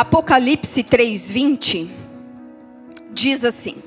Apocalipse 0.00 0.82
3:20 0.82 1.90
diz 3.12 3.44
assim. 3.44 3.82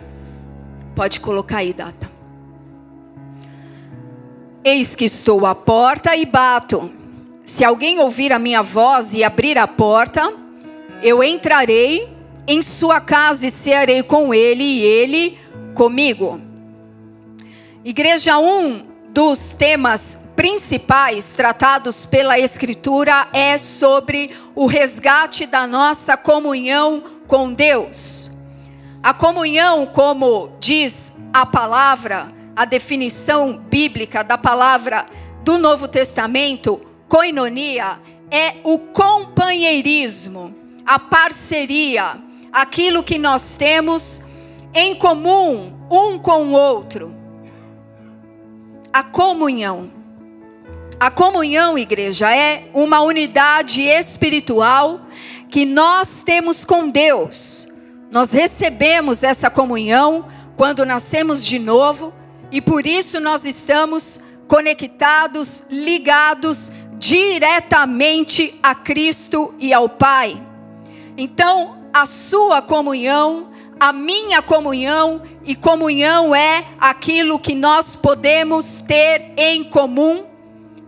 Pode 0.96 1.20
colocar 1.20 1.58
aí 1.58 1.74
data. 1.74 2.08
Eis 4.64 4.96
que 4.96 5.06
estou 5.06 5.44
à 5.44 5.56
porta 5.56 6.16
e 6.16 6.24
bato. 6.24 6.92
Se 7.44 7.66
alguém 7.66 7.98
ouvir 7.98 8.32
a 8.32 8.38
minha 8.38 8.62
voz 8.62 9.16
e 9.16 9.24
abrir 9.24 9.58
a 9.58 9.68
porta, 9.68 10.32
eu 11.02 11.24
entrarei 11.24 12.08
em 12.48 12.62
sua 12.62 13.02
casa 13.02 13.48
e 13.48 13.50
cearei 13.50 14.04
com 14.04 14.32
ele 14.32 14.64
e 14.64 14.84
ele 14.84 15.40
comigo. 15.74 16.40
Igreja, 17.84 18.38
um 18.38 18.86
dos 19.10 19.54
temas 19.54 20.20
principais 20.36 21.34
tratados 21.36 22.06
pela 22.06 22.40
Escritura 22.40 23.28
é 23.34 23.58
sobre 23.58 24.36
o 24.56 24.66
resgate 24.66 25.46
da 25.46 25.66
nossa 25.68 26.18
comunhão 26.18 27.04
com 27.28 27.54
Deus. 27.54 28.32
A 29.02 29.14
comunhão, 29.14 29.86
como 29.86 30.56
diz 30.60 31.14
a 31.34 31.46
palavra, 31.46 32.34
a 32.56 32.66
definição 32.66 33.58
bíblica 33.58 34.24
da 34.24 34.38
palavra 34.38 35.06
do 35.44 35.58
Novo 35.58 35.88
Testamento, 35.88 36.82
koinonia, 37.10 38.00
é 38.32 38.56
o 38.64 38.80
companheirismo, 38.80 40.56
a 40.86 40.98
parceria, 40.98 42.18
aquilo 42.52 43.04
que 43.04 43.18
nós 43.18 43.58
temos 43.58 44.22
em 44.74 44.96
comum 44.96 45.74
um 45.92 46.18
com 46.18 46.46
o 46.46 46.52
outro. 46.52 47.14
A 48.92 49.04
comunhão. 49.04 50.03
A 51.04 51.12
comunhão, 51.12 51.78
igreja, 51.78 52.34
é 52.34 52.70
uma 52.74 53.02
unidade 53.02 53.82
espiritual 53.82 55.02
que 55.50 55.66
nós 55.66 56.22
temos 56.22 56.64
com 56.64 56.90
Deus 56.90 57.68
nós 58.14 58.32
recebemos 58.32 59.24
essa 59.24 59.50
comunhão 59.50 60.28
quando 60.56 60.86
nascemos 60.86 61.44
de 61.44 61.58
novo 61.58 62.14
e 62.52 62.62
por 62.62 62.86
isso 62.86 63.20
nós 63.20 63.44
estamos 63.44 64.22
conectados, 64.48 65.64
ligados 65.68 66.72
diretamente 67.00 68.54
a 68.62 68.76
Cristo 68.76 69.52
e 69.58 69.74
ao 69.74 69.90
Pai. 69.90 70.40
Então, 71.18 71.88
a 71.92 72.06
sua 72.06 72.62
comunhão, 72.62 73.50
a 73.80 73.92
minha 73.92 74.44
comunhão, 74.44 75.24
e 75.44 75.56
comunhão 75.56 76.36
é 76.36 76.66
aquilo 76.80 77.40
que 77.40 77.56
nós 77.56 77.96
podemos 77.96 78.80
ter 78.82 79.34
em 79.36 79.64
comum. 79.64 80.33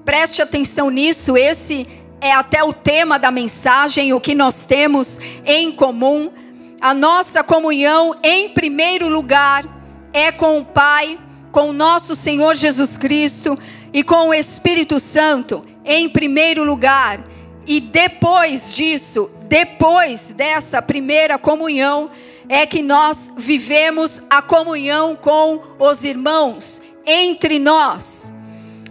Preste 0.06 0.42
atenção 0.42 0.90
nisso, 0.92 1.36
esse 1.36 1.88
é 2.22 2.32
até 2.32 2.64
o 2.64 2.72
tema 2.72 3.18
da 3.18 3.32
mensagem, 3.32 4.14
o 4.14 4.22
que 4.22 4.36
nós 4.36 4.66
temos 4.66 5.20
em 5.46 5.72
comum 5.72 6.32
a 6.80 6.94
nossa 6.94 7.44
comunhão, 7.44 8.16
em 8.24 8.50
primeiro 8.50 9.10
lugar, 9.10 9.66
é 10.14 10.32
com 10.32 10.60
o 10.60 10.66
Pai, 10.66 11.18
com 11.52 11.72
o 11.72 11.74
nosso 11.74 12.16
Senhor 12.16 12.54
Jesus 12.54 12.96
Cristo 12.96 13.58
e 13.92 14.04
com 14.04 14.28
o 14.28 14.34
Espírito 14.34 15.00
Santo, 15.00 15.66
em 15.84 16.08
primeiro 16.08 16.64
lugar. 16.64 17.26
E 17.66 17.80
depois 17.80 18.76
disso, 18.76 19.32
depois 19.48 20.32
dessa 20.34 20.80
primeira 20.80 21.40
comunhão, 21.40 22.12
é 22.48 22.68
que 22.68 22.84
nós 22.84 23.32
vivemos 23.36 24.22
a 24.30 24.40
comunhão 24.42 25.16
com 25.16 25.64
os 25.80 26.04
irmãos, 26.04 26.84
entre 27.04 27.58
nós. 27.58 28.32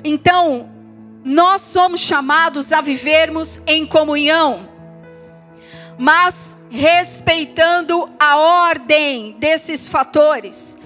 Então, 0.03 0.73
nós 1.25 1.62
somos 1.62 2.00
chamados 2.00 2.70
a 2.70 2.83
vivermos 2.83 3.58
em 3.67 3.86
comunhão, 3.86 4.69
mas 5.98 6.58
respeitando 6.69 8.11
a 8.20 8.36
ordem 8.36 9.34
desses 9.39 9.89
fatores. 9.89 10.77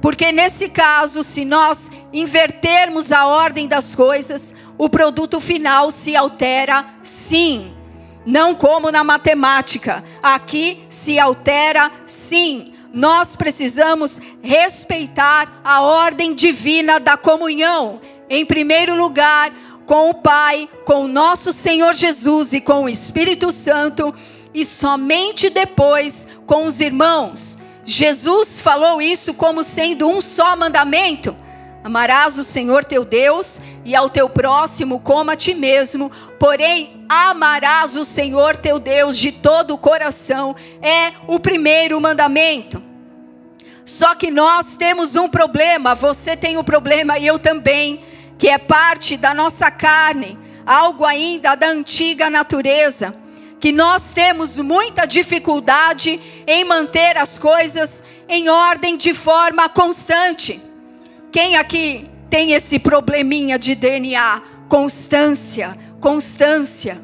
Porque 0.00 0.32
nesse 0.32 0.68
caso, 0.68 1.22
se 1.22 1.44
nós 1.44 1.90
invertermos 2.12 3.12
a 3.12 3.26
ordem 3.26 3.68
das 3.68 3.94
coisas, 3.94 4.54
o 4.76 4.90
produto 4.90 5.40
final 5.40 5.90
se 5.90 6.16
altera 6.16 6.84
sim. 7.02 7.72
Não 8.26 8.54
como 8.54 8.90
na 8.90 9.04
matemática. 9.04 10.02
Aqui 10.22 10.84
se 10.88 11.18
altera 11.18 11.90
sim. 12.04 12.74
Nós 12.92 13.36
precisamos 13.36 14.20
respeitar 14.42 15.60
a 15.64 15.80
ordem 15.82 16.34
divina 16.34 16.98
da 16.98 17.16
comunhão. 17.16 18.00
Em 18.28 18.44
primeiro 18.44 18.94
lugar, 18.94 19.52
com 19.86 20.10
o 20.10 20.14
Pai, 20.14 20.68
com 20.84 21.04
o 21.04 21.08
nosso 21.08 21.52
Senhor 21.52 21.94
Jesus 21.94 22.52
e 22.52 22.60
com 22.60 22.84
o 22.84 22.88
Espírito 22.88 23.52
Santo 23.52 24.14
e 24.52 24.64
somente 24.64 25.50
depois 25.50 26.28
com 26.46 26.64
os 26.64 26.80
irmãos. 26.80 27.58
Jesus 27.84 28.60
falou 28.60 29.02
isso 29.02 29.34
como 29.34 29.62
sendo 29.62 30.08
um 30.08 30.20
só 30.20 30.56
mandamento: 30.56 31.36
Amarás 31.82 32.38
o 32.38 32.44
Senhor 32.44 32.82
teu 32.82 33.04
Deus 33.04 33.60
e 33.84 33.94
ao 33.94 34.08
teu 34.08 34.30
próximo 34.30 35.00
como 35.00 35.30
a 35.30 35.36
ti 35.36 35.52
mesmo, 35.52 36.10
porém 36.38 37.04
amarás 37.08 37.94
o 37.94 38.06
Senhor 38.06 38.56
teu 38.56 38.78
Deus 38.78 39.18
de 39.18 39.30
todo 39.30 39.74
o 39.74 39.78
coração. 39.78 40.56
É 40.80 41.12
o 41.26 41.38
primeiro 41.38 42.00
mandamento. 42.00 42.82
Só 43.84 44.14
que 44.14 44.30
nós 44.30 44.78
temos 44.78 45.14
um 45.14 45.28
problema, 45.28 45.94
você 45.94 46.34
tem 46.34 46.56
um 46.56 46.64
problema 46.64 47.18
e 47.18 47.26
eu 47.26 47.38
também, 47.38 48.02
que 48.44 48.50
é 48.50 48.58
parte 48.58 49.16
da 49.16 49.32
nossa 49.32 49.70
carne, 49.70 50.38
algo 50.66 51.06
ainda 51.06 51.54
da 51.54 51.68
antiga 51.68 52.28
natureza 52.28 53.14
que 53.58 53.72
nós 53.72 54.12
temos 54.12 54.58
muita 54.58 55.06
dificuldade 55.06 56.20
em 56.46 56.62
manter 56.62 57.16
as 57.16 57.38
coisas 57.38 58.04
em 58.28 58.50
ordem 58.50 58.98
de 58.98 59.14
forma 59.14 59.66
constante. 59.70 60.60
Quem 61.32 61.56
aqui 61.56 62.06
tem 62.28 62.52
esse 62.52 62.78
probleminha 62.78 63.58
de 63.58 63.74
DNA? 63.74 64.42
Constância, 64.68 65.78
constância. 65.98 67.00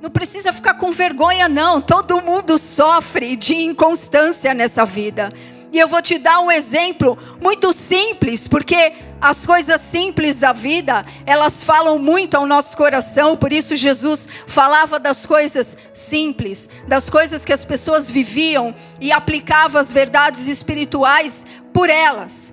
Não 0.00 0.08
precisa 0.08 0.52
ficar 0.52 0.74
com 0.74 0.92
vergonha, 0.92 1.48
não. 1.48 1.80
Todo 1.80 2.22
mundo 2.22 2.58
sofre 2.58 3.34
de 3.34 3.56
inconstância 3.56 4.54
nessa 4.54 4.84
vida. 4.84 5.32
E 5.72 5.80
eu 5.80 5.88
vou 5.88 6.00
te 6.00 6.16
dar 6.16 6.38
um 6.38 6.52
exemplo 6.52 7.18
muito 7.42 7.72
simples, 7.72 8.46
porque 8.46 8.92
as 9.24 9.46
coisas 9.46 9.80
simples 9.80 10.38
da 10.38 10.52
vida, 10.52 11.02
elas 11.24 11.64
falam 11.64 11.98
muito 11.98 12.34
ao 12.34 12.44
nosso 12.44 12.76
coração, 12.76 13.38
por 13.38 13.54
isso 13.54 13.74
Jesus 13.74 14.28
falava 14.46 14.98
das 14.98 15.24
coisas 15.24 15.78
simples, 15.94 16.68
das 16.86 17.08
coisas 17.08 17.42
que 17.42 17.52
as 17.52 17.64
pessoas 17.64 18.10
viviam 18.10 18.74
e 19.00 19.10
aplicava 19.10 19.80
as 19.80 19.90
verdades 19.90 20.46
espirituais 20.46 21.46
por 21.72 21.88
elas. 21.88 22.52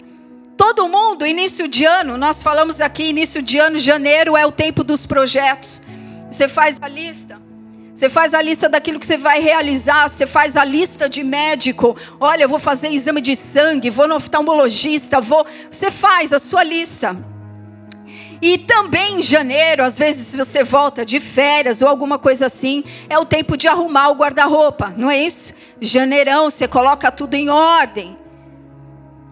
Todo 0.55 0.87
mundo, 0.87 1.27
início 1.27 1.67
de 1.67 1.83
ano, 1.83 2.17
nós 2.17 2.41
falamos 2.41 2.79
aqui, 2.79 3.03
início 3.03 3.41
de 3.41 3.57
ano, 3.57 3.77
janeiro 3.77 4.37
é 4.37 4.45
o 4.45 4.51
tempo 4.51 4.81
dos 4.81 5.05
projetos. 5.05 5.81
Você 6.31 6.47
faz 6.47 6.77
a 6.81 6.87
lista. 6.87 7.50
Você 8.01 8.09
faz 8.09 8.33
a 8.33 8.41
lista 8.41 8.67
daquilo 8.67 8.99
que 8.99 9.05
você 9.05 9.15
vai 9.15 9.39
realizar, 9.39 10.09
você 10.09 10.25
faz 10.25 10.57
a 10.57 10.65
lista 10.65 11.07
de 11.07 11.23
médico. 11.23 11.95
Olha, 12.19 12.45
eu 12.45 12.49
vou 12.49 12.57
fazer 12.57 12.87
exame 12.87 13.21
de 13.21 13.35
sangue, 13.35 13.91
vou 13.91 14.07
no 14.07 14.15
oftalmologista, 14.15 15.21
vou. 15.21 15.45
Você 15.69 15.91
faz 15.91 16.33
a 16.33 16.39
sua 16.39 16.63
lista. 16.63 17.15
E 18.41 18.57
também 18.57 19.19
em 19.19 19.21
janeiro, 19.21 19.83
às 19.83 19.99
vezes 19.99 20.35
você 20.35 20.63
volta 20.63 21.05
de 21.05 21.19
férias 21.19 21.83
ou 21.83 21.87
alguma 21.87 22.17
coisa 22.17 22.47
assim, 22.47 22.83
é 23.07 23.19
o 23.19 23.23
tempo 23.23 23.55
de 23.55 23.67
arrumar 23.67 24.09
o 24.09 24.15
guarda-roupa, 24.15 24.91
não 24.97 25.11
é 25.11 25.19
isso? 25.19 25.53
Janeirão, 25.79 26.49
você 26.49 26.67
coloca 26.67 27.11
tudo 27.11 27.35
em 27.35 27.49
ordem. 27.49 28.17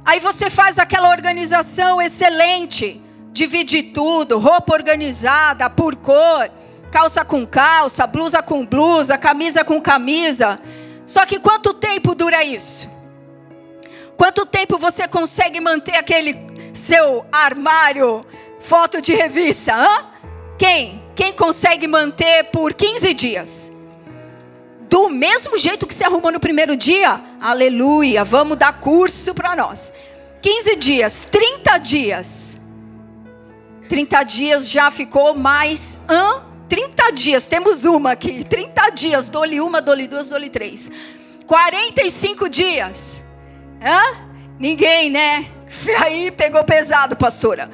Aí 0.06 0.19
você 0.19 0.47
faz 0.47 0.78
aquela 0.78 1.09
organização 1.09 2.00
excelente, 2.00 3.01
divide 3.31 3.81
tudo, 3.81 4.38
roupa 4.38 4.75
organizada 4.75 5.68
por 5.72 5.96
cor 5.96 6.51
calça 6.91 7.23
com 7.23 7.45
calça, 7.45 8.05
blusa 8.07 8.41
com 8.41 8.66
blusa, 8.66 9.17
camisa 9.17 9.63
com 9.63 9.81
camisa. 9.81 10.59
Só 11.06 11.25
que 11.25 11.39
quanto 11.39 11.74
tempo 11.74 12.13
dura 12.13 12.44
isso? 12.44 12.89
Quanto 14.18 14.45
tempo 14.45 14.77
você 14.77 15.07
consegue 15.07 15.59
manter 15.59 15.95
aquele 15.95 16.38
seu 16.74 17.25
armário 17.31 18.25
foto 18.59 19.01
de 19.01 19.13
revista? 19.13 19.74
Hã? 19.74 20.06
Quem? 20.57 21.01
Quem 21.15 21.33
consegue 21.33 21.88
manter 21.88 22.45
por 22.45 22.74
15 22.74 23.13
dias? 23.13 23.71
Do 24.89 25.07
mesmo 25.09 25.57
jeito 25.57 25.86
que 25.86 25.94
se 25.94 26.03
arrumou 26.03 26.31
no 26.31 26.39
primeiro 26.39 26.75
dia? 26.75 27.21
Aleluia, 27.39 28.24
vamos 28.24 28.57
dar 28.57 28.80
curso 28.80 29.33
para 29.33 29.56
nós. 29.56 29.94
15 30.41 30.75
dias, 30.77 31.27
30 31.30 31.77
dias. 31.77 32.59
30 33.88 34.24
dias 34.24 34.69
já 34.69 34.89
ficou 34.91 35.36
mais. 35.36 36.00
Hã? 36.09 36.49
30 36.69 37.12
dias, 37.12 37.48
temos 37.48 37.83
uma 37.83 38.12
aqui. 38.12 38.44
30 38.44 38.89
dias, 38.92 39.27
dou-lhe 39.27 39.60
uma, 39.60 39.81
dou-lhe 39.81 40.07
duas, 40.07 40.30
dou-lhe 40.30 40.50
três. 40.50 40.92
45 41.48 42.48
dias. 42.48 43.24
Hã? 43.81 44.30
Ninguém, 44.60 45.10
né? 45.10 45.50
Aí 46.06 46.30
pegou 46.30 46.63
pesado, 46.63 47.16
pastora. 47.18 47.69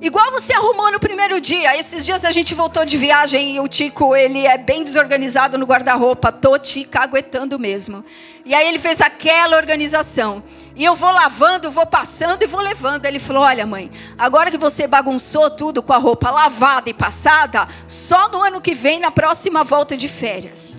Igual 0.00 0.30
você 0.30 0.52
arrumou 0.52 0.92
no 0.92 1.00
primeiro 1.00 1.40
dia. 1.40 1.76
Esses 1.76 2.06
dias 2.06 2.24
a 2.24 2.30
gente 2.30 2.54
voltou 2.54 2.84
de 2.84 2.96
viagem 2.96 3.56
e 3.56 3.60
o 3.60 3.66
Tico, 3.66 4.14
ele 4.14 4.46
é 4.46 4.56
bem 4.56 4.84
desorganizado 4.84 5.58
no 5.58 5.66
guarda-roupa. 5.66 6.30
Tô 6.30 6.56
te 6.56 6.84
caguetando 6.84 7.58
mesmo. 7.58 8.04
E 8.44 8.54
aí 8.54 8.68
ele 8.68 8.78
fez 8.78 9.00
aquela 9.00 9.56
organização. 9.56 10.44
E 10.76 10.84
eu 10.84 10.94
vou 10.94 11.10
lavando, 11.10 11.68
vou 11.72 11.84
passando 11.84 12.44
e 12.44 12.46
vou 12.46 12.60
levando. 12.60 13.06
Ele 13.06 13.18
falou: 13.18 13.42
Olha, 13.42 13.66
mãe, 13.66 13.90
agora 14.16 14.52
que 14.52 14.56
você 14.56 14.86
bagunçou 14.86 15.50
tudo 15.50 15.82
com 15.82 15.92
a 15.92 15.98
roupa 15.98 16.30
lavada 16.30 16.88
e 16.88 16.94
passada, 16.94 17.66
só 17.88 18.28
no 18.28 18.40
ano 18.40 18.60
que 18.60 18.74
vem, 18.74 19.00
na 19.00 19.10
próxima 19.10 19.64
volta 19.64 19.96
de 19.96 20.06
férias. 20.06 20.72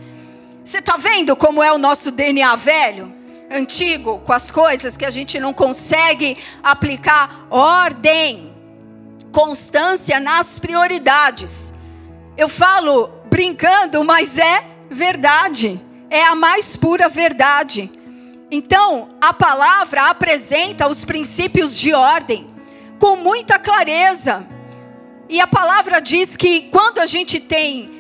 Você 0.64 0.78
está 0.78 0.96
vendo 0.96 1.36
como 1.36 1.62
é 1.62 1.74
o 1.74 1.78
nosso 1.78 2.10
DNA 2.10 2.56
velho? 2.56 3.14
Antigo, 3.52 4.20
com 4.20 4.32
as 4.32 4.50
coisas 4.50 4.96
que 4.96 5.04
a 5.04 5.10
gente 5.10 5.40
não 5.40 5.54
consegue 5.54 6.38
aplicar 6.64 7.48
ordem, 7.50 8.49
constância 9.32 10.20
nas 10.20 10.60
prioridades. 10.60 11.74
Eu 12.38 12.48
falo 12.50 13.10
brincando, 13.26 14.04
mas 14.04 14.38
é 14.38 14.66
verdade. 14.90 15.80
É 16.10 16.24
a 16.26 16.36
mais 16.36 16.76
pura 16.76 17.08
verdade. 17.08 17.92
Então, 18.52 19.10
a 19.22 19.32
palavra 19.32 20.10
apresenta 20.10 20.88
os 20.88 21.06
princípios 21.06 21.78
de 21.78 21.94
ordem 21.94 22.50
com 23.00 23.16
muita 23.16 23.60
clareza. 23.60 24.46
E 25.28 25.40
a 25.40 25.46
palavra 25.46 26.02
diz 26.02 26.36
que 26.36 26.62
quando 26.72 27.00
a 27.00 27.06
gente 27.06 27.40
tem 27.40 27.92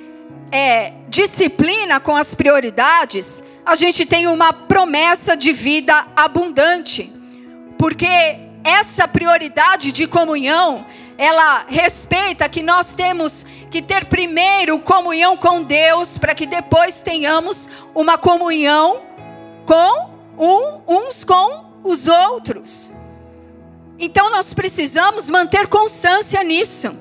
é, 0.51 0.93
disciplina 1.07 1.99
com 1.99 2.15
as 2.15 2.33
prioridades, 2.33 3.43
a 3.65 3.75
gente 3.75 4.05
tem 4.05 4.25
uma 4.25 4.51
promessa 4.51 5.37
de 5.37 5.53
vida 5.53 6.07
abundante. 6.15 7.13
Porque 7.77 8.07
essa 8.63 9.07
prioridade 9.07 9.91
de 9.91 10.07
comunhão, 10.07 10.85
ela 11.19 11.65
respeita 11.67 12.47
que 12.47 12.63
nós 12.63 12.93
temos 12.93 13.45
que 13.69 13.81
ter 13.81 14.05
primeiro 14.05 14.79
comunhão 14.79 15.35
com 15.35 15.61
Deus, 15.61 16.17
para 16.17 16.33
que 16.33 16.45
depois 16.45 17.01
tenhamos 17.01 17.69
uma 17.93 18.17
comunhão 18.17 19.01
com 19.65 20.11
um, 20.37 20.79
uns 20.87 21.25
com 21.25 21.65
os 21.83 22.07
outros. 22.07 22.93
Então 23.99 24.29
nós 24.29 24.53
precisamos 24.53 25.29
manter 25.29 25.67
constância 25.67 26.41
nisso. 26.41 26.97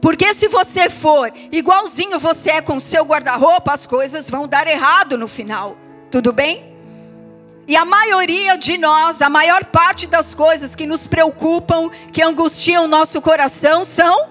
Porque 0.00 0.32
se 0.32 0.48
você 0.48 0.88
for 0.88 1.30
igualzinho 1.52 2.18
você 2.18 2.52
é 2.52 2.62
com 2.62 2.80
seu 2.80 3.04
guarda-roupa, 3.04 3.74
as 3.74 3.86
coisas 3.86 4.30
vão 4.30 4.48
dar 4.48 4.66
errado 4.66 5.18
no 5.18 5.28
final. 5.28 5.76
Tudo 6.10 6.32
bem? 6.32 6.71
E 7.66 7.76
a 7.76 7.84
maioria 7.84 8.56
de 8.56 8.76
nós, 8.76 9.22
a 9.22 9.28
maior 9.28 9.64
parte 9.64 10.06
das 10.06 10.34
coisas 10.34 10.74
que 10.74 10.86
nos 10.86 11.06
preocupam, 11.06 11.90
que 12.12 12.22
angustiam 12.22 12.84
o 12.84 12.88
nosso 12.88 13.20
coração, 13.20 13.84
são 13.84 14.28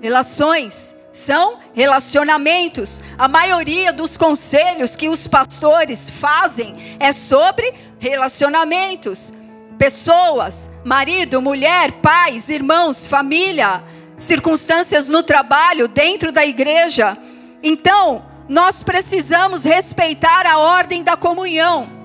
relações 0.00 0.96
são 1.12 1.58
relacionamentos. 1.74 3.02
A 3.18 3.28
maioria 3.28 3.92
dos 3.92 4.16
conselhos 4.16 4.94
que 4.94 5.08
os 5.08 5.26
pastores 5.26 6.08
fazem 6.10 6.96
é 6.98 7.12
sobre 7.12 7.72
relacionamentos. 7.98 9.32
Pessoas, 9.78 10.70
marido, 10.84 11.40
mulher, 11.40 11.92
pais, 11.92 12.48
irmãos, 12.48 13.06
família, 13.06 13.82
circunstâncias 14.16 15.08
no 15.08 15.22
trabalho, 15.22 15.88
dentro 15.88 16.30
da 16.30 16.44
igreja. 16.44 17.16
Então, 17.62 18.24
nós 18.48 18.82
precisamos 18.82 19.64
respeitar 19.64 20.46
a 20.46 20.58
ordem 20.58 21.02
da 21.02 21.16
comunhão. 21.16 21.99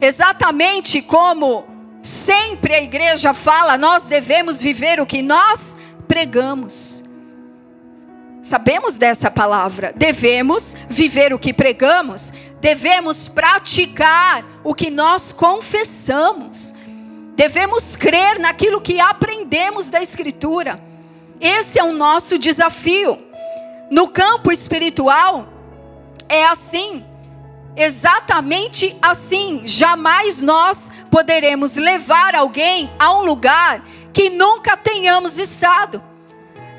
Exatamente 0.00 1.02
como 1.02 1.66
sempre 2.02 2.74
a 2.74 2.82
igreja 2.82 3.34
fala, 3.34 3.76
nós 3.76 4.08
devemos 4.08 4.60
viver 4.60 5.00
o 5.00 5.06
que 5.06 5.22
nós 5.22 5.76
pregamos. 6.08 7.04
Sabemos 8.42 8.96
dessa 8.96 9.30
palavra. 9.30 9.92
Devemos 9.94 10.74
viver 10.88 11.32
o 11.32 11.38
que 11.38 11.52
pregamos, 11.52 12.32
devemos 12.60 13.28
praticar 13.28 14.44
o 14.64 14.74
que 14.74 14.90
nós 14.90 15.32
confessamos. 15.32 16.74
Devemos 17.36 17.96
crer 17.96 18.38
naquilo 18.38 18.80
que 18.80 19.00
aprendemos 19.00 19.88
da 19.88 20.02
Escritura. 20.02 20.82
Esse 21.40 21.78
é 21.78 21.84
o 21.84 21.92
nosso 21.92 22.38
desafio. 22.38 23.18
No 23.90 24.08
campo 24.08 24.52
espiritual, 24.52 25.48
é 26.28 26.44
assim, 26.44 27.04
exatamente 27.76 28.96
assim. 29.00 29.62
Jamais 29.64 30.40
nós 30.42 30.90
poderemos 31.10 31.76
levar 31.76 32.34
alguém 32.34 32.90
a 32.98 33.12
um 33.12 33.22
lugar 33.22 33.84
que 34.12 34.30
nunca 34.30 34.76
tenhamos 34.76 35.38
estado 35.38 36.02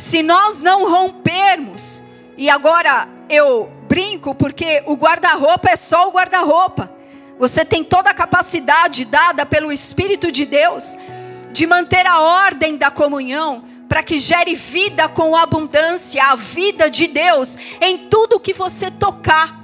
se 0.01 0.23
nós 0.23 0.61
não 0.61 0.89
rompermos, 0.89 2.03
e 2.35 2.49
agora 2.49 3.07
eu 3.29 3.71
brinco 3.88 4.33
porque 4.33 4.83
o 4.88 4.95
guarda-roupa 4.95 5.69
é 5.69 5.75
só 5.75 6.09
o 6.09 6.11
guarda-roupa. 6.11 6.91
Você 7.38 7.63
tem 7.63 7.83
toda 7.83 8.09
a 8.09 8.13
capacidade 8.13 9.05
dada 9.05 9.45
pelo 9.45 9.71
Espírito 9.71 10.31
de 10.31 10.45
Deus 10.45 10.97
de 11.53 11.67
manter 11.67 12.05
a 12.07 12.19
ordem 12.19 12.77
da 12.77 12.89
comunhão 12.89 13.63
para 13.88 14.01
que 14.01 14.19
gere 14.19 14.55
vida 14.55 15.07
com 15.07 15.35
abundância, 15.35 16.23
a 16.23 16.35
vida 16.35 16.89
de 16.89 17.07
Deus 17.07 17.57
em 17.79 18.09
tudo 18.09 18.39
que 18.39 18.53
você 18.53 18.89
tocar. 18.89 19.60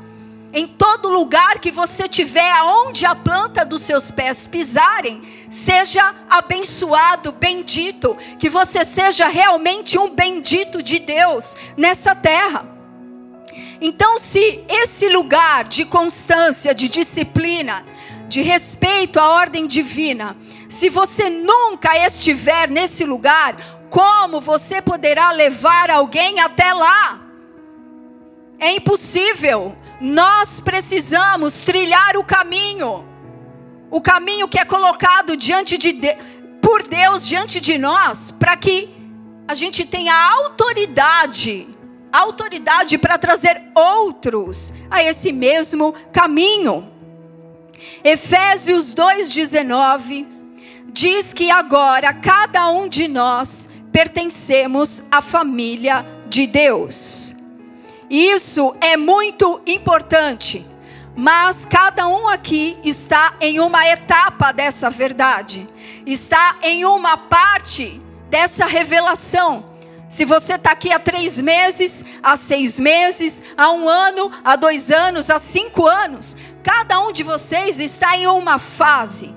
Em 0.54 0.66
todo 0.66 1.10
lugar 1.10 1.60
que 1.60 1.72
você 1.72 2.08
tiver, 2.08 2.52
aonde 2.52 3.06
a 3.06 3.14
planta 3.14 3.66
dos 3.66 3.82
seus 3.82 4.10
pés 4.10 4.48
pisarem, 4.48 5.22
seja 5.50 6.16
abençoado, 6.30 7.32
bendito, 7.32 8.18
que 8.40 8.50
você 8.50 8.86
seja 8.86 9.28
realmente 9.28 9.98
um 10.00 10.10
bendito 10.10 10.82
de 10.82 11.00
Deus 11.00 11.56
nessa 11.76 12.16
terra. 12.16 12.66
Então, 13.80 14.20
se 14.20 14.64
esse 14.68 15.10
lugar 15.10 15.66
de 15.66 15.86
constância, 15.86 16.74
de 16.74 16.88
disciplina, 16.88 17.86
de 18.28 18.42
respeito 18.42 19.20
à 19.20 19.30
ordem 19.30 19.68
divina, 19.68 20.36
se 20.68 20.90
você 20.90 21.30
nunca 21.30 21.98
estiver 21.98 22.70
nesse 22.70 23.04
lugar, 23.04 23.56
como 23.90 24.42
você 24.42 24.82
poderá 24.82 25.32
levar 25.32 25.90
alguém 25.90 26.40
até 26.40 26.74
lá? 26.74 27.22
É 28.60 28.72
impossível. 28.72 29.76
Nós 30.00 30.60
precisamos 30.60 31.54
trilhar 31.66 32.18
o 32.18 32.24
caminho. 32.24 33.06
O 33.90 34.02
caminho 34.02 34.48
que 34.48 34.60
é 34.60 34.66
colocado 34.66 35.36
diante 35.36 35.78
de, 35.78 35.94
de 35.94 36.16
por 36.62 36.84
Deus 36.84 37.26
diante 37.26 37.60
de 37.60 37.78
nós, 37.78 38.32
para 38.32 38.56
que 38.58 38.90
a 39.48 39.54
gente 39.54 39.86
tenha 39.86 40.14
autoridade, 40.14 41.68
autoridade 42.12 42.98
para 42.98 43.18
trazer 43.18 43.62
outros 43.74 44.74
a 44.92 45.02
esse 45.02 45.32
mesmo 45.32 45.94
caminho. 46.12 46.92
Efésios 48.04 48.94
2:19 48.94 50.28
diz 50.88 51.34
que 51.34 51.50
agora 51.50 52.14
cada 52.14 52.70
um 52.70 52.88
de 52.88 53.08
nós 53.08 53.70
pertencemos 53.92 55.02
à 55.10 55.22
família 55.22 56.06
de 56.28 56.46
Deus. 56.46 57.27
Isso 58.10 58.76
é 58.80 58.96
muito 58.96 59.62
importante. 59.66 60.66
Mas 61.16 61.66
cada 61.66 62.08
um 62.08 62.28
aqui 62.28 62.78
está 62.84 63.34
em 63.42 63.60
uma 63.60 63.88
etapa 63.88 64.52
dessa 64.52 64.88
verdade, 64.88 65.68
está 66.06 66.58
em 66.62 66.86
uma 66.86 67.18
parte 67.18 68.00
dessa 68.30 68.68
revelação. 68.68 69.66
Se 70.08 70.24
você 70.26 70.54
está 70.54 70.72
aqui 70.72 70.92
há 70.92 71.00
três 71.00 71.40
meses, 71.40 72.06
há 72.22 72.36
seis 72.36 72.80
meses, 72.80 73.44
há 73.58 73.72
um 73.72 73.90
ano, 73.90 74.32
há 74.44 74.56
dois 74.56 74.92
anos, 74.92 75.32
há 75.32 75.40
cinco 75.40 75.88
anos, 75.88 76.38
cada 76.64 77.00
um 77.02 77.12
de 77.12 77.24
vocês 77.24 77.80
está 77.80 78.16
em 78.16 78.28
uma 78.28 78.60
fase, 78.60 79.34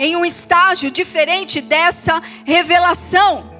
em 0.00 0.16
um 0.16 0.24
estágio 0.24 0.90
diferente 0.90 1.60
dessa 1.60 2.20
revelação. 2.44 3.50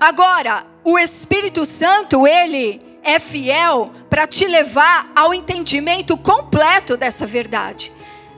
Agora, 0.00 0.66
o 0.82 0.98
Espírito 0.98 1.64
Santo, 1.66 2.26
ele 2.26 2.91
é 3.02 3.18
fiel 3.18 3.92
para 4.08 4.26
te 4.26 4.46
levar 4.46 5.10
ao 5.14 5.34
entendimento 5.34 6.16
completo 6.16 6.96
dessa 6.96 7.26
verdade, 7.26 7.92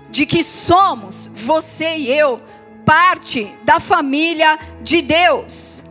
de 0.09 0.27
que 0.27 0.43
somos, 0.43 1.31
você 1.35 1.97
e 1.97 2.11
eu, 2.11 2.41
parte 2.85 3.53
da 3.65 3.81
família 3.81 4.59
de 4.81 5.03
Deus. 5.03 5.83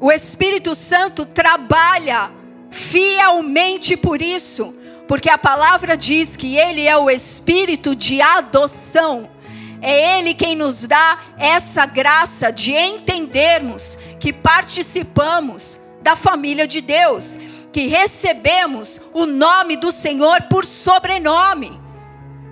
O 0.00 0.10
Espírito 0.10 0.74
Santo 0.74 1.24
trabalha 1.24 2.30
fielmente 2.70 3.96
por 3.96 4.20
isso, 4.20 4.74
porque 5.06 5.28
a 5.28 5.38
palavra 5.38 5.96
diz 5.96 6.36
que 6.36 6.56
Ele 6.56 6.86
é 6.86 6.96
o 6.96 7.10
Espírito 7.10 7.94
de 7.94 8.20
adoção. 8.20 9.28
É 9.80 10.18
Ele 10.18 10.32
quem 10.32 10.56
nos 10.56 10.86
dá 10.86 11.18
essa 11.36 11.84
graça 11.86 12.50
de 12.50 12.72
entendermos 12.72 13.98
que 14.18 14.32
participamos 14.32 15.80
da 16.00 16.16
família 16.16 16.66
de 16.66 16.80
Deus 16.80 17.38
que 17.72 17.86
recebemos 17.86 19.00
o 19.12 19.24
nome 19.24 19.76
do 19.76 19.90
Senhor 19.90 20.42
por 20.42 20.64
sobrenome. 20.64 21.80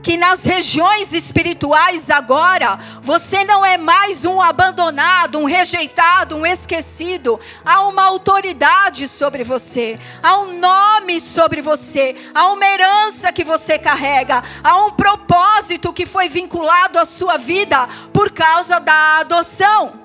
que 0.03 0.17
nas 0.17 0.45
regiões 0.45 1.13
espirituais 1.13 2.09
agora, 2.11 2.79
você 3.03 3.45
não 3.45 3.65
é 3.65 3.77
mais 3.77 4.25
um 4.25 4.41
abandonado, 4.41 5.39
um 5.39 5.45
rejeitado, 5.45 6.37
um 6.37 6.47
esquecido. 6.47 7.39
Há 7.65 7.87
uma 7.87 8.05
autoridade 8.05 9.07
sobre 9.07 9.45
você, 9.45 10.01
há 10.23 10.39
um 10.39 10.59
nome 10.59 11.21
sobre 11.21 11.61
você, 11.61 12.17
há 12.35 12.47
uma 12.47 12.65
herança 12.65 13.31
que 13.31 13.45
você 13.45 13.79
carrega, 13.79 14.43
há 14.65 14.77
um 14.87 14.93
propósito 14.93 15.93
que 15.93 16.07
foi 16.07 16.31
vinculado 16.31 16.99
à 16.99 17.05
sua 17.05 17.37
vida 17.37 17.87
por 18.11 18.33
causa 18.33 18.79
da 18.79 19.19
adoção. 19.19 20.01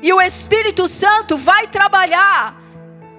E 0.00 0.12
o 0.12 0.20
Espírito 0.20 0.86
Santo 0.86 1.36
vai 1.36 1.66
trabalhar 1.66 2.63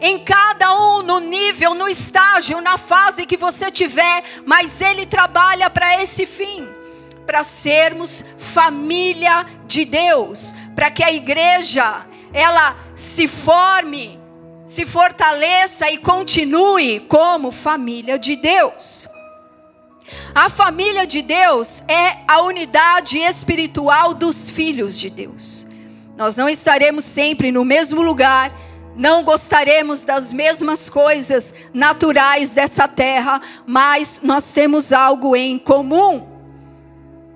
em 0.05 0.19
cada 0.19 0.75
um, 0.75 1.01
no 1.01 1.19
nível, 1.19 1.73
no 1.73 1.87
estágio, 1.87 2.61
na 2.61 2.77
fase 2.77 3.25
que 3.25 3.35
você 3.35 3.71
tiver, 3.71 4.23
mas 4.45 4.79
Ele 4.79 5.05
trabalha 5.05 5.67
para 5.69 6.01
esse 6.01 6.25
fim 6.25 6.67
para 7.25 7.43
sermos 7.43 8.23
família 8.37 9.45
de 9.65 9.83
Deus, 9.83 10.53
para 10.75 10.91
que 10.91 11.03
a 11.03 11.11
igreja 11.11 12.05
ela 12.31 12.75
se 12.95 13.27
forme, 13.27 14.19
se 14.67 14.85
fortaleça 14.85 15.89
e 15.89 15.97
continue 15.97 16.99
como 17.01 17.51
família 17.51 18.19
de 18.19 18.35
Deus. 18.35 19.07
A 20.35 20.49
família 20.49 21.07
de 21.07 21.23
Deus 21.23 21.83
é 21.87 22.17
a 22.27 22.41
unidade 22.41 23.17
espiritual 23.17 24.13
dos 24.13 24.51
filhos 24.51 24.99
de 24.99 25.09
Deus. 25.09 25.65
Nós 26.15 26.35
não 26.35 26.47
estaremos 26.47 27.03
sempre 27.03 27.51
no 27.51 27.65
mesmo 27.65 28.01
lugar, 28.01 28.51
não 28.95 29.23
gostaremos 29.23 30.03
das 30.03 30.31
mesmas 30.31 30.89
coisas 30.89 31.53
naturais 31.73 32.53
dessa 32.53 32.87
terra, 32.87 33.41
mas 33.65 34.21
nós 34.23 34.53
temos 34.53 34.93
algo 34.93 35.35
em 35.35 35.59
comum. 35.59 36.27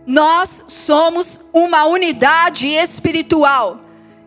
Nós 0.06 0.64
somos 0.68 1.42
uma 1.54 1.86
unidade 1.86 2.68
espiritual. 2.70 3.82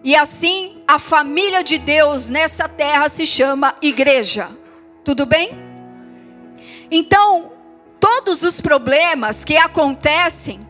E 0.04 0.14
assim, 0.14 0.82
a 0.86 0.98
família 0.98 1.64
de 1.64 1.78
Deus 1.78 2.28
nessa 2.28 2.68
terra 2.68 3.08
se 3.08 3.26
chama 3.26 3.74
igreja. 3.80 4.50
Tudo 5.04 5.24
bem? 5.24 5.50
Então, 6.90 7.52
todos 7.98 8.42
os 8.42 8.60
problemas 8.60 9.44
que 9.44 9.56
acontecem 9.56 10.66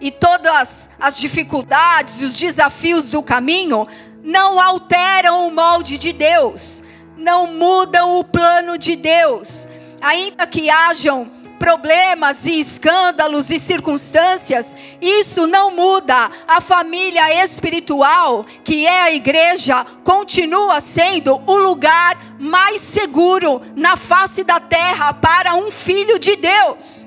e 0.00 0.10
todas 0.10 0.88
as 1.00 1.18
dificuldades, 1.18 2.22
os 2.22 2.36
desafios 2.36 3.10
do 3.10 3.22
caminho, 3.22 3.88
não 4.24 4.58
alteram 4.58 5.46
o 5.46 5.50
molde 5.50 5.98
de 5.98 6.12
Deus, 6.12 6.82
não 7.16 7.46
mudam 7.46 8.18
o 8.18 8.24
plano 8.24 8.78
de 8.78 8.96
Deus. 8.96 9.68
Ainda 10.00 10.46
que 10.46 10.70
hajam 10.70 11.30
problemas 11.58 12.44
e 12.46 12.58
escândalos 12.58 13.50
e 13.50 13.58
circunstâncias, 13.58 14.76
isso 15.00 15.46
não 15.46 15.70
muda. 15.70 16.30
A 16.48 16.60
família 16.60 17.44
espiritual, 17.44 18.44
que 18.64 18.86
é 18.86 19.02
a 19.02 19.12
igreja, 19.12 19.84
continua 20.02 20.80
sendo 20.80 21.40
o 21.46 21.58
lugar 21.58 22.18
mais 22.38 22.80
seguro 22.80 23.62
na 23.76 23.96
face 23.96 24.42
da 24.42 24.58
terra 24.58 25.12
para 25.12 25.54
um 25.54 25.70
filho 25.70 26.18
de 26.18 26.36
Deus. 26.36 27.06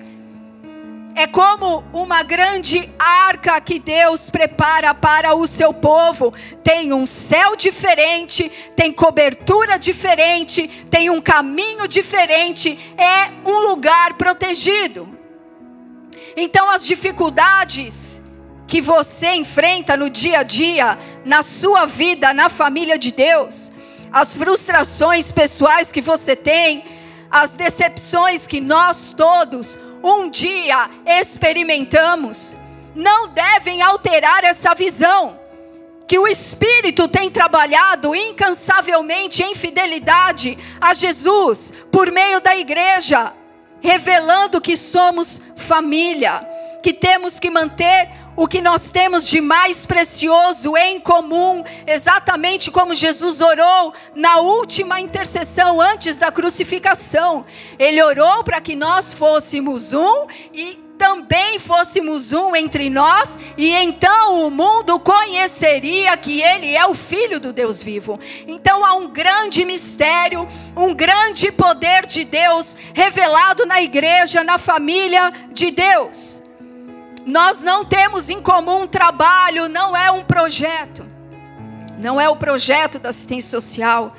É 1.17 1.25
como 1.25 1.83
uma 1.91 2.21
grande 2.21 2.87
arca 2.99 3.59
que 3.59 3.79
Deus 3.79 4.29
prepara 4.29 4.93
para 4.93 5.33
o 5.33 5.47
seu 5.47 5.73
povo. 5.73 6.31
Tem 6.63 6.93
um 6.93 7.07
céu 7.07 7.55
diferente, 7.55 8.51
tem 8.75 8.93
cobertura 8.93 9.79
diferente, 9.79 10.67
tem 10.91 11.09
um 11.09 11.19
caminho 11.19 11.87
diferente, 11.87 12.77
é 12.95 13.31
um 13.49 13.67
lugar 13.67 14.13
protegido. 14.13 15.09
Então, 16.35 16.69
as 16.69 16.85
dificuldades 16.85 18.21
que 18.67 18.79
você 18.79 19.33
enfrenta 19.33 19.97
no 19.97 20.11
dia 20.11 20.41
a 20.41 20.43
dia, 20.43 20.99
na 21.25 21.41
sua 21.41 21.87
vida, 21.87 22.31
na 22.31 22.47
família 22.47 22.95
de 22.95 23.11
Deus, 23.11 23.71
as 24.13 24.37
frustrações 24.37 25.31
pessoais 25.31 25.91
que 25.91 25.99
você 25.99 26.35
tem, 26.35 26.83
as 27.31 27.55
decepções 27.55 28.45
que 28.45 28.61
nós 28.61 29.13
todos 29.17 29.79
um 30.03 30.29
dia 30.29 30.89
experimentamos, 31.05 32.55
não 32.95 33.27
devem 33.29 33.81
alterar 33.81 34.43
essa 34.43 34.73
visão. 34.73 35.39
Que 36.07 36.17
o 36.17 36.27
Espírito 36.27 37.07
tem 37.07 37.29
trabalhado 37.29 38.15
incansavelmente 38.15 39.43
em 39.43 39.53
fidelidade 39.53 40.57
a 40.79 40.93
Jesus 40.93 41.73
por 41.91 42.11
meio 42.11 42.39
da 42.39 42.55
igreja, 42.55 43.33
revelando 43.81 44.61
que 44.61 44.77
somos 44.77 45.41
família, 45.55 46.47
que 46.81 46.93
temos 46.93 47.39
que 47.39 47.49
manter 47.49 48.09
o 48.37 48.47
que 48.47 48.61
nós 48.61 48.91
temos 48.91 49.27
de 49.27 49.41
mais 49.41 49.83
precioso 49.83 50.77
em 50.77 50.99
comum, 50.99 51.63
exatamente 51.87 52.69
como 52.69 52.93
Jesus 52.93 53.41
orou 53.41 53.93
na 54.13 54.37
última 54.37 55.01
intercessão 55.01 55.81
antes 55.81 56.17
da 56.17 56.31
crucificação. 56.31 57.43
Ele 57.79 58.01
orou 58.01 58.43
para 58.43 58.61
que 58.61 58.75
nós 58.75 59.11
fôssemos 59.11 59.91
um 59.91 60.27
e 60.53 60.85
também 60.99 61.59
fôssemos 61.59 62.31
um 62.33 62.55
entre 62.55 62.89
nós, 62.89 63.37
e 63.55 63.71
então 63.71 64.47
o 64.47 64.51
mundo 64.51 64.99
conheceria 64.99 66.15
que 66.17 66.41
Ele 66.41 66.75
é 66.75 66.85
o 66.87 66.95
Filho 66.95 67.39
do 67.39 67.53
Deus 67.53 67.83
vivo. 67.83 68.19
Então 68.47 68.83
há 68.83 68.93
um 68.95 69.07
grande 69.07 69.63
mistério, 69.63 70.47
um 70.75 70.93
grande 70.93 71.51
poder 71.51 72.05
de 72.05 72.23
Deus 72.23 72.75
revelado 72.93 73.65
na 73.65 73.81
igreja, 73.81 74.43
na 74.43 74.57
família 74.57 75.31
de 75.51 75.69
Deus. 75.71 76.46
Nós 77.27 77.61
não 77.61 77.83
temos 77.83 78.29
em 78.29 78.41
comum 78.41 78.83
um 78.83 78.87
trabalho, 78.87 79.67
não 79.67 79.95
é 79.95 80.09
um 80.09 80.23
projeto. 80.23 81.05
Não 82.01 82.21
é 82.21 82.29
o 82.29 82.37
projeto 82.37 82.97
da 82.99 83.09
assistência 83.09 83.59
social, 83.59 84.15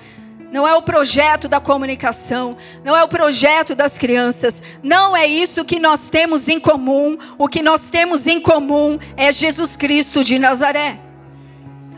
não 0.53 0.69
é 0.69 0.75
o 0.75 0.83
projeto 0.83 1.49
da 1.49 1.59
comunicação, 1.59 2.59
não 2.85 2.95
é 2.95 3.03
o 3.03 3.09
projeto 3.09 3.75
das 3.75 3.99
crianças, 3.99 4.63
não 4.83 5.17
é 5.17 5.27
isso 5.27 5.65
que 5.65 5.81
nós 5.81 6.11
temos 6.11 6.49
em 6.49 6.61
comum. 6.61 7.17
O 7.39 7.49
que 7.49 7.63
nós 7.63 7.89
temos 7.89 8.27
em 8.27 8.39
comum 8.43 8.99
é 9.17 9.33
Jesus 9.33 9.75
Cristo 9.75 10.23
de 10.23 10.39
Nazaré. 10.39 11.01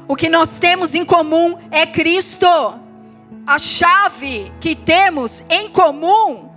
O 0.07 0.15
que 0.15 0.29
nós 0.29 0.61
temos 0.61 0.95
em 0.95 1.05
comum 1.05 1.59
é 1.73 1.87
Cristo. 1.87 2.47
A 3.45 3.59
chave 3.59 4.53
que 4.61 4.77
temos 4.77 5.43
em 5.51 5.69
comum 5.71 6.51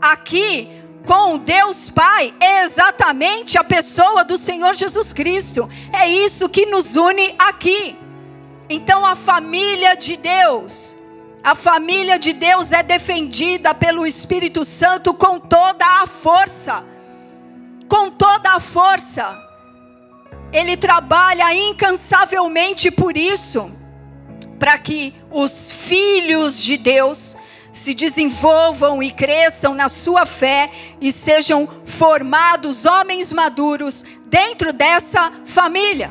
aqui 0.00 0.79
com 1.10 1.38
Deus 1.38 1.90
Pai 1.90 2.32
é 2.38 2.62
exatamente 2.62 3.58
a 3.58 3.64
pessoa 3.64 4.22
do 4.22 4.38
Senhor 4.38 4.76
Jesus 4.76 5.12
Cristo. 5.12 5.68
É 5.92 6.08
isso 6.08 6.48
que 6.48 6.66
nos 6.66 6.94
une 6.94 7.34
aqui. 7.36 7.98
Então 8.68 9.04
a 9.04 9.16
família 9.16 9.96
de 9.96 10.16
Deus, 10.16 10.96
a 11.42 11.56
família 11.56 12.16
de 12.16 12.32
Deus 12.32 12.70
é 12.70 12.84
defendida 12.84 13.74
pelo 13.74 14.06
Espírito 14.06 14.64
Santo 14.64 15.12
com 15.12 15.40
toda 15.40 15.84
a 15.84 16.06
força. 16.06 16.84
Com 17.88 18.08
toda 18.08 18.52
a 18.52 18.60
força. 18.60 19.36
Ele 20.52 20.76
trabalha 20.76 21.52
incansavelmente 21.52 22.88
por 22.88 23.16
isso, 23.16 23.68
para 24.60 24.78
que 24.78 25.12
os 25.32 25.72
filhos 25.72 26.62
de 26.62 26.76
Deus 26.76 27.36
se 27.72 27.94
desenvolvam 27.94 29.02
e 29.02 29.10
cresçam 29.10 29.74
na 29.74 29.88
sua 29.88 30.26
fé 30.26 30.70
e 31.00 31.12
sejam 31.12 31.68
formados 31.84 32.84
homens 32.84 33.32
maduros 33.32 34.04
dentro 34.26 34.72
dessa 34.72 35.32
família. 35.44 36.10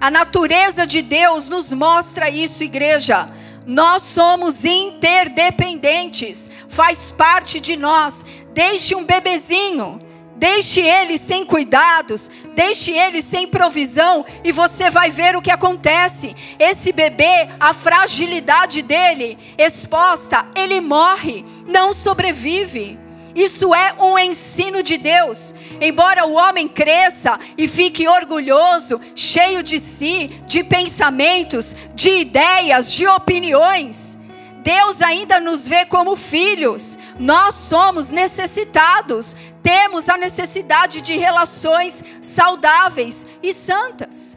A 0.00 0.10
natureza 0.10 0.86
de 0.86 1.02
Deus 1.02 1.48
nos 1.48 1.72
mostra 1.72 2.30
isso, 2.30 2.64
igreja. 2.64 3.28
Nós 3.66 4.02
somos 4.02 4.64
interdependentes, 4.64 6.48
faz 6.68 7.12
parte 7.12 7.60
de 7.60 7.76
nós, 7.76 8.24
desde 8.54 8.94
um 8.94 9.04
bebezinho 9.04 10.09
Deixe 10.40 10.80
ele 10.80 11.18
sem 11.18 11.44
cuidados, 11.44 12.30
deixe 12.54 12.92
ele 12.92 13.20
sem 13.20 13.46
provisão 13.46 14.24
e 14.42 14.50
você 14.50 14.88
vai 14.88 15.10
ver 15.10 15.36
o 15.36 15.42
que 15.42 15.50
acontece. 15.50 16.34
Esse 16.58 16.92
bebê, 16.92 17.50
a 17.60 17.74
fragilidade 17.74 18.80
dele 18.80 19.36
exposta, 19.58 20.46
ele 20.56 20.80
morre, 20.80 21.44
não 21.66 21.92
sobrevive. 21.92 22.98
Isso 23.34 23.74
é 23.74 23.92
um 24.00 24.18
ensino 24.18 24.82
de 24.82 24.96
Deus. 24.96 25.54
Embora 25.78 26.24
o 26.24 26.32
homem 26.32 26.66
cresça 26.66 27.38
e 27.58 27.68
fique 27.68 28.08
orgulhoso, 28.08 28.98
cheio 29.14 29.62
de 29.62 29.78
si, 29.78 30.40
de 30.46 30.64
pensamentos, 30.64 31.76
de 31.94 32.08
ideias, 32.08 32.90
de 32.90 33.06
opiniões, 33.06 34.18
Deus 34.62 35.00
ainda 35.00 35.40
nos 35.40 35.66
vê 35.66 35.84
como 35.84 36.16
filhos. 36.16 36.98
Nós 37.18 37.54
somos 37.54 38.10
necessitados 38.10 39.34
temos 39.62 40.08
a 40.08 40.16
necessidade 40.16 41.00
de 41.00 41.16
relações 41.16 42.02
saudáveis 42.20 43.26
e 43.42 43.52
santas. 43.52 44.36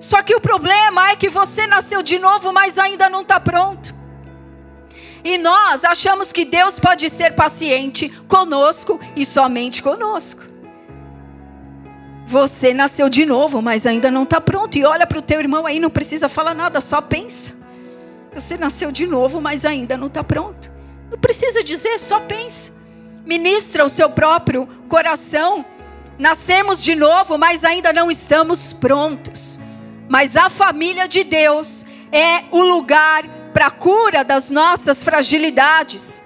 Só 0.00 0.22
que 0.22 0.34
o 0.34 0.40
problema 0.40 1.10
é 1.10 1.16
que 1.16 1.28
você 1.28 1.66
nasceu 1.66 2.02
de 2.02 2.18
novo, 2.18 2.52
mas 2.52 2.78
ainda 2.78 3.08
não 3.08 3.20
está 3.20 3.38
pronto. 3.38 3.94
E 5.24 5.38
nós 5.38 5.84
achamos 5.84 6.32
que 6.32 6.44
Deus 6.44 6.80
pode 6.80 7.08
ser 7.08 7.34
paciente 7.34 8.08
conosco 8.26 9.00
e 9.14 9.24
somente 9.24 9.82
conosco. 9.82 10.42
Você 12.26 12.74
nasceu 12.74 13.08
de 13.08 13.24
novo, 13.24 13.62
mas 13.62 13.86
ainda 13.86 14.10
não 14.10 14.24
está 14.24 14.40
pronto. 14.40 14.76
E 14.76 14.84
olha 14.84 15.06
para 15.06 15.18
o 15.18 15.22
teu 15.22 15.38
irmão 15.38 15.66
aí, 15.66 15.78
não 15.78 15.90
precisa 15.90 16.28
falar 16.28 16.54
nada, 16.54 16.80
só 16.80 17.00
pensa. 17.00 17.54
Você 18.34 18.56
nasceu 18.56 18.90
de 18.90 19.06
novo, 19.06 19.40
mas 19.40 19.64
ainda 19.64 19.96
não 19.96 20.06
está 20.06 20.24
pronto. 20.24 20.72
Não 21.10 21.18
precisa 21.18 21.62
dizer, 21.62 21.98
só 21.98 22.18
pensa. 22.20 22.72
Ministra 23.24 23.84
o 23.84 23.88
seu 23.88 24.10
próprio 24.10 24.66
coração. 24.88 25.64
Nascemos 26.18 26.82
de 26.82 26.94
novo, 26.94 27.38
mas 27.38 27.64
ainda 27.64 27.92
não 27.92 28.10
estamos 28.10 28.72
prontos. 28.72 29.60
Mas 30.08 30.36
a 30.36 30.48
família 30.48 31.08
de 31.08 31.24
Deus 31.24 31.84
é 32.10 32.44
o 32.50 32.62
lugar 32.62 33.24
para 33.52 33.66
a 33.66 33.70
cura 33.70 34.24
das 34.24 34.50
nossas 34.50 35.02
fragilidades, 35.02 36.22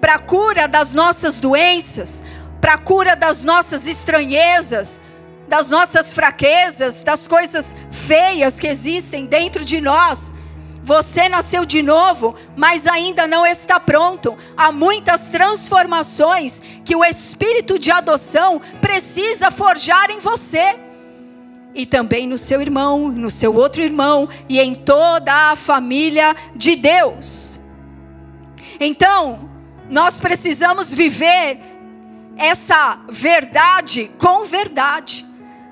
para 0.00 0.14
a 0.14 0.18
cura 0.18 0.66
das 0.66 0.94
nossas 0.94 1.38
doenças, 1.38 2.24
para 2.60 2.74
a 2.74 2.78
cura 2.78 3.14
das 3.14 3.44
nossas 3.44 3.86
estranhezas, 3.86 5.00
das 5.48 5.68
nossas 5.68 6.14
fraquezas, 6.14 7.02
das 7.02 7.28
coisas 7.28 7.74
feias 7.90 8.58
que 8.58 8.66
existem 8.66 9.26
dentro 9.26 9.64
de 9.64 9.80
nós. 9.80 10.32
Você 10.82 11.28
nasceu 11.28 11.64
de 11.64 11.80
novo, 11.80 12.34
mas 12.56 12.86
ainda 12.88 13.26
não 13.26 13.46
está 13.46 13.78
pronto. 13.78 14.36
Há 14.56 14.72
muitas 14.72 15.26
transformações 15.26 16.60
que 16.84 16.96
o 16.96 17.04
espírito 17.04 17.78
de 17.78 17.90
adoção 17.90 18.60
precisa 18.80 19.50
forjar 19.50 20.10
em 20.10 20.18
você. 20.18 20.76
E 21.74 21.86
também 21.86 22.26
no 22.26 22.36
seu 22.36 22.60
irmão, 22.60 23.08
no 23.08 23.30
seu 23.30 23.54
outro 23.54 23.80
irmão 23.80 24.28
e 24.48 24.60
em 24.60 24.74
toda 24.74 25.52
a 25.52 25.56
família 25.56 26.34
de 26.54 26.74
Deus. 26.74 27.60
Então, 28.80 29.48
nós 29.88 30.18
precisamos 30.18 30.92
viver 30.92 31.60
essa 32.36 32.98
verdade 33.08 34.10
com 34.18 34.44
verdade. 34.44 35.24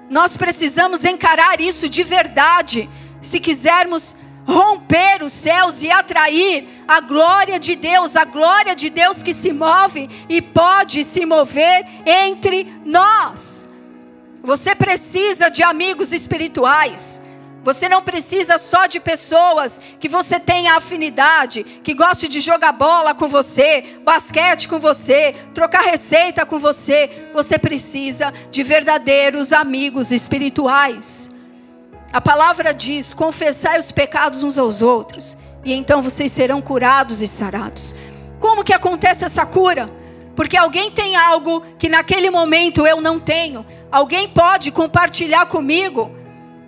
Nós 0.08 0.36
precisamos 0.36 1.04
encarar 1.04 1.60
isso 1.60 1.88
de 1.88 2.04
verdade, 2.04 2.88
se 3.20 3.40
quisermos 3.40 4.16
romper 4.50 5.22
os 5.22 5.32
céus 5.32 5.80
e 5.82 5.90
atrair 5.90 6.68
a 6.88 7.00
glória 7.00 7.58
de 7.58 7.76
Deus, 7.76 8.16
a 8.16 8.24
glória 8.24 8.74
de 8.74 8.90
Deus 8.90 9.22
que 9.22 9.32
se 9.32 9.52
move 9.52 10.10
e 10.28 10.42
pode 10.42 11.04
se 11.04 11.24
mover 11.24 11.86
entre 12.04 12.66
nós. 12.84 13.68
Você 14.42 14.74
precisa 14.74 15.48
de 15.48 15.62
amigos 15.62 16.12
espirituais. 16.12 17.22
Você 17.62 17.88
não 17.88 18.02
precisa 18.02 18.56
só 18.56 18.86
de 18.86 18.98
pessoas 18.98 19.80
que 20.00 20.08
você 20.08 20.40
tenha 20.40 20.76
afinidade, 20.76 21.62
que 21.62 21.94
goste 21.94 22.26
de 22.26 22.40
jogar 22.40 22.72
bola 22.72 23.14
com 23.14 23.28
você, 23.28 24.00
basquete 24.02 24.66
com 24.66 24.78
você, 24.78 25.34
trocar 25.54 25.82
receita 25.82 26.44
com 26.46 26.58
você. 26.58 27.28
Você 27.34 27.58
precisa 27.58 28.32
de 28.50 28.62
verdadeiros 28.62 29.52
amigos 29.52 30.10
espirituais. 30.10 31.30
A 32.12 32.20
palavra 32.20 32.74
diz: 32.74 33.14
confessai 33.14 33.78
os 33.78 33.92
pecados 33.92 34.42
uns 34.42 34.58
aos 34.58 34.82
outros, 34.82 35.36
e 35.64 35.72
então 35.72 36.02
vocês 36.02 36.32
serão 36.32 36.60
curados 36.60 37.22
e 37.22 37.28
sarados. 37.28 37.94
Como 38.40 38.64
que 38.64 38.72
acontece 38.72 39.24
essa 39.24 39.46
cura? 39.46 39.90
Porque 40.34 40.56
alguém 40.56 40.90
tem 40.90 41.16
algo 41.16 41.62
que 41.78 41.88
naquele 41.88 42.30
momento 42.30 42.86
eu 42.86 43.00
não 43.00 43.20
tenho. 43.20 43.64
Alguém 43.92 44.28
pode 44.28 44.70
compartilhar 44.70 45.46
comigo 45.46 46.10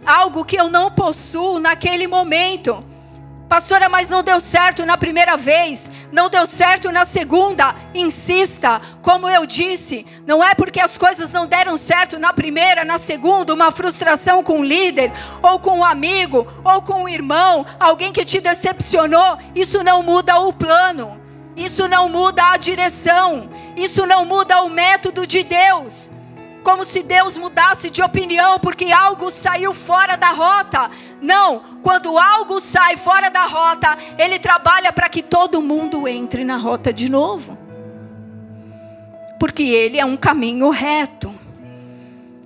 algo 0.04 0.44
que 0.44 0.56
eu 0.56 0.68
não 0.68 0.90
possuo 0.90 1.58
naquele 1.58 2.06
momento. 2.06 2.84
Pastora, 3.52 3.86
mas 3.86 4.08
não 4.08 4.22
deu 4.22 4.40
certo 4.40 4.86
na 4.86 4.96
primeira 4.96 5.36
vez, 5.36 5.90
não 6.10 6.30
deu 6.30 6.46
certo 6.46 6.90
na 6.90 7.04
segunda. 7.04 7.76
Insista, 7.92 8.80
como 9.02 9.28
eu 9.28 9.44
disse, 9.44 10.06
não 10.26 10.42
é 10.42 10.54
porque 10.54 10.80
as 10.80 10.96
coisas 10.96 11.30
não 11.32 11.46
deram 11.46 11.76
certo 11.76 12.18
na 12.18 12.32
primeira, 12.32 12.82
na 12.82 12.96
segunda, 12.96 13.52
uma 13.52 13.70
frustração 13.70 14.42
com 14.42 14.60
o 14.60 14.64
líder, 14.64 15.12
ou 15.42 15.58
com 15.58 15.80
um 15.80 15.84
amigo, 15.84 16.46
ou 16.64 16.80
com 16.80 17.02
um 17.02 17.08
irmão, 17.10 17.66
alguém 17.78 18.10
que 18.10 18.24
te 18.24 18.40
decepcionou, 18.40 19.36
isso 19.54 19.84
não 19.84 20.02
muda 20.02 20.40
o 20.40 20.50
plano, 20.50 21.20
isso 21.54 21.86
não 21.86 22.08
muda 22.08 22.52
a 22.52 22.56
direção, 22.56 23.50
isso 23.76 24.06
não 24.06 24.24
muda 24.24 24.62
o 24.62 24.70
método 24.70 25.26
de 25.26 25.42
Deus 25.42 26.10
como 26.62 26.84
se 26.84 27.02
Deus 27.02 27.36
mudasse 27.36 27.90
de 27.90 28.02
opinião 28.02 28.58
porque 28.58 28.90
algo 28.90 29.30
saiu 29.30 29.74
fora 29.74 30.16
da 30.16 30.30
rota. 30.30 30.90
Não, 31.20 31.60
quando 31.82 32.18
algo 32.18 32.60
sai 32.60 32.96
fora 32.96 33.28
da 33.28 33.44
rota, 33.44 33.98
Ele 34.16 34.38
trabalha 34.38 34.92
para 34.92 35.08
que 35.08 35.22
todo 35.22 35.60
mundo 35.60 36.08
entre 36.08 36.44
na 36.44 36.56
rota 36.56 36.92
de 36.92 37.08
novo. 37.08 37.58
Porque 39.38 39.64
Ele 39.64 39.98
é 39.98 40.04
um 40.04 40.16
caminho 40.16 40.70
reto. 40.70 41.34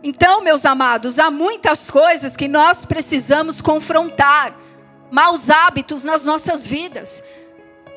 Então, 0.02 0.42
meus 0.42 0.64
amados, 0.64 1.18
há 1.18 1.31
muitas 1.31 1.90
coisas 1.90 2.37
que 2.37 2.46
nós 2.46 2.85
precisamos 2.85 3.61
confrontar, 3.61 4.55
maus 5.11 5.50
hábitos 5.50 6.05
nas 6.05 6.24
nossas 6.24 6.66
vidas. 6.66 7.24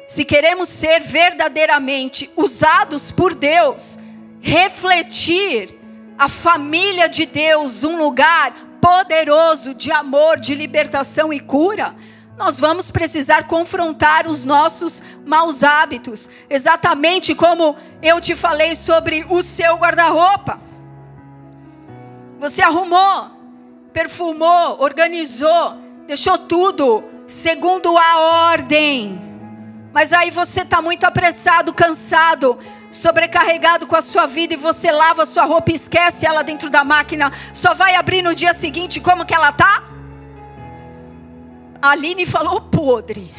Se 0.07 0.25
queremos 0.25 0.69
ser 0.69 1.01
verdadeiramente 1.01 2.31
usados 2.35 3.11
por 3.11 3.35
Deus, 3.35 3.99
refletir 4.41 5.78
a 6.19 6.27
família 6.27 7.07
de 7.07 7.25
Deus 7.25 7.85
um 7.85 7.95
lugar 7.95 8.53
poderoso 8.81 9.73
de 9.73 9.89
amor, 9.89 10.37
de 10.37 10.53
libertação 10.53 11.31
e 11.31 11.39
cura, 11.39 11.95
nós 12.37 12.59
vamos 12.59 12.91
precisar 12.91 13.47
confrontar 13.47 14.27
os 14.27 14.43
nossos 14.43 15.01
maus 15.25 15.63
hábitos, 15.63 16.29
exatamente 16.49 17.33
como 17.33 17.77
eu 18.01 18.19
te 18.19 18.35
falei 18.35 18.75
sobre 18.75 19.25
o 19.29 19.41
seu 19.41 19.77
guarda-roupa. 19.77 20.59
Você 22.37 22.61
arrumou, 22.61 23.31
perfumou, 23.93 24.81
organizou, 24.81 25.77
deixou 26.05 26.37
tudo 26.37 27.01
segundo 27.27 27.97
a 27.97 28.19
ordem. 28.51 29.21
Mas 29.93 30.11
aí 30.11 30.31
você 30.31 30.61
está 30.61 30.81
muito 30.81 31.05
apressado, 31.05 31.73
cansado, 31.73 32.59
sobrecarregado 32.91 33.87
com 33.87 33.95
a 33.95 34.01
sua 34.01 34.25
vida 34.25 34.53
e 34.53 34.57
você 34.57 34.91
lava 34.91 35.23
a 35.23 35.25
sua 35.25 35.45
roupa 35.45 35.71
e 35.71 35.75
esquece 35.75 36.25
ela 36.25 36.43
dentro 36.43 36.69
da 36.69 36.83
máquina, 36.83 37.31
só 37.53 37.73
vai 37.73 37.95
abrir 37.95 38.21
no 38.21 38.33
dia 38.33 38.53
seguinte 38.53 38.99
como 38.99 39.25
que 39.25 39.33
ela 39.33 39.51
tá? 39.51 39.83
A 41.81 41.91
Aline 41.91 42.25
falou 42.25 42.61
podre. 42.61 43.33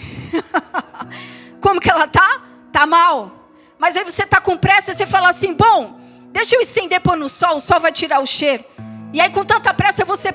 como 1.60 1.80
que 1.80 1.90
ela 1.90 2.06
tá? 2.06 2.42
Tá 2.72 2.86
mal. 2.86 3.48
Mas 3.78 3.96
aí 3.96 4.04
você 4.04 4.24
tá 4.26 4.40
com 4.40 4.56
pressa 4.56 4.94
você 4.94 5.06
fala 5.06 5.28
assim: 5.28 5.52
"Bom, 5.52 5.98
deixa 6.32 6.56
eu 6.56 6.60
estender 6.60 7.00
pôr 7.00 7.16
no 7.16 7.28
sol, 7.28 7.56
o 7.56 7.60
sol 7.60 7.80
vai 7.80 7.92
tirar 7.92 8.20
o 8.20 8.26
cheiro". 8.26 8.64
E 9.12 9.20
aí, 9.20 9.28
com 9.30 9.44
tanta 9.44 9.74
pressa, 9.74 10.04
você 10.04 10.32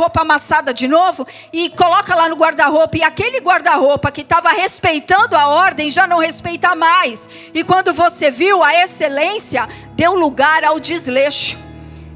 roupa 0.00 0.22
amassada 0.22 0.72
de 0.72 0.88
novo 0.88 1.26
e 1.52 1.68
coloca 1.70 2.14
lá 2.14 2.28
no 2.28 2.36
guarda-roupa. 2.36 2.96
E 2.96 3.02
aquele 3.02 3.38
guarda-roupa 3.40 4.10
que 4.10 4.22
estava 4.22 4.48
respeitando 4.50 5.36
a 5.36 5.48
ordem 5.48 5.90
já 5.90 6.06
não 6.06 6.18
respeita 6.18 6.74
mais. 6.74 7.28
E 7.52 7.62
quando 7.62 7.92
você 7.92 8.30
viu 8.30 8.62
a 8.62 8.74
excelência, 8.74 9.68
deu 9.92 10.14
lugar 10.14 10.64
ao 10.64 10.80
desleixo. 10.80 11.58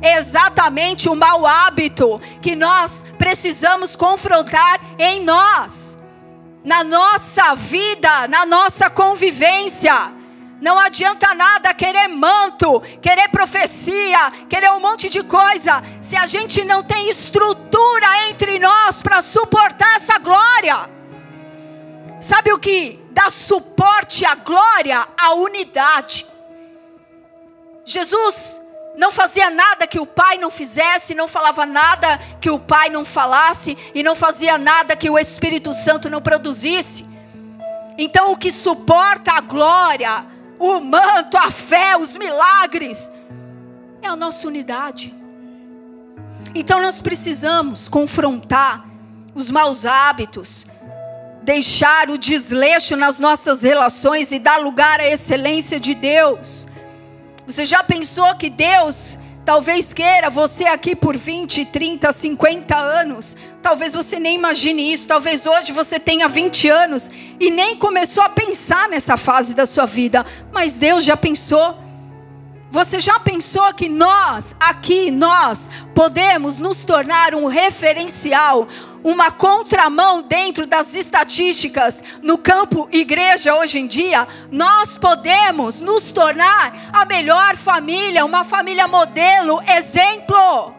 Exatamente 0.00 1.08
o 1.08 1.14
mau 1.14 1.46
hábito 1.46 2.20
que 2.40 2.56
nós 2.56 3.04
precisamos 3.18 3.94
confrontar 3.94 4.80
em 4.98 5.22
nós, 5.22 5.98
na 6.64 6.82
nossa 6.82 7.54
vida, 7.54 8.26
na 8.28 8.46
nossa 8.46 8.88
convivência. 8.88 9.94
Não 10.64 10.78
adianta 10.78 11.34
nada 11.34 11.74
querer 11.74 12.08
manto, 12.08 12.80
querer 13.02 13.28
profecia, 13.28 14.30
querer 14.48 14.70
um 14.70 14.80
monte 14.80 15.10
de 15.10 15.22
coisa, 15.22 15.82
se 16.00 16.16
a 16.16 16.24
gente 16.24 16.64
não 16.64 16.82
tem 16.82 17.10
estrutura 17.10 18.28
entre 18.30 18.58
nós 18.58 19.02
para 19.02 19.20
suportar 19.20 19.96
essa 19.96 20.18
glória. 20.18 20.88
Sabe 22.18 22.50
o 22.50 22.58
que 22.58 22.98
dá 23.10 23.28
suporte 23.28 24.24
à 24.24 24.34
glória? 24.36 25.06
A 25.20 25.34
unidade. 25.34 26.26
Jesus 27.84 28.62
não 28.96 29.12
fazia 29.12 29.50
nada 29.50 29.86
que 29.86 30.00
o 30.00 30.06
Pai 30.06 30.38
não 30.38 30.50
fizesse, 30.50 31.14
não 31.14 31.28
falava 31.28 31.66
nada 31.66 32.18
que 32.40 32.48
o 32.48 32.58
Pai 32.58 32.88
não 32.88 33.04
falasse, 33.04 33.76
e 33.94 34.02
não 34.02 34.16
fazia 34.16 34.56
nada 34.56 34.96
que 34.96 35.10
o 35.10 35.18
Espírito 35.18 35.74
Santo 35.74 36.08
não 36.08 36.22
produzisse. 36.22 37.06
Então, 37.98 38.32
o 38.32 38.36
que 38.38 38.50
suporta 38.50 39.32
a 39.32 39.42
glória, 39.42 40.32
o 40.58 40.80
manto, 40.80 41.36
a 41.36 41.50
fé, 41.50 41.96
os 41.96 42.16
milagres, 42.16 43.12
é 44.02 44.08
a 44.08 44.16
nossa 44.16 44.46
unidade. 44.46 45.14
Então 46.54 46.80
nós 46.80 47.00
precisamos 47.00 47.88
confrontar 47.88 48.86
os 49.34 49.50
maus 49.50 49.84
hábitos, 49.84 50.66
deixar 51.42 52.08
o 52.10 52.16
desleixo 52.16 52.96
nas 52.96 53.18
nossas 53.18 53.62
relações 53.62 54.30
e 54.30 54.38
dar 54.38 54.58
lugar 54.58 55.00
à 55.00 55.06
excelência 55.06 55.80
de 55.80 55.94
Deus. 55.94 56.68
Você 57.46 57.64
já 57.64 57.82
pensou 57.82 58.34
que 58.36 58.48
Deus 58.48 59.18
talvez 59.44 59.92
queira 59.92 60.30
você 60.30 60.64
aqui 60.64 60.96
por 60.96 61.16
20, 61.16 61.66
30, 61.66 62.12
50 62.12 62.76
anos. 62.76 63.36
Talvez 63.62 63.92
você 63.92 64.18
nem 64.18 64.36
imagine 64.36 64.92
isso. 64.92 65.06
Talvez 65.06 65.46
hoje 65.46 65.72
você 65.72 66.00
tenha 66.00 66.28
20 66.28 66.68
anos 66.68 67.10
e 67.38 67.50
nem 67.50 67.76
começou 67.76 68.22
a 68.22 68.28
pensar 68.28 68.88
nessa 68.88 69.16
fase 69.16 69.54
da 69.54 69.66
sua 69.66 69.86
vida. 69.86 70.24
Mas 70.52 70.76
Deus 70.76 71.04
já 71.04 71.16
pensou. 71.16 71.83
Você 72.74 72.98
já 72.98 73.20
pensou 73.20 73.72
que 73.72 73.88
nós, 73.88 74.56
aqui, 74.58 75.08
nós, 75.08 75.70
podemos 75.94 76.58
nos 76.58 76.82
tornar 76.82 77.32
um 77.32 77.46
referencial, 77.46 78.66
uma 79.04 79.30
contramão 79.30 80.20
dentro 80.20 80.66
das 80.66 80.92
estatísticas 80.92 82.02
no 82.20 82.36
campo 82.36 82.88
igreja 82.90 83.54
hoje 83.54 83.78
em 83.78 83.86
dia? 83.86 84.26
Nós 84.50 84.98
podemos 84.98 85.80
nos 85.80 86.10
tornar 86.10 86.90
a 86.92 87.04
melhor 87.04 87.54
família, 87.54 88.24
uma 88.24 88.42
família 88.42 88.88
modelo, 88.88 89.62
exemplo. 89.68 90.74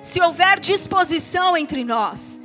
Se 0.00 0.22
houver 0.22 0.60
disposição 0.60 1.56
entre 1.56 1.82
nós, 1.82 2.40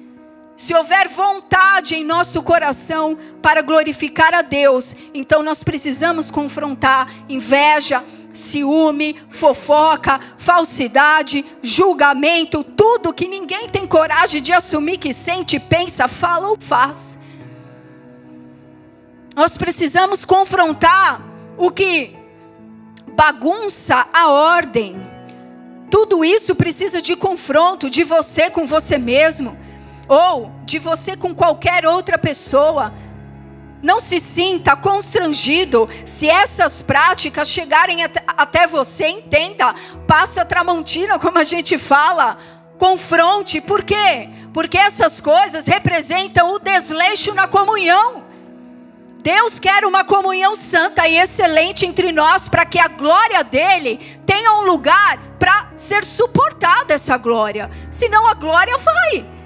se 0.58 0.74
houver 0.74 1.08
vontade 1.08 1.96
em 1.96 2.04
nosso 2.04 2.42
coração 2.42 3.16
para 3.44 3.62
glorificar 3.62 4.34
a 4.34 4.42
Deus, 4.42 4.96
então 5.14 5.44
nós 5.44 5.64
precisamos 5.64 6.32
confrontar 6.32 7.08
inveja, 7.30 8.04
ciúme, 8.40 9.16
fofoca, 9.30 10.20
falsidade, 10.38 11.46
julgamento, 11.62 12.64
tudo 12.64 13.14
que 13.14 13.28
ninguém 13.28 13.70
tem 13.70 13.86
coragem 13.86 14.42
de 14.42 14.54
assumir 14.54 14.98
que 14.98 15.14
sente, 15.14 15.60
pensa, 15.60 16.08
fala 16.08 16.48
ou 16.48 16.58
faz. 16.60 17.20
Nós 19.36 19.58
precisamos 19.58 20.26
confrontar 20.26 21.22
o 21.58 21.70
que 21.70 22.16
bagunça 23.16 24.08
a 24.14 24.30
ordem. 24.30 24.96
Tudo 25.92 26.24
isso 26.24 26.56
precisa 26.56 27.02
de 27.02 27.16
confronto 27.16 27.90
de 27.90 28.04
você 28.04 28.50
com 28.50 28.66
você 28.66 28.98
mesmo, 28.98 29.58
ou 30.08 30.52
de 30.66 30.80
você 30.80 31.16
com 31.16 31.34
qualquer 31.34 31.86
outra 31.86 32.18
pessoa. 32.18 32.94
Não 33.82 34.00
se 34.00 34.20
sinta 34.20 34.76
constrangido 34.76 35.90
se 36.06 36.30
essas 36.30 36.82
práticas 36.82 37.50
chegarem 37.50 38.04
até 38.28 38.68
você, 38.68 39.08
entenda, 39.08 39.74
passe 40.06 40.40
a 40.40 40.46
tramontina, 40.46 41.18
como 41.18 41.38
a 41.38 41.44
gente 41.44 41.78
fala, 41.78 42.38
confronte, 42.78 43.62
por 43.62 43.84
quê? 43.84 44.30
Porque 44.54 44.78
essas 44.78 45.22
coisas 45.22 45.66
representam 45.66 46.54
o 46.54 46.60
desleixo 46.60 47.34
na 47.34 47.48
comunhão. 47.48 48.28
Deus 49.22 49.60
quer 49.60 49.86
uma 49.86 50.04
comunhão 50.04 50.56
santa 50.56 51.08
e 51.08 51.18
excelente 51.18 51.86
entre 51.86 52.12
nós 52.12 52.48
para 52.48 52.66
que 52.66 52.80
a 52.80 52.88
glória 52.88 53.44
dele 53.44 54.20
tenha 54.26 54.54
um 54.54 54.62
lugar 54.62 55.20
para 55.38 55.72
ser 55.76 56.04
suportada 56.04 56.94
essa 56.94 57.18
glória. 57.18 57.70
Senão 57.92 58.28
a 58.28 58.34
glória 58.34 58.78
vai. 58.78 59.39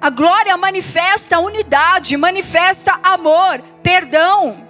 A 0.00 0.08
glória 0.08 0.56
manifesta 0.56 1.38
unidade, 1.40 2.16
manifesta 2.16 2.98
amor, 3.02 3.62
perdão. 3.82 4.66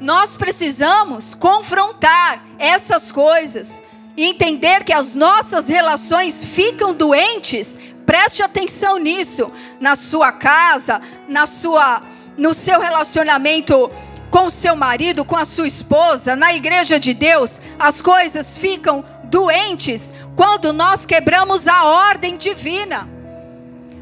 Nós 0.00 0.38
precisamos 0.38 1.34
confrontar 1.34 2.42
essas 2.58 3.12
coisas 3.12 3.82
e 4.16 4.24
entender 4.24 4.84
que 4.84 4.92
as 4.94 5.14
nossas 5.14 5.68
relações 5.68 6.42
ficam 6.42 6.94
doentes. 6.94 7.78
Preste 8.06 8.42
atenção 8.42 8.96
nisso, 8.98 9.52
na 9.78 9.94
sua 9.94 10.32
casa, 10.32 11.02
na 11.28 11.44
sua 11.44 12.02
no 12.38 12.54
seu 12.54 12.80
relacionamento 12.80 13.90
com 14.30 14.46
o 14.46 14.50
seu 14.50 14.74
marido, 14.74 15.26
com 15.26 15.36
a 15.36 15.44
sua 15.44 15.66
esposa, 15.66 16.34
na 16.34 16.54
igreja 16.54 16.98
de 16.98 17.12
Deus, 17.12 17.60
as 17.78 18.00
coisas 18.00 18.56
ficam 18.56 19.04
doentes 19.24 20.10
quando 20.36 20.72
nós 20.72 21.04
quebramos 21.04 21.68
a 21.68 21.84
ordem 21.84 22.38
divina. 22.38 23.19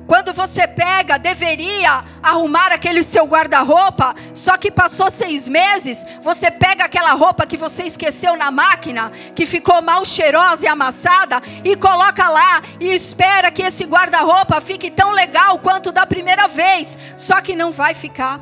Quando 0.08 0.32
você 0.32 0.66
pega, 0.66 1.18
deveria 1.18 2.02
arrumar 2.22 2.72
aquele 2.72 3.02
seu 3.02 3.26
guarda-roupa, 3.26 4.16
só 4.32 4.56
que 4.56 4.70
passou 4.70 5.10
seis 5.10 5.46
meses, 5.46 6.02
você 6.22 6.50
pega 6.50 6.86
aquela 6.86 7.12
roupa 7.12 7.46
que 7.46 7.58
você 7.58 7.82
esqueceu 7.82 8.34
na 8.34 8.50
máquina, 8.50 9.12
que 9.34 9.44
ficou 9.44 9.82
mal 9.82 10.02
cheirosa 10.06 10.64
e 10.64 10.68
amassada, 10.68 11.42
e 11.62 11.76
coloca 11.76 12.26
lá 12.26 12.62
e 12.80 12.88
espera 12.88 13.50
que 13.50 13.62
esse 13.62 13.84
guarda-roupa 13.84 14.62
fique 14.62 14.90
tão 14.90 15.10
legal 15.10 15.58
quanto 15.58 15.92
da 15.92 16.06
primeira 16.06 16.48
vez, 16.48 16.96
só 17.14 17.42
que 17.42 17.54
não 17.54 17.70
vai 17.70 17.92
ficar, 17.92 18.40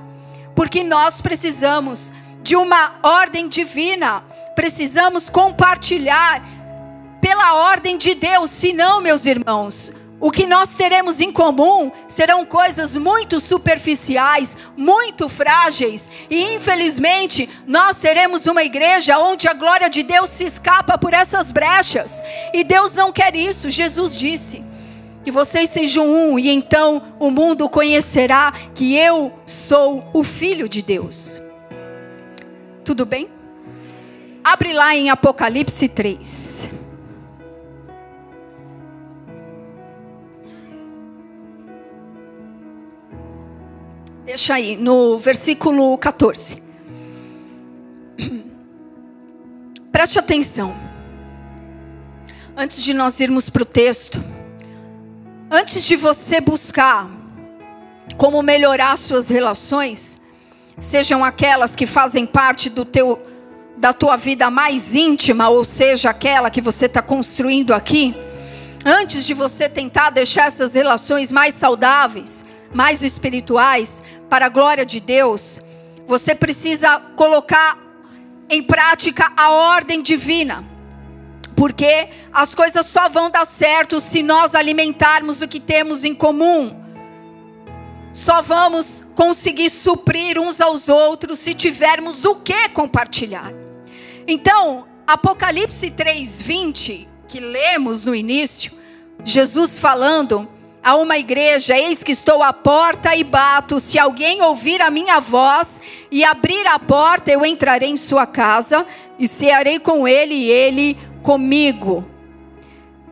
porque 0.55 0.85
nós 0.85 1.21
precisamos 1.21 2.13
de 2.45 2.55
uma 2.55 2.93
ordem 3.03 3.49
divina, 3.49 4.23
precisamos 4.55 5.29
compartilhar 5.29 6.41
pela 7.21 7.55
ordem 7.55 7.99
de 7.99 8.15
Deus, 8.15 8.51
senão, 8.51 9.01
meus 9.01 9.27
irmãos, 9.27 9.91
o 10.27 10.31
que 10.33 10.45
nós 10.45 10.75
teremos 10.75 11.21
em 11.21 11.31
comum 11.31 11.93
serão 12.09 12.45
coisas 12.45 12.97
muito 12.97 13.39
superficiais, 13.39 14.57
muito 14.77 15.29
frágeis, 15.29 16.11
e 16.29 16.57
infelizmente 16.57 17.49
nós 17.65 17.97
seremos 17.97 18.45
uma 18.45 18.65
igreja 18.65 19.21
onde 19.21 19.47
a 19.47 19.53
glória 19.53 19.89
de 19.89 20.03
Deus 20.03 20.29
se 20.31 20.43
escapa 20.43 20.99
por 20.99 21.15
essas 21.15 21.53
brechas. 21.53 22.21
E 22.53 22.65
Deus 22.65 22.93
não 22.97 23.13
quer 23.13 23.37
isso, 23.37 23.71
Jesus 23.71 24.17
disse: 24.17 24.65
que 25.23 25.31
vocês 25.31 25.71
sejam 25.71 26.13
um, 26.13 26.37
e 26.37 26.51
então 26.51 27.15
o 27.21 27.31
mundo 27.31 27.69
conhecerá 27.69 28.53
que 28.75 28.97
eu 28.97 29.33
sou 29.47 30.11
o 30.13 30.25
Filho 30.25 30.69
de 30.69 30.83
Deus. 30.83 31.41
Tudo 32.85 33.07
bem? 33.07 33.29
Abre 34.43 34.73
lá 34.73 34.93
em 34.97 35.09
Apocalipse 35.09 35.89
3. 35.89 36.86
Deixa 44.27 44.55
aí, 44.55 44.77
no 44.77 45.19
versículo 45.21 45.97
14. 45.97 46.61
Preste 49.93 50.19
atenção. 50.19 50.77
Antes 52.57 52.83
de 52.83 52.93
nós 52.93 53.21
irmos 53.21 53.49
para 53.49 53.63
o 53.63 53.65
texto, 53.65 54.21
antes 55.49 55.85
de 55.85 55.95
você 55.95 56.41
buscar 56.41 57.09
como 58.17 58.43
melhorar 58.43 58.99
suas 58.99 59.29
relações, 59.29 60.21
sejam 60.81 61.25
aquelas 61.25 61.77
que 61.77 61.87
fazem 61.87 62.27
parte 62.27 62.69
do 62.69 62.85
teu, 62.85 63.25
da 63.77 63.93
tua 63.93 64.17
vida 64.17 64.51
mais 64.51 64.93
íntima, 64.93 65.49
ou 65.51 65.65
seja, 65.65 66.11
aquela 66.11 66.51
que 66.51 66.61
você 66.61 66.87
está 66.87 67.01
construindo 67.01 67.73
aqui, 67.73 68.13
antes 68.85 69.25
de 69.25 69.35
você 69.35 69.69
tentar 69.69 70.11
deixar 70.11 70.49
essas 70.49 70.75
relações 70.75 71.31
mais 71.31 71.55
saudáveis, 71.55 72.45
mais 72.73 73.03
espirituais, 73.03 74.03
para 74.29 74.47
a 74.47 74.51
glória 74.51 74.85
de 74.85 75.01
Deus, 75.01 75.61
você 76.07 76.35
precisa 76.35 77.01
colocar 77.17 77.79
em 78.49 78.63
prática 78.63 79.33
a 79.37 79.51
ordem 79.51 80.03
divina. 80.03 80.65
Porque 81.57 82.09
as 82.33 82.55
coisas 82.55 82.87
só 82.87 83.09
vão 83.09 83.31
dar 83.31 83.47
certo 83.47 84.01
se 84.01 84.23
nós 84.23 84.55
alimentarmos 84.55 85.41
o 85.41 85.49
que 85.49 85.59
temos 85.59 86.05
em 86.05 86.15
comum. 86.15 86.85
Só 88.13 88.43
vamos 88.43 89.05
conseguir 89.15 89.71
suprir 89.71 90.39
uns 90.39 90.61
aos 90.61 90.89
outros 90.89 91.39
se 91.39 91.55
tivermos 91.55 92.25
o 92.25 92.37
que 92.37 92.69
compartilhar. 92.71 93.53
Então, 94.27 94.87
Apocalipse 95.07 95.91
3:20, 95.91 97.07
que 97.29 97.41
lemos 97.41 98.05
no 98.05 98.15
início, 98.15 98.73
Jesus 99.25 99.79
falando 99.79 100.49
a 100.87 100.95
uma 100.95 101.19
igreja: 101.19 101.77
Eis 101.77 102.05
que 102.05 102.13
estou 102.13 102.45
à 102.45 102.53
porta 102.53 103.17
e 103.17 103.25
bato. 103.25 103.81
Se 103.81 103.99
alguém 103.99 104.41
ouvir 104.41 104.81
a 104.81 104.89
minha 104.89 105.19
voz 105.19 105.83
e 106.13 106.23
abrir 106.23 106.65
a 106.69 106.79
porta, 106.79 107.33
eu 107.33 107.45
entrarei 107.45 107.91
em 107.91 107.97
sua 107.97 108.25
casa 108.25 108.87
e 109.19 109.27
cearei 109.27 109.81
com 109.81 110.07
ele 110.07 110.33
e 110.33 110.49
ele 110.49 110.97
comigo. 111.25 112.09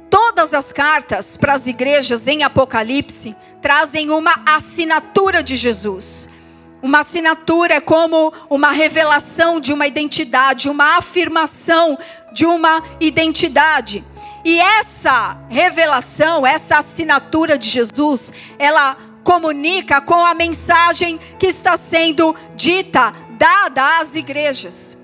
Todas 0.08 0.54
as 0.54 0.72
cartas 0.72 1.36
para 1.36 1.54
as 1.54 1.66
igrejas 1.66 2.28
em 2.28 2.44
Apocalipse 2.44 3.34
trazem 3.60 4.08
uma 4.08 4.40
assinatura 4.46 5.42
de 5.42 5.56
Jesus. 5.56 6.28
Uma 6.80 7.00
assinatura 7.00 7.74
é 7.74 7.80
como 7.80 8.32
uma 8.48 8.70
revelação 8.70 9.58
de 9.58 9.72
uma 9.72 9.88
identidade, 9.88 10.68
uma 10.68 10.96
afirmação 10.96 11.98
de 12.32 12.46
uma 12.46 12.80
identidade. 13.00 14.04
E 14.44 14.60
essa 14.60 15.38
revelação, 15.48 16.46
essa 16.46 16.78
assinatura 16.78 17.56
de 17.56 17.68
Jesus, 17.68 18.32
ela 18.58 18.96
comunica 19.24 20.02
com 20.02 20.24
a 20.24 20.34
mensagem 20.34 21.18
que 21.38 21.46
está 21.46 21.76
sendo 21.76 22.36
dita, 22.54 23.14
dada 23.30 24.00
às 24.00 24.14
igrejas. 24.14 24.98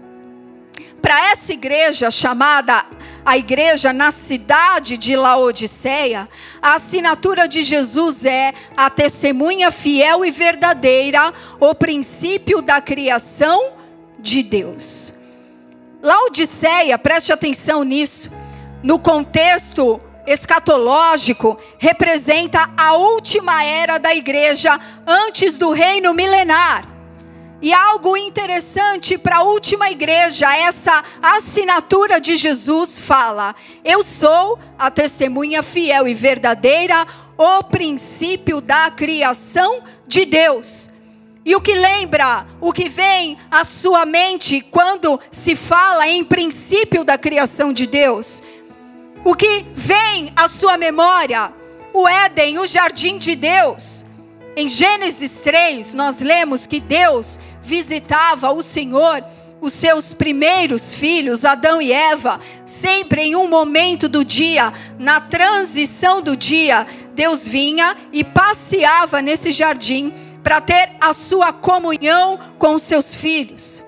Para 1.01 1.31
essa 1.31 1.55
igreja 1.55 2.11
chamada 2.11 2.85
a 3.25 3.37
igreja 3.37 3.93
na 3.93 4.11
cidade 4.11 4.97
de 4.97 5.17
Laodiceia, 5.17 6.29
a 6.61 6.75
assinatura 6.75 7.49
de 7.49 7.63
Jesus 7.63 8.25
é 8.25 8.53
a 8.77 8.91
testemunha 8.91 9.71
fiel 9.71 10.25
e 10.25 10.31
verdadeira, 10.31 11.33
o 11.59 11.75
princípio 11.75 12.61
da 12.61 12.81
criação 12.81 13.73
de 14.19 14.43
Deus. 14.43 15.15
Laodiceia, 16.03 16.99
preste 16.99 17.33
atenção 17.33 17.85
nisso, 17.85 18.31
no 18.83 18.99
contexto 18.99 20.01
escatológico, 20.27 21.59
representa 21.79 22.71
a 22.77 22.95
última 22.95 23.65
era 23.65 23.99
da 23.99 24.15
igreja 24.15 24.79
antes 25.07 25.59
do 25.59 25.73
reino 25.73 26.15
milenar. 26.15 26.87
E 27.63 27.75
algo 27.75 28.17
interessante 28.17 29.19
para 29.19 29.39
a 29.39 29.43
última 29.43 29.91
igreja, 29.91 30.57
essa 30.57 31.05
assinatura 31.21 32.19
de 32.19 32.35
Jesus 32.35 32.99
fala: 32.99 33.55
Eu 33.85 34.03
sou 34.03 34.59
a 34.79 34.91
testemunha 34.91 35.63
fiel 35.63 36.09
e 36.09 36.15
verdadeira, 36.15 37.07
o 37.37 37.63
princípio 37.65 38.63
da 38.63 38.91
criação 38.91 39.83
de 40.07 40.25
Deus. 40.25 40.89
E 41.45 41.55
o 41.57 41.61
que 41.61 41.75
lembra, 41.75 42.47
o 42.61 42.73
que 42.73 42.89
vem 42.89 43.37
à 43.51 43.65
sua 43.65 44.07
mente 44.07 44.61
quando 44.61 45.19
se 45.31 45.57
fala 45.57 46.07
em 46.07 46.25
princípio 46.25 47.03
da 47.03 47.19
criação 47.19 47.73
de 47.73 47.87
Deus? 47.87 48.43
O 49.25 49.35
que 49.35 49.67
vem 49.75 50.33
à 50.35 50.49
sua 50.49 50.79
memória? 50.79 51.53
O 51.93 52.09
Éden, 52.09 52.59
o 52.59 52.67
jardim 52.67 53.19
de 53.19 53.35
Deus. 53.37 54.05
Em 54.57 54.69
Gênesis 54.69 55.41
3, 55.41 55.95
nós 55.95 56.21
lemos 56.21 56.67
que 56.67 56.81
Deus 56.81 57.39
visitava 57.63 58.51
o 58.51 58.63
Senhor, 58.63 59.23
os 59.61 59.75
seus 59.75 60.15
primeiros 60.15 60.95
filhos, 60.95 61.45
Adão 61.45 61.83
e 61.83 61.93
Eva, 61.93 62.41
sempre 62.65 63.23
em 63.23 63.37
um 63.37 63.47
momento 63.47 64.09
do 64.09 64.25
dia, 64.25 64.73
na 64.99 65.21
transição 65.21 66.23
do 66.23 66.35
dia, 66.35 66.87
Deus 67.15 67.47
vinha 67.47 67.97
e 68.13 68.25
passeava 68.25 69.21
nesse 69.21 69.53
jardim 69.53 70.15
para 70.43 70.63
ter 70.63 70.93
a 70.99 71.13
sua 71.13 71.53
comunhão 71.53 72.39
com 72.59 72.75
os 72.75 72.83
seus 72.83 73.15
filhos. 73.15 73.83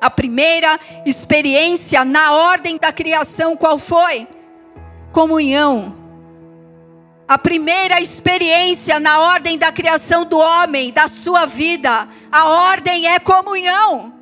A 0.00 0.08
primeira 0.08 0.78
experiência 1.04 2.04
na 2.04 2.32
ordem 2.32 2.76
da 2.76 2.92
criação 2.92 3.56
qual 3.56 3.78
foi? 3.78 4.28
Comunhão. 5.12 5.96
A 7.26 7.36
primeira 7.36 8.00
experiência 8.00 8.98
na 9.00 9.20
ordem 9.20 9.58
da 9.58 9.70
criação 9.70 10.24
do 10.24 10.38
homem, 10.38 10.92
da 10.92 11.08
sua 11.08 11.46
vida, 11.46 12.08
a 12.30 12.48
ordem 12.48 13.06
é 13.06 13.18
comunhão. 13.18 14.14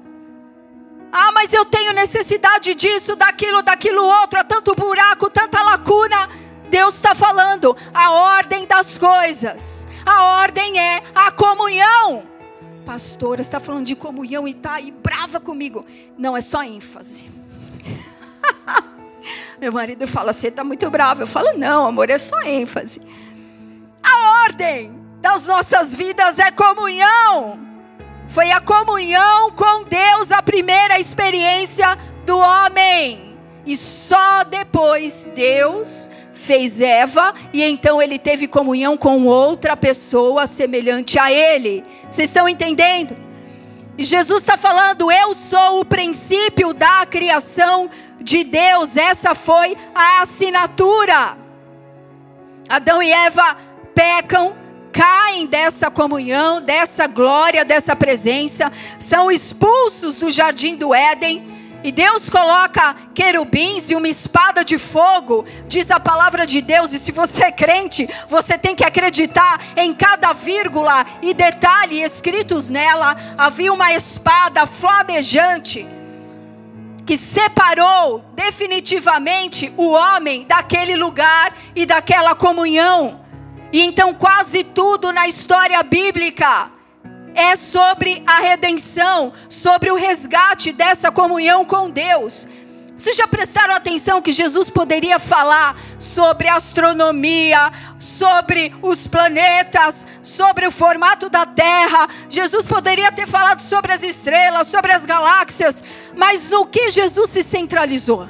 Ah, 1.12 1.30
mas 1.32 1.52
eu 1.52 1.64
tenho 1.64 1.92
necessidade 1.92 2.74
disso, 2.74 3.14
daquilo, 3.14 3.62
daquilo 3.62 4.02
outro, 4.02 4.40
há 4.40 4.44
tanto 4.44 4.74
buraco, 4.74 5.30
tanta 5.30 5.62
lacuna. 5.62 6.28
Deus 6.68 6.94
está 6.94 7.14
falando 7.14 7.76
a 7.94 8.10
ordem 8.10 8.66
das 8.66 8.98
coisas. 8.98 9.86
A 10.04 10.24
ordem 10.42 10.78
é 10.78 11.02
a 11.14 11.30
comunhão. 11.30 12.35
Pastora 12.86 13.40
está 13.40 13.58
falando 13.58 13.84
de 13.84 13.96
comunhão 13.96 14.46
e 14.46 14.52
está 14.52 14.74
aí 14.74 14.92
brava 14.92 15.40
comigo. 15.40 15.84
Não, 16.16 16.36
é 16.36 16.40
só 16.40 16.62
ênfase. 16.62 17.28
Meu 19.60 19.72
marido 19.72 20.06
fala, 20.06 20.32
você 20.32 20.46
está 20.48 20.62
muito 20.62 20.88
bravo. 20.88 21.22
Eu 21.22 21.26
falo, 21.26 21.58
não, 21.58 21.88
amor, 21.88 22.08
é 22.08 22.16
só 22.16 22.40
ênfase. 22.42 23.02
A 24.00 24.44
ordem 24.44 24.96
das 25.20 25.48
nossas 25.48 25.96
vidas 25.96 26.38
é 26.38 26.52
comunhão. 26.52 27.58
Foi 28.28 28.52
a 28.52 28.60
comunhão 28.60 29.50
com 29.50 29.82
Deus 29.82 30.30
a 30.30 30.40
primeira 30.40 31.00
experiência 31.00 31.98
do 32.24 32.38
homem. 32.38 33.36
E 33.66 33.76
só 33.76 34.44
depois 34.44 35.28
Deus 35.34 36.08
fez 36.36 36.80
Eva 36.80 37.34
e 37.52 37.62
então 37.62 38.00
ele 38.00 38.18
teve 38.18 38.46
comunhão 38.46 38.96
com 38.96 39.24
outra 39.24 39.76
pessoa 39.76 40.46
semelhante 40.46 41.18
a 41.18 41.32
ele. 41.32 41.82
Vocês 42.10 42.28
estão 42.28 42.48
entendendo? 42.48 43.16
E 43.98 44.04
Jesus 44.04 44.40
está 44.40 44.56
falando: 44.56 45.10
Eu 45.10 45.34
sou 45.34 45.80
o 45.80 45.84
princípio 45.84 46.72
da 46.72 47.04
criação 47.06 47.90
de 48.20 48.44
Deus. 48.44 48.96
Essa 48.96 49.34
foi 49.34 49.76
a 49.94 50.22
assinatura. 50.22 51.38
Adão 52.68 53.02
e 53.02 53.10
Eva 53.10 53.56
pecam, 53.94 54.54
caem 54.92 55.46
dessa 55.46 55.90
comunhão, 55.90 56.60
dessa 56.60 57.06
glória, 57.06 57.64
dessa 57.64 57.96
presença, 57.96 58.70
são 58.98 59.30
expulsos 59.30 60.18
do 60.18 60.30
jardim 60.30 60.76
do 60.76 60.94
Éden 60.94 61.55
e 61.86 61.92
Deus 61.92 62.28
coloca 62.28 62.96
querubins 63.14 63.90
e 63.90 63.94
uma 63.94 64.08
espada 64.08 64.64
de 64.64 64.76
fogo, 64.76 65.46
diz 65.68 65.88
a 65.88 66.00
palavra 66.00 66.44
de 66.44 66.60
Deus. 66.60 66.92
E 66.92 66.98
se 66.98 67.12
você 67.12 67.44
é 67.44 67.52
crente, 67.52 68.10
você 68.28 68.58
tem 68.58 68.74
que 68.74 68.82
acreditar 68.82 69.62
em 69.76 69.94
cada 69.94 70.32
vírgula 70.32 71.06
e 71.22 71.32
detalhe 71.32 72.02
escritos 72.02 72.70
nela. 72.70 73.16
Havia 73.38 73.72
uma 73.72 73.92
espada 73.92 74.66
flamejante 74.66 75.86
que 77.06 77.16
separou 77.16 78.24
definitivamente 78.34 79.72
o 79.76 79.90
homem 79.90 80.44
daquele 80.44 80.96
lugar 80.96 81.54
e 81.72 81.86
daquela 81.86 82.34
comunhão. 82.34 83.20
E 83.72 83.80
então, 83.80 84.12
quase 84.12 84.64
tudo 84.64 85.12
na 85.12 85.28
história 85.28 85.80
bíblica 85.84 86.72
é 87.36 87.54
sobre 87.54 88.22
a 88.26 88.40
redenção, 88.40 89.32
sobre 89.48 89.90
o 89.90 89.94
resgate 89.94 90.72
dessa 90.72 91.12
comunhão 91.12 91.64
com 91.64 91.90
Deus. 91.90 92.48
Vocês 92.96 93.14
já 93.14 93.28
prestaram 93.28 93.74
atenção 93.74 94.22
que 94.22 94.32
Jesus 94.32 94.70
poderia 94.70 95.18
falar 95.18 95.76
sobre 95.98 96.48
astronomia, 96.48 97.70
sobre 97.98 98.74
os 98.80 99.06
planetas, 99.06 100.06
sobre 100.22 100.66
o 100.66 100.70
formato 100.70 101.28
da 101.28 101.44
Terra? 101.44 102.08
Jesus 102.26 102.64
poderia 102.64 103.12
ter 103.12 103.26
falado 103.26 103.60
sobre 103.60 103.92
as 103.92 104.02
estrelas, 104.02 104.68
sobre 104.68 104.92
as 104.92 105.04
galáxias, 105.04 105.84
mas 106.16 106.48
no 106.48 106.64
que 106.64 106.88
Jesus 106.88 107.28
se 107.28 107.42
centralizou? 107.42 108.26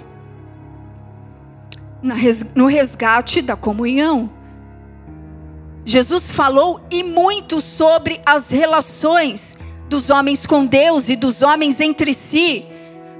No 2.52 2.66
resgate 2.66 3.40
da 3.42 3.54
comunhão. 3.54 4.35
Jesus 5.86 6.32
falou 6.32 6.80
e 6.90 7.04
muito 7.04 7.60
sobre 7.60 8.20
as 8.26 8.50
relações 8.50 9.56
dos 9.88 10.10
homens 10.10 10.44
com 10.44 10.66
Deus 10.66 11.08
e 11.08 11.14
dos 11.14 11.42
homens 11.42 11.80
entre 11.80 12.12
si 12.12 12.66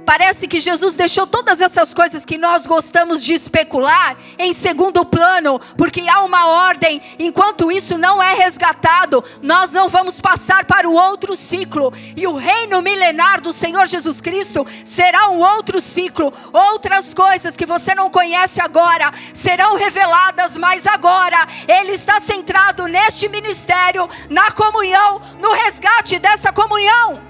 parece 0.07 0.47
que 0.47 0.61
Jesus 0.61 0.95
deixou 0.95 1.27
todas 1.27 1.59
essas 1.59 1.93
coisas 1.93 2.23
que 2.23 2.37
nós 2.37 2.65
gostamos 2.65 3.21
de 3.21 3.33
especular 3.33 4.15
em 4.39 4.53
segundo 4.53 5.03
plano, 5.03 5.59
porque 5.77 6.07
há 6.07 6.21
uma 6.23 6.47
ordem. 6.47 7.01
Enquanto 7.19 7.69
isso 7.69 7.97
não 7.97 8.23
é 8.23 8.33
resgatado, 8.33 9.21
nós 9.41 9.73
não 9.73 9.89
vamos 9.89 10.21
passar 10.21 10.63
para 10.63 10.87
o 10.87 10.93
outro 10.93 11.35
ciclo. 11.35 11.93
E 12.15 12.25
o 12.25 12.37
reino 12.37 12.81
milenar 12.81 13.41
do 13.41 13.51
Senhor 13.51 13.85
Jesus 13.85 14.21
Cristo 14.21 14.65
será 14.85 15.27
um 15.27 15.41
outro 15.41 15.81
ciclo. 15.81 16.31
Outras 16.53 17.13
coisas 17.13 17.57
que 17.57 17.65
você 17.65 17.93
não 17.93 18.09
conhece 18.09 18.61
agora 18.61 19.13
serão 19.33 19.75
reveladas, 19.75 20.55
mas 20.55 20.87
agora 20.87 21.45
Ele 21.67 21.91
está 21.91 22.21
centrado 22.21 22.87
neste 22.87 23.27
ministério, 23.27 24.09
na 24.29 24.51
comunhão, 24.51 25.21
no 25.41 25.51
resgate 25.51 26.17
dessa 26.17 26.53
comunhão. 26.53 27.26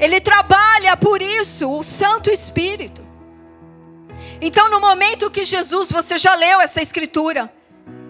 Ele 0.00 0.18
trabalha 0.18 0.96
por 0.96 1.20
isso, 1.20 1.70
o 1.70 1.82
Santo 1.84 2.30
Espírito. 2.30 3.06
Então, 4.40 4.70
no 4.70 4.80
momento 4.80 5.30
que 5.30 5.44
Jesus, 5.44 5.92
você 5.92 6.16
já 6.16 6.34
leu 6.34 6.58
essa 6.58 6.80
escritura, 6.80 7.52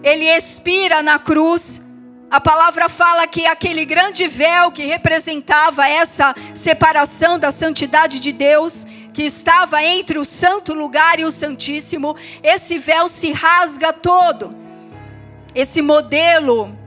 ele 0.01 0.25
expira 0.25 1.03
na 1.03 1.19
cruz. 1.19 1.83
A 2.29 2.39
palavra 2.39 2.87
fala 2.87 3.27
que 3.27 3.45
aquele 3.45 3.83
grande 3.83 4.25
véu 4.25 4.71
que 4.71 4.85
representava 4.85 5.85
essa 5.85 6.33
separação 6.53 7.37
da 7.37 7.51
santidade 7.51 8.21
de 8.21 8.31
Deus, 8.31 8.85
que 9.13 9.23
estava 9.23 9.83
entre 9.83 10.17
o 10.17 10.23
santo 10.23 10.73
lugar 10.73 11.19
e 11.19 11.25
o 11.25 11.31
santíssimo, 11.31 12.15
esse 12.41 12.77
véu 12.77 13.09
se 13.09 13.33
rasga 13.33 13.91
todo. 13.91 14.55
Esse 15.53 15.81
modelo 15.81 16.79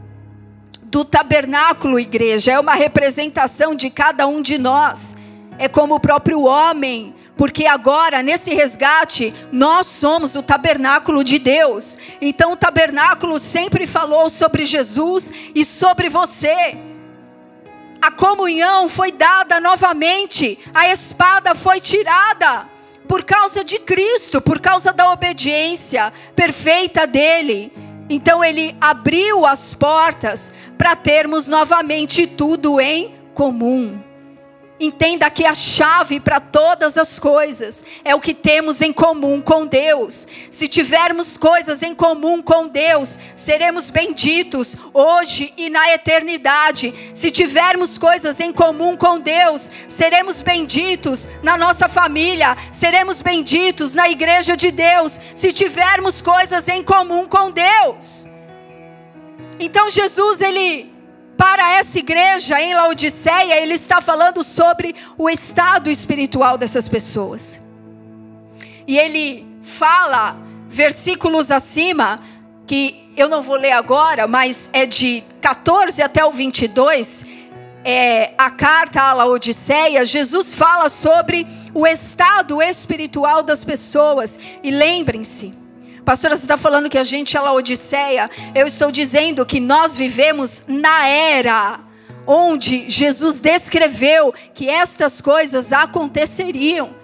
do 0.95 1.05
tabernáculo, 1.05 1.99
igreja, 1.99 2.53
é 2.53 2.61
uma 2.61 2.77
representação 2.77 3.75
de 3.75 3.91
cada 3.91 4.29
um 4.29 4.41
de 4.41 4.57
nós. 4.57 5.17
É 5.59 5.67
como 5.67 5.97
o 5.97 6.01
próprio 6.01 6.45
homem, 6.45 7.17
porque 7.37 7.67
agora, 7.67 8.23
nesse 8.23 8.55
resgate, 8.55 9.35
nós 9.51 9.89
somos 9.89 10.37
o 10.37 10.43
tabernáculo 10.43 11.25
de 11.25 11.37
Deus. 11.41 11.99
Então, 12.21 12.53
o 12.53 12.57
tabernáculo 12.57 13.41
sempre 13.41 13.89
falou 13.89 14.31
sobre 14.31 14.65
Jesus 14.65 15.33
e 15.53 15.65
sobre 15.65 16.09
você. 16.09 16.79
A 18.01 18.13
comunhão 18.13 18.89
foi 18.89 19.11
dada 19.11 19.59
novamente, 19.59 20.61
a 20.73 20.89
espada 20.93 21.57
foi 21.57 21.81
tirada 21.81 22.69
por 23.09 23.25
causa 23.25 23.65
de 23.65 23.81
Cristo, 23.81 24.41
por 24.41 24.61
causa 24.61 24.93
da 24.93 25.11
obediência 25.11 26.13
perfeita 26.37 27.05
dele. 27.05 27.73
Então 28.09 28.45
ele 28.45 28.77
abriu 28.81 29.47
as 29.47 29.73
portas 29.75 30.53
para 30.85 30.97
termos 30.97 31.49
novamente 31.49 32.27
tudo 32.27 32.79
em 32.79 33.15
comum. 33.33 33.99
Entenda 34.79 35.31
que 35.31 35.47
a 35.47 35.55
chave 35.55 36.21
para 36.21 36.39
todas 36.39 36.99
as 36.99 37.19
coisas 37.19 37.83
é 38.05 38.15
o 38.15 38.21
que 38.21 38.35
temos 38.35 38.83
em 38.83 38.93
comum 38.93 39.41
com 39.41 39.65
Deus. 39.65 40.29
Se 40.51 40.69
tivermos 40.69 41.39
coisas 41.39 41.83
em 41.83 41.95
comum 41.95 42.43
com 42.43 42.69
Deus, 42.69 43.19
seremos 43.35 43.89
benditos 43.89 44.77
hoje 44.93 45.55
e 45.57 45.71
na 45.71 45.91
eternidade. 45.91 46.93
Se 47.15 47.31
tivermos 47.31 47.97
coisas 47.97 48.39
em 48.39 48.53
comum 48.53 48.95
com 48.95 49.19
Deus, 49.19 49.73
seremos 49.89 50.43
benditos 50.43 51.27
na 51.43 51.57
nossa 51.57 51.89
família, 51.89 52.59
seremos 52.71 53.23
benditos 53.23 53.95
na 53.95 54.11
igreja 54.11 54.55
de 54.55 54.71
Deus. 54.71 55.19
Se 55.35 55.51
tivermos 55.51 56.21
coisas 56.21 56.69
em 56.69 56.83
comum 56.83 57.27
com 57.27 57.51
Deus. 57.51 58.34
Então 59.65 59.89
Jesus 59.91 60.41
ele 60.41 60.93
para 61.37 61.79
essa 61.79 61.99
igreja 61.99 62.61
em 62.61 62.75
Laodiceia, 62.75 63.61
ele 63.61 63.75
está 63.75 64.01
falando 64.01 64.45
sobre 64.45 64.95
o 65.19 65.29
estado 65.29 65.91
espiritual 65.91 66.57
dessas 66.57 66.87
pessoas. 66.87 67.61
E 68.87 68.99
ele 68.99 69.47
fala, 69.63 70.37
versículos 70.69 71.51
acima, 71.51 72.21
que 72.67 73.11
eu 73.17 73.29
não 73.29 73.43
vou 73.43 73.57
ler 73.57 73.73
agora, 73.73 74.27
mas 74.27 74.69
é 74.73 74.87
de 74.87 75.25
14 75.41 76.03
até 76.03 76.25
o 76.25 76.31
22, 76.31 77.25
é, 77.85 78.33
a 78.39 78.51
carta 78.51 79.01
à 79.01 79.13
Laodiceia, 79.13 80.05
Jesus 80.05 80.55
fala 80.55 80.89
sobre 80.89 81.47
o 81.73 81.87
estado 81.87 82.63
espiritual 82.63 83.43
das 83.43 83.65
pessoas. 83.65 84.39
E 84.63 84.71
lembrem-se, 84.71 85.64
Pastora, 86.05 86.37
você 86.37 86.43
está 86.45 86.59
falando 86.59 86.91
que 86.91 86.99
a 86.99 87.05
gente 87.05 87.35
é 87.35 87.41
Laodiceia. 87.41 88.31
Eu 88.55 88.67
estou 88.67 88.93
dizendo 88.93 89.47
que 89.47 89.59
nós 89.59 89.97
vivemos 89.97 90.63
na 90.69 91.07
era 91.07 91.81
onde 92.27 92.89
Jesus 92.91 93.39
descreveu 93.39 94.35
que 94.53 94.69
estas 94.69 95.23
coisas 95.23 95.73
aconteceriam. 95.73 96.95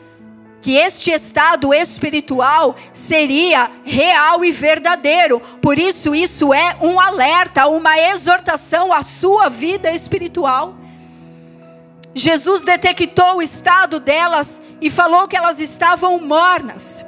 Que 0.61 0.77
este 0.77 1.11
estado 1.11 1.73
espiritual 1.73 2.77
seria 2.93 3.71
real 3.85 4.45
e 4.45 4.53
verdadeiro. 4.53 5.41
Por 5.63 5.79
isso, 5.79 6.15
isso 6.15 6.53
é 6.53 6.77
um 6.83 7.01
alerta, 7.01 7.67
uma 7.69 7.99
exortação 7.99 8.93
à 8.93 9.01
sua 9.01 9.49
vida 9.49 9.91
espiritual. 9.91 10.77
Jesus 12.15 12.61
detectou 12.65 13.37
o 13.37 13.43
estado 13.43 13.99
delas 13.99 14.61
e 14.79 14.91
falou 14.91 15.27
que 15.27 15.37
elas 15.37 15.59
estavam 15.59 16.21
mornas 16.21 17.07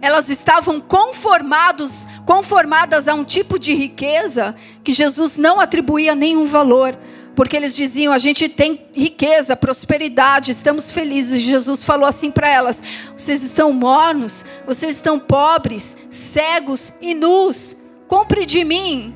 elas 0.00 0.28
estavam 0.28 0.80
conformados, 0.80 2.06
conformadas 2.24 3.08
a 3.08 3.14
um 3.14 3.24
tipo 3.24 3.58
de 3.58 3.74
riqueza 3.74 4.54
que 4.82 4.92
Jesus 4.92 5.36
não 5.36 5.60
atribuía 5.60 6.14
nenhum 6.14 6.46
valor. 6.46 6.98
Porque 7.34 7.56
eles 7.56 7.74
diziam: 7.74 8.12
a 8.12 8.18
gente 8.18 8.48
tem 8.48 8.86
riqueza, 8.92 9.56
prosperidade, 9.56 10.50
estamos 10.50 10.90
felizes. 10.90 11.42
Jesus 11.42 11.84
falou 11.84 12.06
assim 12.06 12.30
para 12.30 12.48
elas: 12.48 12.82
vocês 13.16 13.42
estão 13.42 13.72
mornos, 13.72 14.44
vocês 14.66 14.96
estão 14.96 15.18
pobres, 15.18 15.96
cegos 16.10 16.92
e 17.00 17.14
nus. 17.14 17.76
Compre 18.08 18.44
de 18.44 18.64
mim 18.64 19.14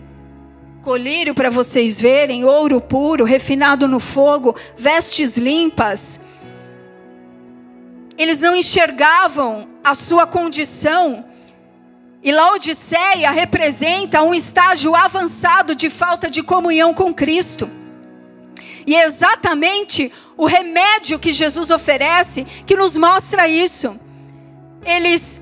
colírio 0.85 1.35
para 1.35 1.49
vocês 1.49 1.99
verem, 1.99 2.45
ouro 2.45 2.79
puro, 2.79 3.25
refinado 3.25 3.89
no 3.89 3.99
fogo, 3.99 4.55
vestes 4.77 5.39
limpas. 5.39 6.21
Eles 8.17 8.41
não 8.41 8.55
enxergavam 8.55 9.69
a 9.83 9.95
sua 9.95 10.27
condição. 10.27 11.25
E 12.23 12.33
Laodiceia 12.33 13.31
representa 13.31 14.23
um 14.23 14.35
estágio 14.35 14.95
avançado 14.95 15.75
de 15.75 15.91
falta 15.91 16.31
de 16.31 16.43
comunhão 16.43 16.95
com 16.95 17.13
Cristo. 17.13 17.71
E 18.87 18.95
é 18.95 19.05
exatamente 19.05 20.13
o 20.37 20.47
remédio 20.47 21.19
que 21.19 21.33
Jesus 21.33 21.71
oferece 21.71 22.45
que 22.67 22.77
nos 22.77 22.97
mostra 22.97 23.49
isso. 23.49 23.99
Eles 24.85 25.41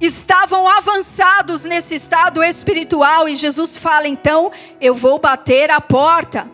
estavam 0.00 0.68
avançados 0.68 1.64
nesse 1.64 1.94
estado 1.94 2.42
espiritual 2.42 3.28
e 3.28 3.36
Jesus 3.36 3.78
fala: 3.78 4.08
então, 4.08 4.50
eu 4.80 4.94
vou 4.94 5.18
bater 5.18 5.70
a 5.70 5.80
porta 5.80 6.48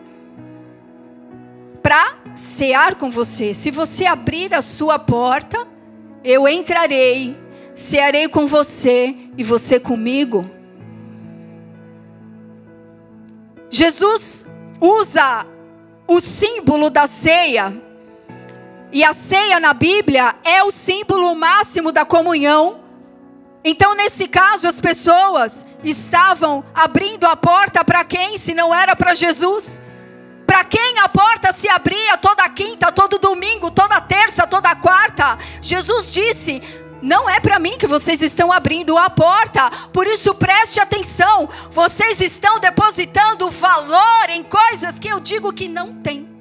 para 1.81 2.15
cear 2.35 2.95
com 2.95 3.09
você. 3.09 3.53
Se 3.53 3.71
você 3.71 4.05
abrir 4.05 4.53
a 4.53 4.61
sua 4.61 4.97
porta, 4.97 5.67
eu 6.23 6.47
entrarei, 6.47 7.37
cearei 7.75 8.27
com 8.27 8.47
você 8.47 9.15
e 9.37 9.43
você 9.43 9.79
comigo. 9.79 10.49
Jesus 13.69 14.45
usa 14.79 15.45
o 16.07 16.21
símbolo 16.21 16.89
da 16.89 17.07
ceia. 17.07 17.73
E 18.91 19.03
a 19.03 19.11
ceia 19.11 19.59
na 19.59 19.73
Bíblia 19.73 20.35
é 20.43 20.61
o 20.63 20.69
símbolo 20.69 21.33
máximo 21.33 21.91
da 21.91 22.05
comunhão. 22.05 22.81
Então, 23.63 23.95
nesse 23.95 24.27
caso, 24.27 24.67
as 24.67 24.79
pessoas 24.79 25.65
estavam 25.83 26.63
abrindo 26.75 27.25
a 27.25 27.35
porta 27.35 27.83
para 27.83 28.03
quem, 28.03 28.37
se 28.37 28.53
não 28.53 28.75
era 28.75 28.95
para 28.95 29.13
Jesus? 29.13 29.81
Para 30.45 30.63
quem 30.63 30.99
a 30.99 31.09
porta 31.09 31.51
se 31.51 31.67
abria 31.69 32.17
toda 32.17 32.47
quinta, 32.49 32.91
todo 32.91 33.17
domingo, 33.17 33.71
toda 33.71 33.99
terça, 34.01 34.45
toda 34.45 34.75
quarta? 34.75 35.37
Jesus 35.61 36.09
disse: 36.09 36.61
não 37.01 37.29
é 37.29 37.39
para 37.39 37.59
mim 37.59 37.77
que 37.77 37.85
vocês 37.85 38.21
estão 38.21 38.51
abrindo 38.51 38.97
a 38.97 39.09
porta. 39.09 39.69
Por 39.91 40.07
isso 40.07 40.33
preste 40.35 40.79
atenção. 40.79 41.49
Vocês 41.69 42.21
estão 42.21 42.59
depositando 42.59 43.49
valor 43.49 44.29
em 44.29 44.41
coisas 44.41 44.99
que 44.99 45.09
eu 45.09 45.19
digo 45.19 45.51
que 45.51 45.67
não 45.67 45.93
tem. 45.95 46.32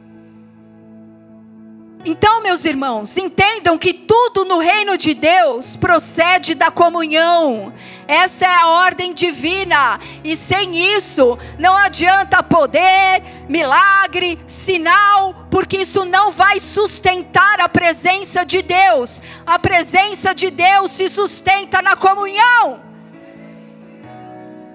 Então, 2.05 2.43
meus 2.43 2.65
irmãos, 2.65 3.17
entendam 3.17 3.79
que 3.79 3.95
tudo 3.95 4.45
no 4.45 4.59
reino 4.59 4.99
de 4.99 5.15
Deus 5.15 5.77
procede 5.77 6.53
da 6.53 6.69
comunhão. 6.69 7.73
Essa 8.09 8.45
é 8.45 8.49
a 8.49 8.67
ordem 8.67 9.15
divina. 9.15 10.01
E 10.25 10.35
sem 10.35 10.77
isso, 10.97 11.39
não 11.61 11.77
adianta 11.77 12.43
poder, 12.43 13.23
milagre, 13.49 14.37
sinal, 14.49 15.47
porque 15.49 15.79
isso 15.79 16.05
não 16.05 16.33
vai 16.33 16.59
sustentar 16.59 17.61
a 17.61 17.69
presença 17.69 18.45
de 18.45 18.63
Deus. 18.63 19.23
A 19.47 19.57
presença 19.57 20.35
de 20.35 20.51
Deus 20.51 20.91
se 20.91 21.09
sustenta 21.09 21.81
na 21.81 21.95
comunhão. 21.95 22.83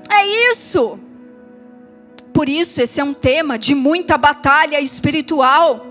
É 0.10 0.26
isso. 0.54 0.98
Por 2.32 2.48
isso, 2.48 2.80
esse 2.80 3.02
é 3.02 3.04
um 3.04 3.14
tema 3.14 3.60
de 3.60 3.76
muita 3.76 4.18
batalha 4.18 4.80
espiritual. 4.80 5.87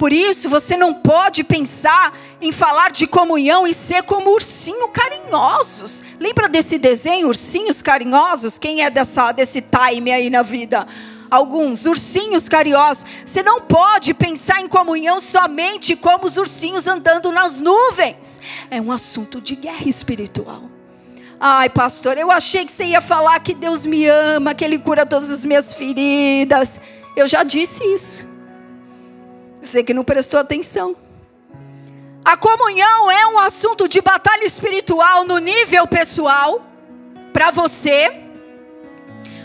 Por 0.00 0.14
isso, 0.14 0.48
você 0.48 0.78
não 0.78 0.94
pode 0.94 1.44
pensar 1.44 2.18
em 2.40 2.50
falar 2.50 2.90
de 2.90 3.06
comunhão 3.06 3.66
e 3.66 3.74
ser 3.74 4.02
como 4.04 4.30
ursinho 4.30 4.88
carinhosos. 4.88 6.02
Lembra 6.18 6.48
desse 6.48 6.78
desenho, 6.78 7.28
ursinhos 7.28 7.82
carinhosos? 7.82 8.56
Quem 8.56 8.82
é 8.82 8.88
dessa, 8.88 9.30
desse 9.30 9.60
time 9.60 10.10
aí 10.10 10.30
na 10.30 10.42
vida? 10.42 10.88
Alguns 11.30 11.84
ursinhos 11.84 12.48
carinhosos. 12.48 13.04
Você 13.26 13.42
não 13.42 13.60
pode 13.60 14.14
pensar 14.14 14.62
em 14.62 14.68
comunhão 14.68 15.20
somente 15.20 15.94
como 15.94 16.24
os 16.24 16.38
ursinhos 16.38 16.86
andando 16.86 17.30
nas 17.30 17.60
nuvens. 17.60 18.40
É 18.70 18.80
um 18.80 18.90
assunto 18.90 19.38
de 19.38 19.54
guerra 19.54 19.86
espiritual. 19.86 20.62
Ai, 21.38 21.68
pastor, 21.68 22.16
eu 22.16 22.32
achei 22.32 22.64
que 22.64 22.72
você 22.72 22.84
ia 22.84 23.02
falar 23.02 23.38
que 23.40 23.52
Deus 23.52 23.84
me 23.84 24.06
ama, 24.06 24.54
que 24.54 24.64
Ele 24.64 24.78
cura 24.78 25.04
todas 25.04 25.28
as 25.28 25.44
minhas 25.44 25.74
feridas. 25.74 26.80
Eu 27.14 27.28
já 27.28 27.42
disse 27.42 27.84
isso. 27.84 28.29
Você 29.62 29.82
que 29.84 29.94
não 29.94 30.04
prestou 30.04 30.40
atenção. 30.40 30.96
A 32.24 32.36
comunhão 32.36 33.10
é 33.10 33.26
um 33.26 33.38
assunto 33.38 33.88
de 33.88 34.00
batalha 34.00 34.44
espiritual 34.44 35.24
no 35.24 35.38
nível 35.38 35.86
pessoal, 35.86 36.62
para 37.32 37.50
você, 37.50 38.12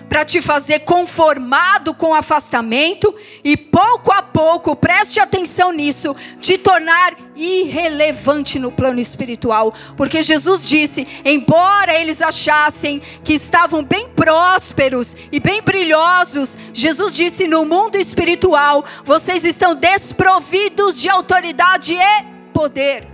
para 0.08 0.26
te 0.26 0.41
fazer 0.41 0.80
conformado 0.80 1.94
com 1.94 2.13
afastamento 2.13 3.13
e 3.44 3.58
pouco 3.58 4.12
a 4.12 4.22
pouco, 4.22 4.76
preste 4.76 5.20
atenção 5.20 5.72
nisso, 5.72 6.15
te 6.39 6.58
tornar 6.58 7.15
irrelevante 7.36 8.58
no 8.58 8.72
plano 8.72 9.00
espiritual, 9.00 9.74
porque 9.98 10.22
Jesus 10.22 10.68
disse: 10.68 11.08
embora 11.24 11.94
eles 11.94 12.22
achassem 12.22 13.02
que 13.24 13.34
estavam 13.34 13.84
bem 13.84 14.10
prósperos 14.10 15.15
e 15.32 15.39
bem 15.39 15.62
brilhosos, 15.62 16.58
Jesus 16.74 17.15
disse: 17.15 17.48
no 17.48 17.65
mundo 17.65 17.98
espiritual, 17.98 18.86
vocês 19.04 19.44
estão 19.44 19.76
desprovidos 19.76 21.00
de 21.02 21.10
autoridade 21.10 21.94
e 21.94 22.26
poder. 22.54 23.08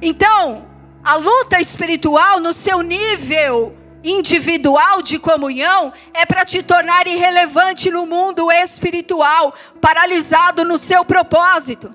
Então, 0.00 0.66
a 1.02 1.16
luta 1.16 1.60
espiritual 1.60 2.40
no 2.40 2.52
seu 2.52 2.82
nível 2.82 3.74
individual 4.04 5.02
de 5.02 5.18
comunhão 5.18 5.92
é 6.12 6.26
para 6.26 6.44
te 6.44 6.62
tornar 6.62 7.06
irrelevante 7.06 7.90
no 7.90 8.06
mundo 8.06 8.52
espiritual, 8.52 9.54
paralisado 9.80 10.64
no 10.64 10.76
seu 10.76 11.04
propósito. 11.04 11.90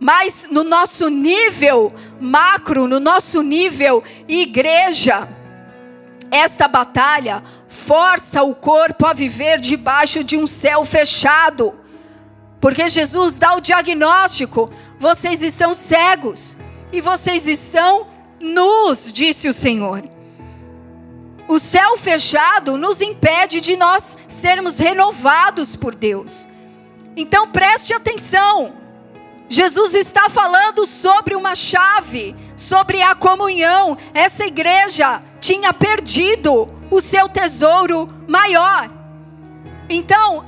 Mas 0.00 0.48
no 0.50 0.64
nosso 0.64 1.08
nível 1.08 1.92
macro, 2.20 2.88
no 2.88 2.98
nosso 2.98 3.42
nível 3.42 4.02
igreja, 4.26 5.28
esta 6.30 6.66
batalha 6.66 7.42
força 7.68 8.42
o 8.42 8.54
corpo 8.54 9.06
a 9.06 9.12
viver 9.12 9.60
debaixo 9.60 10.24
de 10.24 10.36
um 10.36 10.46
céu 10.46 10.84
fechado 10.84 11.74
Porque 12.64 12.88
Jesus 12.88 13.36
dá 13.36 13.54
o 13.54 13.60
diagnóstico: 13.60 14.72
vocês 14.98 15.42
estão 15.42 15.74
cegos 15.74 16.56
e 16.90 16.98
vocês 16.98 17.46
estão 17.46 18.06
nus, 18.40 19.12
disse 19.12 19.48
o 19.48 19.52
Senhor. 19.52 20.13
O 21.46 21.58
céu 21.58 21.96
fechado 21.96 22.76
nos 22.76 23.00
impede 23.00 23.60
de 23.60 23.76
nós 23.76 24.16
sermos 24.28 24.78
renovados 24.78 25.76
por 25.76 25.94
Deus. 25.94 26.48
Então 27.16 27.50
preste 27.50 27.92
atenção. 27.92 28.74
Jesus 29.48 29.94
está 29.94 30.28
falando 30.28 30.86
sobre 30.86 31.34
uma 31.34 31.54
chave, 31.54 32.34
sobre 32.56 33.02
a 33.02 33.14
comunhão. 33.14 33.96
Essa 34.14 34.46
igreja 34.46 35.22
tinha 35.38 35.72
perdido 35.72 36.68
o 36.90 37.00
seu 37.00 37.28
tesouro 37.28 38.08
maior. 38.26 38.90
Então, 39.88 40.46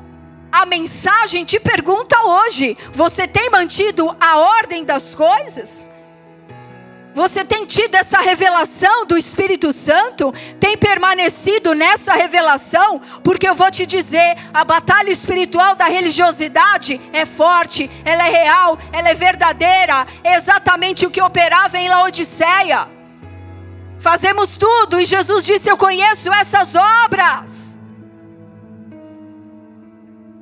a 0.51 0.65
mensagem 0.65 1.45
te 1.45 1.61
pergunta 1.61 2.19
hoje: 2.23 2.77
você 2.93 3.29
tem 3.29 3.51
mantido 3.51 4.17
a 4.19 4.39
ordem 4.39 4.85
das 4.85 5.15
coisas? 5.15 5.91
Você 7.17 7.43
tem 7.47 7.65
tido 7.65 7.95
essa 7.95 8.19
revelação 8.19 9.07
do 9.07 9.17
Espírito 9.17 9.73
Santo? 9.73 10.35
Tem 10.61 10.77
permanecido 10.77 11.75
nessa 11.75 12.13
revelação? 12.13 13.01
Porque 13.25 13.49
eu 13.49 13.55
vou 13.55 13.71
te 13.71 13.87
dizer: 13.87 14.37
a 14.53 14.63
batalha 14.63 15.11
espiritual 15.11 15.75
da 15.75 15.87
religiosidade 15.87 17.01
é 17.15 17.25
forte, 17.25 17.91
ela 18.05 18.29
é 18.29 18.31
real, 18.31 18.79
ela 18.93 19.09
é 19.09 19.15
verdadeira. 19.15 20.07
É 20.23 20.37
exatamente 20.37 21.07
o 21.07 21.11
que 21.11 21.23
operava 21.23 21.79
em 21.79 21.89
Laodiceia. 21.89 22.87
Fazemos 23.99 24.59
tudo 24.59 25.01
e 25.01 25.07
Jesus 25.07 25.47
disse: 25.47 25.71
Eu 25.71 25.79
conheço 25.79 26.31
essas 26.31 26.75
obras. 26.75 27.76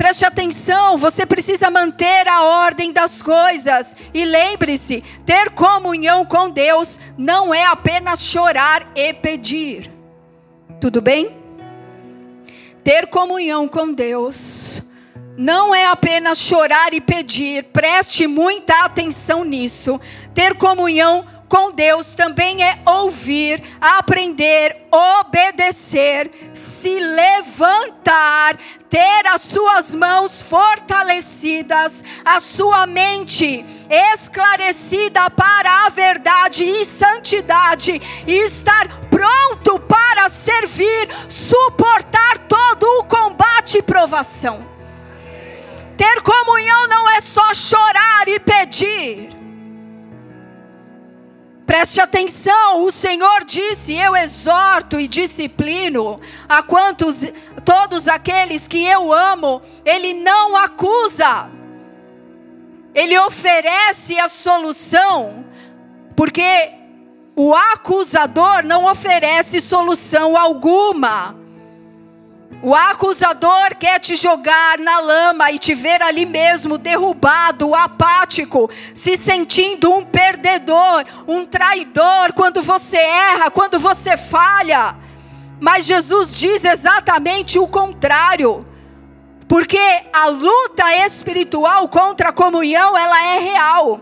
Preste 0.05 0.27
atenção, 0.27 0.99
você 0.99 1.25
precisa 1.25 1.71
manter 1.71 2.29
a 2.29 2.43
ordem 2.43 2.93
das 2.93 3.23
coisas. 3.23 3.97
E 4.13 4.23
lembre-se: 4.27 5.03
ter 5.25 5.49
comunhão 5.53 6.27
com 6.27 6.51
Deus 6.51 7.01
não 7.17 7.55
é 7.55 7.65
apenas 7.65 8.21
chorar 8.21 8.87
e 8.95 9.15
pedir. 9.15 9.91
Tudo 10.79 11.01
bem? 11.01 11.35
Ter 12.85 13.07
comunhão 13.07 13.67
com 13.67 13.95
Deus 13.95 14.83
não 15.39 15.75
é 15.75 15.87
apenas 15.87 16.37
chorar 16.37 16.93
e 16.93 17.01
pedir. 17.01 17.65
Preste 17.73 18.27
muita 18.27 18.85
atenção 18.85 19.43
nisso. 19.43 19.99
Ter 20.35 20.55
comunhão 20.55 21.25
com 21.49 21.71
Deus 21.71 22.15
também 22.15 22.63
é 22.63 22.79
ouvir, 22.87 23.63
aprender, 23.81 24.87
obedecer, 24.91 26.31
se 26.55 26.99
levantar, 26.99 28.57
ter 28.89 29.27
as 29.27 29.43
suas 29.43 29.95
mãos 29.95 30.43
fortalecidas, 30.43 32.03
a 32.25 32.41
sua 32.41 32.87
mente 32.87 33.65
esclarecida 33.91 35.29
para 35.31 35.87
a 35.87 35.91
verdade 35.91 36.65
e 36.65 36.85
santidade, 36.87 38.01
e 38.27 38.33
estar 38.33 38.89
pronto 39.11 39.79
para 39.81 40.29
servir, 40.29 41.09
suportar 41.29 42.39
todo 42.49 42.85
o 43.01 43.05
combate 43.05 43.79
e 43.79 43.83
provação. 43.83 44.67
Ter 45.97 46.23
comunhão 46.23 46.89
não 46.89 47.11
é 47.11 47.21
só 47.21 47.55
chorar 47.55 48.27
e 48.27 48.41
pedir. 48.41 49.44
Preste 51.67 51.99
atenção, 52.01 52.85
o 52.85 52.91
Senhor 52.91 53.45
disse: 53.45 53.95
Eu 53.95 54.15
exorto 54.15 55.01
e 55.01 55.09
disciplino 55.09 56.21
a 56.49 56.63
quantos, 56.63 57.33
todos 57.65 58.07
aqueles 58.07 58.69
que 58.69 58.85
eu 58.85 59.13
amo, 59.13 59.63
Ele 59.85 60.13
não 60.13 60.57
acusa, 60.57 61.49
Ele 62.95 63.19
oferece 63.19 64.19
a 64.19 64.29
solução, 64.29 65.45
porque 66.15 66.71
o 67.35 67.55
acusador 67.55 68.63
não 68.65 68.85
oferece 68.85 69.61
solução 69.61 70.37
alguma. 70.37 71.44
O 72.67 72.75
acusador 72.75 73.77
quer 73.79 74.01
te 74.01 74.17
jogar 74.17 74.79
na 74.79 74.99
lama 74.99 75.53
e 75.53 75.59
te 75.59 75.75
ver 75.75 76.01
ali 76.01 76.25
mesmo 76.25 76.79
derrubado, 76.79 77.75
apático, 77.75 78.71
se 78.95 79.19
sentindo 79.19 79.93
um 79.93 80.03
perdedor, 80.03 81.05
um 81.29 81.45
traidor 81.45 82.33
quando 82.33 82.63
você 82.63 82.97
erra, 82.97 83.51
quando 83.51 83.79
você 83.79 84.17
falha. 84.17 84.97
Mas 85.61 85.85
Jesus 85.85 86.35
diz 86.39 86.65
exatamente 86.65 87.59
o 87.59 87.69
contrário. 87.69 88.65
Porque 89.47 90.03
a 90.11 90.29
luta 90.29 90.91
espiritual 91.05 91.87
contra 91.87 92.31
a 92.31 92.33
comunhão, 92.33 92.97
ela 92.97 93.27
é 93.27 93.39
real. 93.41 94.01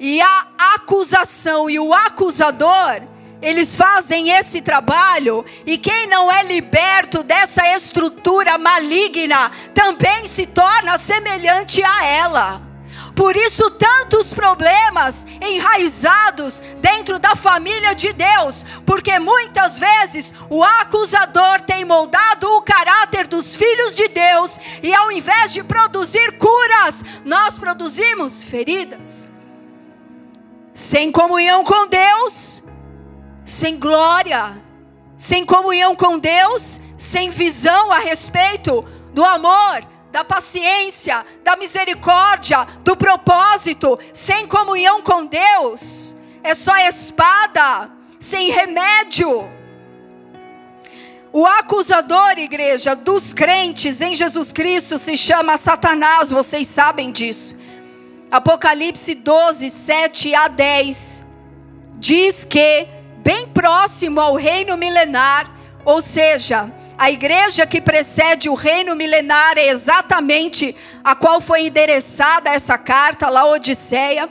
E 0.00 0.20
a 0.20 0.46
acusação 0.74 1.70
e 1.70 1.78
o 1.78 1.94
acusador, 1.94 3.02
eles 3.42 3.74
fazem 3.74 4.30
esse 4.30 4.60
trabalho, 4.60 5.44
e 5.64 5.78
quem 5.78 6.06
não 6.06 6.30
é 6.30 6.42
liberto 6.42 7.22
dessa 7.22 7.66
estrutura 7.74 8.58
maligna 8.58 9.50
também 9.74 10.26
se 10.26 10.46
torna 10.46 10.98
semelhante 10.98 11.82
a 11.82 12.04
ela. 12.04 12.70
Por 13.14 13.36
isso, 13.36 13.70
tantos 13.72 14.32
problemas 14.32 15.26
enraizados 15.42 16.62
dentro 16.80 17.18
da 17.18 17.34
família 17.34 17.94
de 17.94 18.12
Deus, 18.12 18.64
porque 18.86 19.18
muitas 19.18 19.78
vezes 19.78 20.32
o 20.48 20.62
acusador 20.62 21.60
tem 21.60 21.84
moldado 21.84 22.48
o 22.48 22.62
caráter 22.62 23.26
dos 23.26 23.56
filhos 23.56 23.96
de 23.96 24.08
Deus, 24.08 24.58
e 24.82 24.94
ao 24.94 25.12
invés 25.12 25.52
de 25.52 25.62
produzir 25.62 26.38
curas, 26.38 27.04
nós 27.24 27.58
produzimos 27.58 28.42
feridas. 28.42 29.28
Sem 30.72 31.12
comunhão 31.12 31.62
com 31.64 31.88
Deus, 31.88 32.62
sem 33.50 33.78
glória, 33.78 34.62
sem 35.16 35.44
comunhão 35.44 35.94
com 35.94 36.18
Deus, 36.18 36.80
sem 36.96 37.30
visão 37.30 37.92
a 37.92 37.98
respeito 37.98 38.84
do 39.12 39.24
amor, 39.24 39.86
da 40.10 40.24
paciência, 40.24 41.24
da 41.44 41.56
misericórdia, 41.56 42.66
do 42.82 42.96
propósito, 42.96 43.98
sem 44.12 44.46
comunhão 44.46 45.02
com 45.02 45.26
Deus, 45.26 46.16
é 46.42 46.54
só 46.54 46.76
espada, 46.78 47.90
sem 48.18 48.50
remédio. 48.50 49.50
O 51.32 51.46
acusador, 51.46 52.38
igreja, 52.38 52.96
dos 52.96 53.32
crentes 53.32 54.00
em 54.00 54.16
Jesus 54.16 54.50
Cristo 54.50 54.98
se 54.98 55.16
chama 55.16 55.56
Satanás, 55.56 56.30
vocês 56.30 56.66
sabem 56.66 57.12
disso. 57.12 57.56
Apocalipse 58.30 59.14
12, 59.14 59.70
7 59.70 60.34
a 60.34 60.48
10 60.48 61.24
diz 61.98 62.44
que 62.44 62.99
bem 63.22 63.46
próximo 63.46 64.20
ao 64.20 64.34
reino 64.34 64.76
milenar, 64.76 65.50
ou 65.84 66.02
seja, 66.02 66.72
a 66.98 67.10
igreja 67.10 67.66
que 67.66 67.80
precede 67.80 68.48
o 68.48 68.54
reino 68.54 68.94
milenar 68.94 69.56
é 69.56 69.68
exatamente 69.68 70.76
a 71.02 71.14
qual 71.14 71.40
foi 71.40 71.66
endereçada 71.66 72.50
essa 72.50 72.76
carta, 72.76 73.30
Laodiceia. 73.30 74.28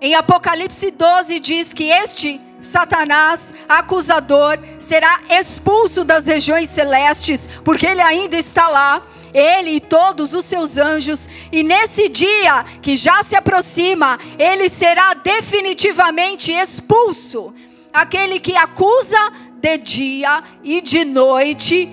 Em 0.00 0.14
Apocalipse 0.14 0.92
12 0.92 1.40
diz 1.40 1.74
que 1.74 1.90
este 1.90 2.40
Satanás, 2.60 3.54
acusador, 3.68 4.58
será 4.78 5.20
expulso 5.28 6.04
das 6.04 6.26
regiões 6.26 6.68
celestes, 6.68 7.48
porque 7.64 7.86
ele 7.86 8.02
ainda 8.02 8.36
está 8.36 8.68
lá, 8.68 9.02
ele 9.34 9.70
e 9.70 9.80
todos 9.80 10.34
os 10.34 10.44
seus 10.44 10.76
anjos, 10.76 11.28
e 11.52 11.62
nesse 11.62 12.08
dia 12.08 12.64
que 12.82 12.96
já 12.96 13.22
se 13.22 13.36
aproxima, 13.36 14.18
ele 14.38 14.68
será 14.68 15.14
definitivamente 15.14 16.52
expulso 16.52 17.54
aquele 17.92 18.40
que 18.40 18.56
acusa 18.56 19.18
de 19.60 19.76
dia 19.78 20.42
e 20.62 20.80
de 20.80 21.04
noite 21.04 21.88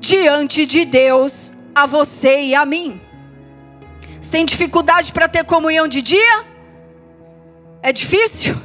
diante 0.00 0.66
de 0.66 0.84
Deus, 0.84 1.52
a 1.74 1.86
você 1.86 2.42
e 2.42 2.54
a 2.54 2.64
mim. 2.64 3.00
Você 4.20 4.30
tem 4.30 4.44
dificuldade 4.44 5.12
para 5.12 5.28
ter 5.28 5.44
comunhão 5.44 5.86
de 5.88 6.02
dia? 6.02 6.44
É 7.82 7.92
difícil? 7.92 8.56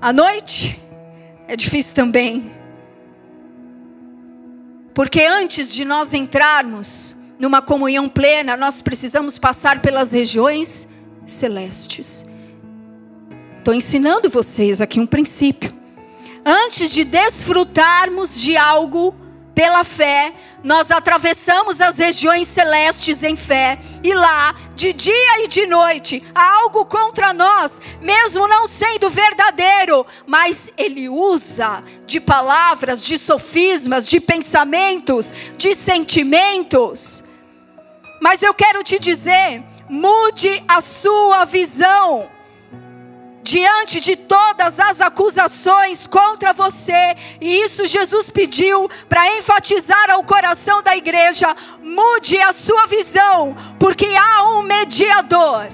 À 0.00 0.12
noite? 0.12 0.80
É 1.46 1.56
difícil 1.56 1.94
também. 1.94 2.52
Porque 4.92 5.22
antes 5.22 5.74
de 5.74 5.84
nós 5.84 6.14
entrarmos 6.14 7.16
numa 7.38 7.60
comunhão 7.60 8.08
plena, 8.08 8.56
nós 8.56 8.80
precisamos 8.80 9.38
passar 9.38 9.82
pelas 9.82 10.12
regiões 10.12 10.88
celestes. 11.26 12.24
Estou 13.64 13.72
ensinando 13.72 14.28
vocês 14.28 14.82
aqui 14.82 15.00
um 15.00 15.06
princípio. 15.06 15.72
Antes 16.44 16.90
de 16.90 17.02
desfrutarmos 17.02 18.38
de 18.38 18.58
algo 18.58 19.14
pela 19.54 19.82
fé, 19.82 20.34
nós 20.62 20.90
atravessamos 20.90 21.80
as 21.80 21.96
regiões 21.96 22.46
celestes 22.46 23.22
em 23.22 23.34
fé, 23.36 23.78
e 24.02 24.12
lá, 24.12 24.54
de 24.74 24.92
dia 24.92 25.42
e 25.42 25.48
de 25.48 25.64
noite, 25.64 26.22
há 26.34 26.56
algo 26.56 26.84
contra 26.84 27.32
nós, 27.32 27.80
mesmo 28.02 28.46
não 28.46 28.68
sendo 28.68 29.08
verdadeiro, 29.08 30.04
mas 30.26 30.70
ele 30.76 31.08
usa 31.08 31.82
de 32.04 32.20
palavras, 32.20 33.02
de 33.02 33.16
sofismas, 33.16 34.06
de 34.06 34.20
pensamentos, 34.20 35.32
de 35.56 35.74
sentimentos. 35.74 37.24
Mas 38.20 38.42
eu 38.42 38.52
quero 38.52 38.84
te 38.84 38.98
dizer, 38.98 39.62
mude 39.88 40.62
a 40.68 40.82
sua 40.82 41.46
visão 41.46 42.33
diante 43.44 44.00
de 44.00 44.16
todas 44.16 44.80
as 44.80 45.02
acusações 45.02 46.06
contra 46.06 46.54
você, 46.54 47.14
e 47.40 47.60
isso 47.60 47.86
Jesus 47.86 48.30
pediu 48.30 48.90
para 49.06 49.36
enfatizar 49.36 50.10
ao 50.10 50.24
coração 50.24 50.82
da 50.82 50.96
igreja: 50.96 51.54
mude 51.82 52.38
a 52.38 52.52
sua 52.52 52.86
visão, 52.86 53.54
porque 53.78 54.06
há 54.06 54.48
um 54.48 54.62
mediador. 54.62 55.68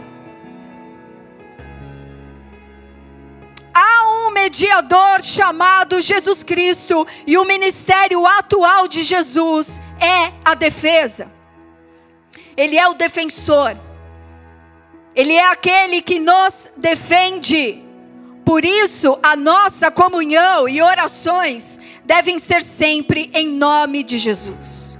Há 3.72 4.26
um 4.26 4.32
mediador 4.32 5.22
chamado 5.22 6.00
Jesus 6.00 6.42
Cristo, 6.42 7.06
e 7.24 7.38
o 7.38 7.44
ministério 7.44 8.26
atual 8.26 8.88
de 8.88 9.04
Jesus 9.04 9.80
é 10.00 10.32
a 10.44 10.54
defesa. 10.54 11.30
Ele 12.56 12.76
é 12.76 12.88
o 12.88 12.94
defensor. 12.94 13.76
Ele 15.14 15.34
é 15.34 15.50
aquele 15.50 16.00
que 16.00 16.18
nos 16.18 16.70
defende. 16.76 17.84
Por 18.44 18.64
isso, 18.64 19.18
a 19.22 19.36
nossa 19.36 19.90
comunhão 19.90 20.68
e 20.68 20.80
orações 20.82 21.78
devem 22.04 22.38
ser 22.38 22.62
sempre 22.62 23.30
em 23.34 23.46
nome 23.46 24.02
de 24.02 24.18
Jesus. 24.18 24.98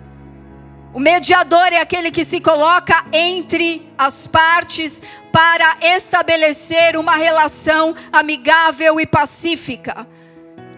O 0.92 0.98
mediador 0.98 1.72
é 1.72 1.80
aquele 1.80 2.10
que 2.10 2.24
se 2.24 2.40
coloca 2.40 3.06
entre 3.12 3.88
as 3.96 4.26
partes 4.26 5.00
para 5.32 5.76
estabelecer 5.80 6.96
uma 6.96 7.14
relação 7.14 7.94
amigável 8.12 9.00
e 9.00 9.06
pacífica. 9.06 10.06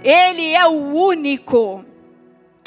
Ele 0.05 0.53
é 0.53 0.66
o 0.66 0.95
único 0.95 1.85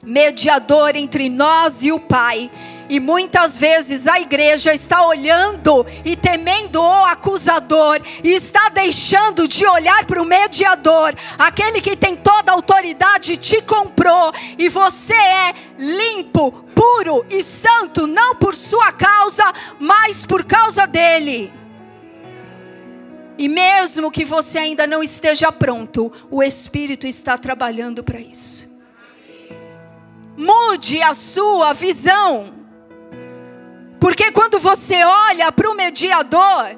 mediador 0.03 0.95
entre 0.95 1.29
nós 1.29 1.83
e 1.83 1.91
o 1.91 1.99
Pai 1.99 2.49
e 2.89 2.99
muitas 2.99 3.57
vezes 3.59 4.07
a 4.07 4.19
igreja 4.19 4.73
está 4.73 5.05
olhando 5.05 5.85
e 6.03 6.15
temendo 6.15 6.81
o 6.81 7.05
acusador, 7.05 7.99
e 8.23 8.29
está 8.29 8.69
deixando 8.69 9.47
de 9.47 9.65
olhar 9.65 10.05
para 10.05 10.21
o 10.21 10.25
mediador, 10.25 11.15
aquele 11.37 11.81
que 11.81 11.95
tem 11.95 12.15
toda 12.15 12.51
a 12.51 12.55
autoridade, 12.55 13.37
te 13.37 13.61
comprou, 13.61 14.31
e 14.57 14.69
você 14.69 15.13
é 15.13 15.53
limpo, 15.77 16.51
puro 16.73 17.25
e 17.29 17.43
santo, 17.43 18.07
não 18.07 18.35
por 18.35 18.53
sua 18.53 18.91
causa, 18.91 19.43
mas 19.79 20.25
por 20.25 20.43
causa 20.43 20.85
dele. 20.85 21.51
E 23.37 23.49
mesmo 23.49 24.09
que 24.11 24.23
você 24.23 24.57
ainda 24.57 24.87
não 24.87 25.03
esteja 25.03 25.51
pronto, 25.51 26.11
o 26.31 26.41
Espírito 26.41 27.05
está 27.05 27.37
trabalhando 27.37 28.03
para 28.03 28.19
isso. 28.19 28.69
Mude 30.37 31.01
a 31.01 31.13
sua 31.13 31.73
visão. 31.73 32.64
Porque 33.99 34.31
quando 34.31 34.59
você 34.59 35.03
olha 35.03 35.51
para 35.51 35.69
o 35.69 35.75
mediador, 35.75 36.77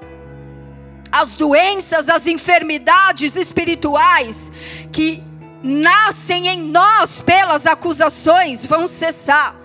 as 1.11 1.37
doenças, 1.37 2.09
as 2.09 2.27
enfermidades 2.27 3.35
espirituais 3.35 4.51
que 4.91 5.23
nascem 5.63 6.47
em 6.47 6.61
nós 6.61 7.21
pelas 7.21 7.65
acusações 7.65 8.65
vão 8.65 8.87
cessar. 8.87 9.55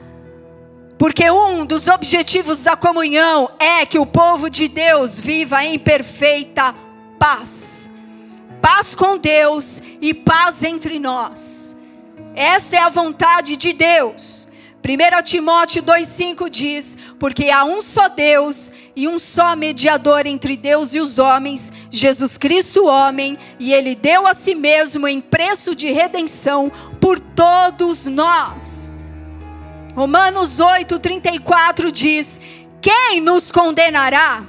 Porque 0.98 1.30
um 1.30 1.66
dos 1.66 1.88
objetivos 1.88 2.62
da 2.62 2.76
comunhão 2.76 3.50
é 3.58 3.84
que 3.84 3.98
o 3.98 4.06
povo 4.06 4.48
de 4.48 4.68
Deus 4.68 5.20
viva 5.20 5.64
em 5.64 5.78
perfeita 5.78 6.74
paz. 7.18 7.90
Paz 8.60 8.94
com 8.94 9.18
Deus 9.18 9.82
e 10.00 10.14
paz 10.14 10.62
entre 10.62 11.00
nós. 11.00 11.76
Esta 12.34 12.76
é 12.76 12.78
a 12.78 12.88
vontade 12.88 13.56
de 13.56 13.72
Deus. 13.72 14.48
1 14.84 15.22
Timóteo 15.22 15.80
2,5 15.80 16.50
diz: 16.50 16.98
Porque 17.16 17.50
há 17.50 17.64
um 17.64 17.80
só 17.80 18.08
Deus 18.08 18.72
e 18.96 19.06
um 19.06 19.16
só 19.16 19.54
mediador 19.54 20.26
entre 20.26 20.56
Deus 20.56 20.92
e 20.92 20.98
os 20.98 21.20
homens, 21.20 21.72
Jesus 21.88 22.36
Cristo, 22.36 22.86
homem, 22.86 23.38
e 23.60 23.72
ele 23.72 23.94
deu 23.94 24.26
a 24.26 24.34
si 24.34 24.56
mesmo 24.56 25.06
em 25.06 25.20
preço 25.20 25.76
de 25.76 25.92
redenção 25.92 26.70
por 27.00 27.20
todos 27.20 28.06
nós. 28.06 28.92
Romanos 29.94 30.58
8,34 30.58 31.92
diz: 31.92 32.40
Quem 32.80 33.20
nos 33.20 33.52
condenará? 33.52 34.44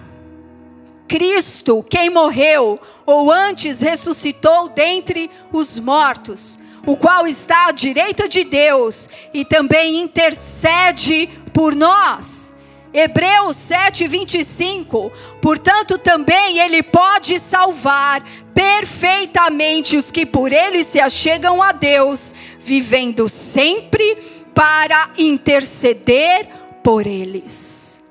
Cristo, 1.07 1.85
quem 1.87 2.09
morreu, 2.09 2.81
ou 3.05 3.31
antes 3.31 3.81
ressuscitou 3.81 4.67
dentre 4.67 5.29
os 5.51 5.77
mortos 5.77 6.57
o 6.85 6.97
qual 6.97 7.25
está 7.25 7.67
à 7.67 7.71
direita 7.71 8.27
de 8.27 8.43
Deus 8.43 9.09
e 9.33 9.45
também 9.45 10.01
intercede 10.01 11.29
por 11.53 11.75
nós. 11.75 12.53
Hebreus 12.93 13.57
7, 13.57 14.07
25. 14.07 15.11
Portanto, 15.41 15.97
também 15.97 16.59
Ele 16.59 16.83
pode 16.83 17.39
salvar 17.39 18.23
perfeitamente 18.53 19.97
os 19.97 20.11
que 20.11 20.25
por 20.25 20.53
Ele 20.53 20.83
se 20.83 20.99
achegam 20.99 21.61
a 21.61 21.71
Deus, 21.71 22.35
vivendo 22.59 23.27
sempre 23.27 24.17
para 24.53 25.09
interceder 25.17 26.47
por 26.83 27.07
eles. 27.07 28.03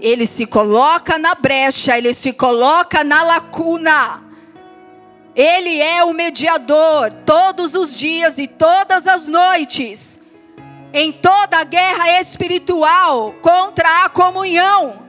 Ele 0.00 0.26
se 0.26 0.46
coloca 0.46 1.16
na 1.16 1.36
brecha, 1.36 1.96
ele 1.96 2.12
se 2.12 2.32
coloca 2.32 3.04
na 3.04 3.22
lacuna 3.22 4.31
ele 5.34 5.80
é 5.80 6.04
o 6.04 6.12
mediador 6.12 7.12
todos 7.24 7.74
os 7.74 7.96
dias 7.96 8.38
e 8.38 8.46
todas 8.46 9.06
as 9.06 9.26
noites, 9.26 10.20
em 10.92 11.10
toda 11.10 11.58
a 11.58 11.64
guerra 11.64 12.20
espiritual 12.20 13.34
contra 13.40 14.04
a 14.04 14.08
comunhão. 14.08 15.00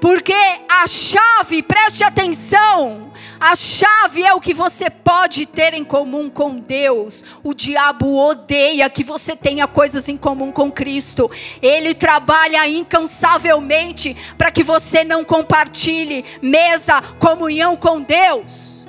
Porque 0.00 0.34
a 0.66 0.86
chave, 0.86 1.62
preste 1.62 2.02
atenção, 2.02 3.12
a 3.38 3.54
chave 3.54 4.22
é 4.22 4.32
o 4.32 4.40
que 4.40 4.54
você 4.54 4.88
pode 4.88 5.44
ter 5.44 5.74
em 5.74 5.84
comum 5.84 6.30
com 6.30 6.58
Deus. 6.58 7.22
O 7.42 7.52
diabo 7.52 8.16
odeia 8.16 8.88
que 8.88 9.04
você 9.04 9.36
tenha 9.36 9.66
coisas 9.66 10.08
em 10.08 10.16
comum 10.16 10.50
com 10.50 10.72
Cristo. 10.72 11.30
Ele 11.60 11.92
trabalha 11.92 12.66
incansavelmente 12.66 14.16
para 14.38 14.50
que 14.50 14.62
você 14.62 15.04
não 15.04 15.22
compartilhe 15.22 16.24
mesa, 16.40 17.02
comunhão 17.18 17.76
com 17.76 18.00
Deus. 18.00 18.79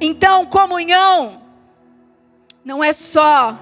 Então, 0.00 0.46
comunhão 0.46 1.42
não 2.64 2.82
é 2.82 2.92
só 2.92 3.58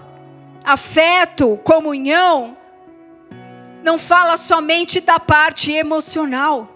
afeto, 0.65 1.57
comunhão 1.65 2.57
não 3.83 3.99
fala 3.99 4.37
somente 4.37 5.01
da 5.01 5.19
parte 5.19 5.73
emocional. 5.73 6.69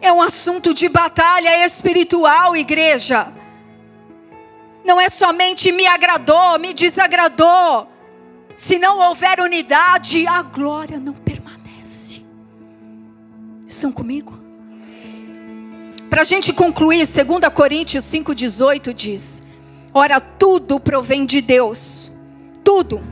É 0.00 0.12
um 0.12 0.20
assunto 0.20 0.74
de 0.74 0.88
batalha 0.88 1.64
espiritual, 1.64 2.54
igreja. 2.54 3.32
Não 4.84 5.00
é 5.00 5.08
somente 5.08 5.72
me 5.72 5.86
agradou, 5.86 6.58
me 6.58 6.74
desagradou. 6.74 7.88
Se 8.56 8.78
não 8.78 8.98
houver 8.98 9.40
unidade, 9.40 10.26
a 10.26 10.42
glória 10.42 11.00
não 11.00 11.14
permanece. 11.14 12.24
Estão 13.66 13.90
comigo? 13.90 14.43
Para 16.14 16.20
a 16.20 16.24
gente 16.24 16.52
concluir, 16.52 17.08
2 17.08 17.52
Coríntios 17.52 18.04
5,18 18.04 18.94
diz: 18.94 19.42
Ora, 19.92 20.20
tudo 20.20 20.78
provém 20.78 21.26
de 21.26 21.40
Deus, 21.40 22.08
tudo, 22.62 23.02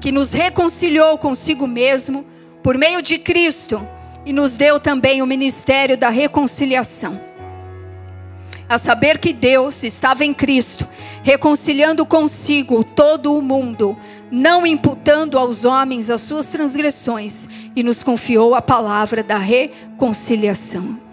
que 0.00 0.12
nos 0.12 0.32
reconciliou 0.32 1.18
consigo 1.18 1.66
mesmo 1.66 2.24
por 2.62 2.78
meio 2.78 3.02
de 3.02 3.18
Cristo 3.18 3.84
e 4.24 4.32
nos 4.32 4.56
deu 4.56 4.78
também 4.78 5.22
o 5.22 5.26
ministério 5.26 5.98
da 5.98 6.08
reconciliação. 6.08 7.20
A 8.68 8.78
saber 8.78 9.18
que 9.18 9.32
Deus 9.32 9.82
estava 9.82 10.24
em 10.24 10.32
Cristo, 10.32 10.86
reconciliando 11.24 12.06
consigo 12.06 12.84
todo 12.84 13.34
o 13.34 13.42
mundo, 13.42 13.98
não 14.30 14.64
imputando 14.64 15.36
aos 15.36 15.64
homens 15.64 16.10
as 16.10 16.20
suas 16.20 16.46
transgressões, 16.46 17.48
e 17.74 17.82
nos 17.82 18.04
confiou 18.04 18.54
a 18.54 18.62
palavra 18.62 19.24
da 19.24 19.36
reconciliação. 19.36 21.05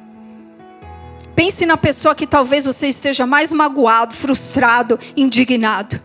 Pense 1.35 1.65
na 1.65 1.77
pessoa 1.77 2.13
que 2.13 2.27
talvez 2.27 2.65
você 2.65 2.87
esteja 2.87 3.25
mais 3.25 3.51
magoado, 3.51 4.13
frustrado, 4.13 4.99
indignado. 5.17 5.99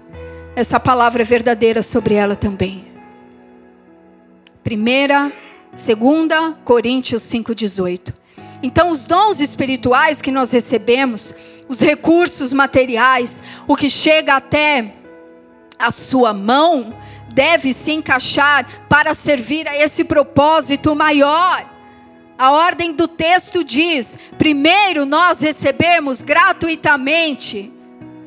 Essa 0.56 0.80
palavra 0.80 1.22
é 1.22 1.24
verdadeira 1.24 1.82
sobre 1.82 2.14
ela 2.14 2.34
também. 2.34 2.86
Primeira, 4.64 5.30
segunda 5.74 6.52
Coríntios 6.64 7.22
5:18. 7.22 8.12
Então 8.62 8.90
os 8.90 9.06
dons 9.06 9.38
espirituais 9.40 10.20
que 10.20 10.32
nós 10.32 10.50
recebemos, 10.50 11.34
os 11.68 11.80
recursos 11.80 12.52
materiais, 12.52 13.42
o 13.66 13.76
que 13.76 13.88
chega 13.88 14.34
até 14.34 14.94
a 15.78 15.90
sua 15.90 16.32
mão, 16.32 16.92
deve 17.32 17.72
se 17.72 17.92
encaixar 17.92 18.66
para 18.88 19.14
servir 19.14 19.68
a 19.68 19.76
esse 19.76 20.02
propósito 20.02 20.94
maior. 20.96 21.77
A 22.38 22.52
ordem 22.52 22.92
do 22.92 23.08
texto 23.08 23.64
diz: 23.64 24.16
primeiro 24.38 25.04
nós 25.04 25.40
recebemos 25.40 26.22
gratuitamente 26.22 27.72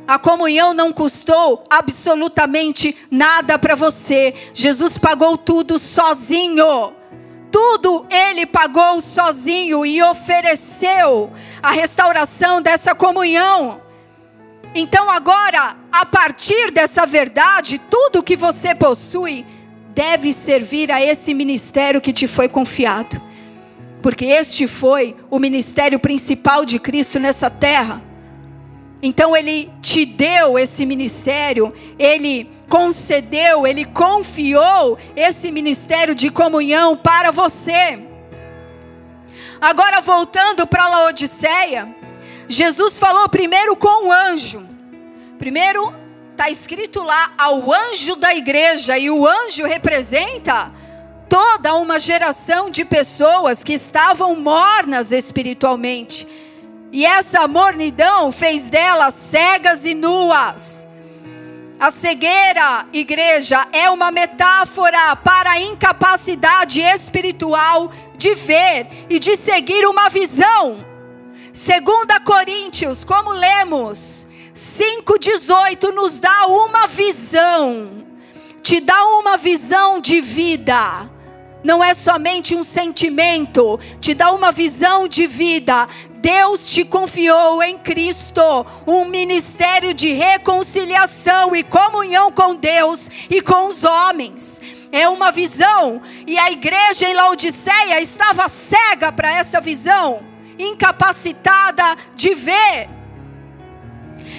A 0.07 0.19
comunhão 0.19 0.73
não 0.73 0.91
custou 0.91 1.63
absolutamente 1.69 2.97
nada 3.09 3.57
para 3.57 3.75
você. 3.75 4.33
Jesus 4.53 4.97
pagou 4.97 5.37
tudo 5.37 5.79
sozinho. 5.79 6.93
Tudo 7.49 8.05
ele 8.09 8.45
pagou 8.45 9.01
sozinho 9.01 9.85
e 9.85 10.03
ofereceu 10.03 11.31
a 11.63 11.71
restauração 11.71 12.61
dessa 12.61 12.93
comunhão. 12.93 13.81
Então, 14.75 15.09
agora, 15.09 15.77
a 15.91 16.05
partir 16.05 16.71
dessa 16.71 17.05
verdade, 17.05 17.79
tudo 17.89 18.23
que 18.23 18.35
você 18.35 18.75
possui 18.75 19.45
deve 19.93 20.33
servir 20.33 20.91
a 20.91 21.01
esse 21.01 21.33
ministério 21.33 22.01
que 22.01 22.13
te 22.13 22.27
foi 22.27 22.49
confiado. 22.49 23.21
Porque 24.01 24.25
este 24.25 24.67
foi 24.67 25.15
o 25.29 25.37
ministério 25.37 25.99
principal 25.99 26.65
de 26.65 26.79
Cristo 26.79 27.19
nessa 27.19 27.49
terra. 27.49 28.01
Então, 29.01 29.35
Ele 29.35 29.69
te 29.81 30.05
deu 30.05 30.57
esse 30.57 30.85
ministério, 30.85 31.73
Ele 31.97 32.49
concedeu, 32.69 33.65
Ele 33.65 33.85
confiou 33.85 34.97
esse 35.15 35.51
ministério 35.51 36.15
de 36.15 36.29
comunhão 36.29 36.95
para 36.95 37.31
você. 37.31 37.99
Agora, 39.59 40.01
voltando 40.01 40.65
para 40.65 40.87
Laodiceia. 40.87 41.95
Jesus 42.47 42.99
falou 42.99 43.29
primeiro 43.29 43.75
com 43.75 44.07
o 44.07 44.11
anjo. 44.11 44.67
Primeiro 45.37 45.93
está 46.31 46.49
escrito 46.49 47.01
lá 47.03 47.31
ao 47.37 47.71
anjo 47.71 48.15
da 48.15 48.33
igreja, 48.33 48.97
e 48.97 49.09
o 49.09 49.27
anjo 49.27 49.65
representa 49.65 50.71
toda 51.31 51.75
uma 51.75 51.97
geração 51.97 52.69
de 52.69 52.83
pessoas 52.83 53.63
que 53.63 53.71
estavam 53.71 54.35
mornas 54.35 55.13
espiritualmente. 55.13 56.27
E 56.91 57.05
essa 57.05 57.47
mornidão 57.47 58.33
fez 58.33 58.69
delas 58.69 59.13
cegas 59.13 59.85
e 59.85 59.93
nuas. 59.93 60.85
A 61.79 61.89
cegueira, 61.89 62.85
igreja, 62.91 63.65
é 63.71 63.89
uma 63.89 64.11
metáfora 64.11 65.15
para 65.15 65.51
a 65.51 65.61
incapacidade 65.61 66.81
espiritual 66.81 67.93
de 68.17 68.35
ver 68.35 68.87
e 69.09 69.17
de 69.17 69.37
seguir 69.37 69.87
uma 69.87 70.09
visão. 70.09 70.85
Segunda 71.53 72.19
Coríntios, 72.19 73.05
como 73.05 73.31
lemos, 73.31 74.27
5:18 74.53 75.93
nos 75.93 76.19
dá 76.19 76.45
uma 76.47 76.87
visão. 76.87 78.05
Te 78.61 78.81
dá 78.81 79.05
uma 79.05 79.37
visão 79.37 80.01
de 80.01 80.19
vida. 80.19 81.09
Não 81.63 81.83
é 81.83 81.93
somente 81.93 82.55
um 82.55 82.63
sentimento, 82.63 83.79
te 83.99 84.13
dá 84.13 84.31
uma 84.31 84.51
visão 84.51 85.07
de 85.07 85.27
vida. 85.27 85.87
Deus 86.21 86.71
te 86.71 86.83
confiou 86.83 87.61
em 87.61 87.77
Cristo 87.77 88.41
um 88.85 89.05
ministério 89.05 89.93
de 89.93 90.11
reconciliação 90.11 91.55
e 91.55 91.63
comunhão 91.63 92.31
com 92.31 92.55
Deus 92.55 93.09
e 93.29 93.41
com 93.41 93.67
os 93.67 93.83
homens. 93.83 94.61
É 94.91 95.07
uma 95.07 95.31
visão, 95.31 96.01
e 96.27 96.37
a 96.37 96.51
igreja 96.51 97.07
em 97.07 97.13
Laodiceia 97.13 98.01
estava 98.01 98.49
cega 98.49 99.11
para 99.11 99.31
essa 99.31 99.61
visão 99.61 100.21
incapacitada 100.59 101.95
de 102.15 102.33
ver. 102.35 102.89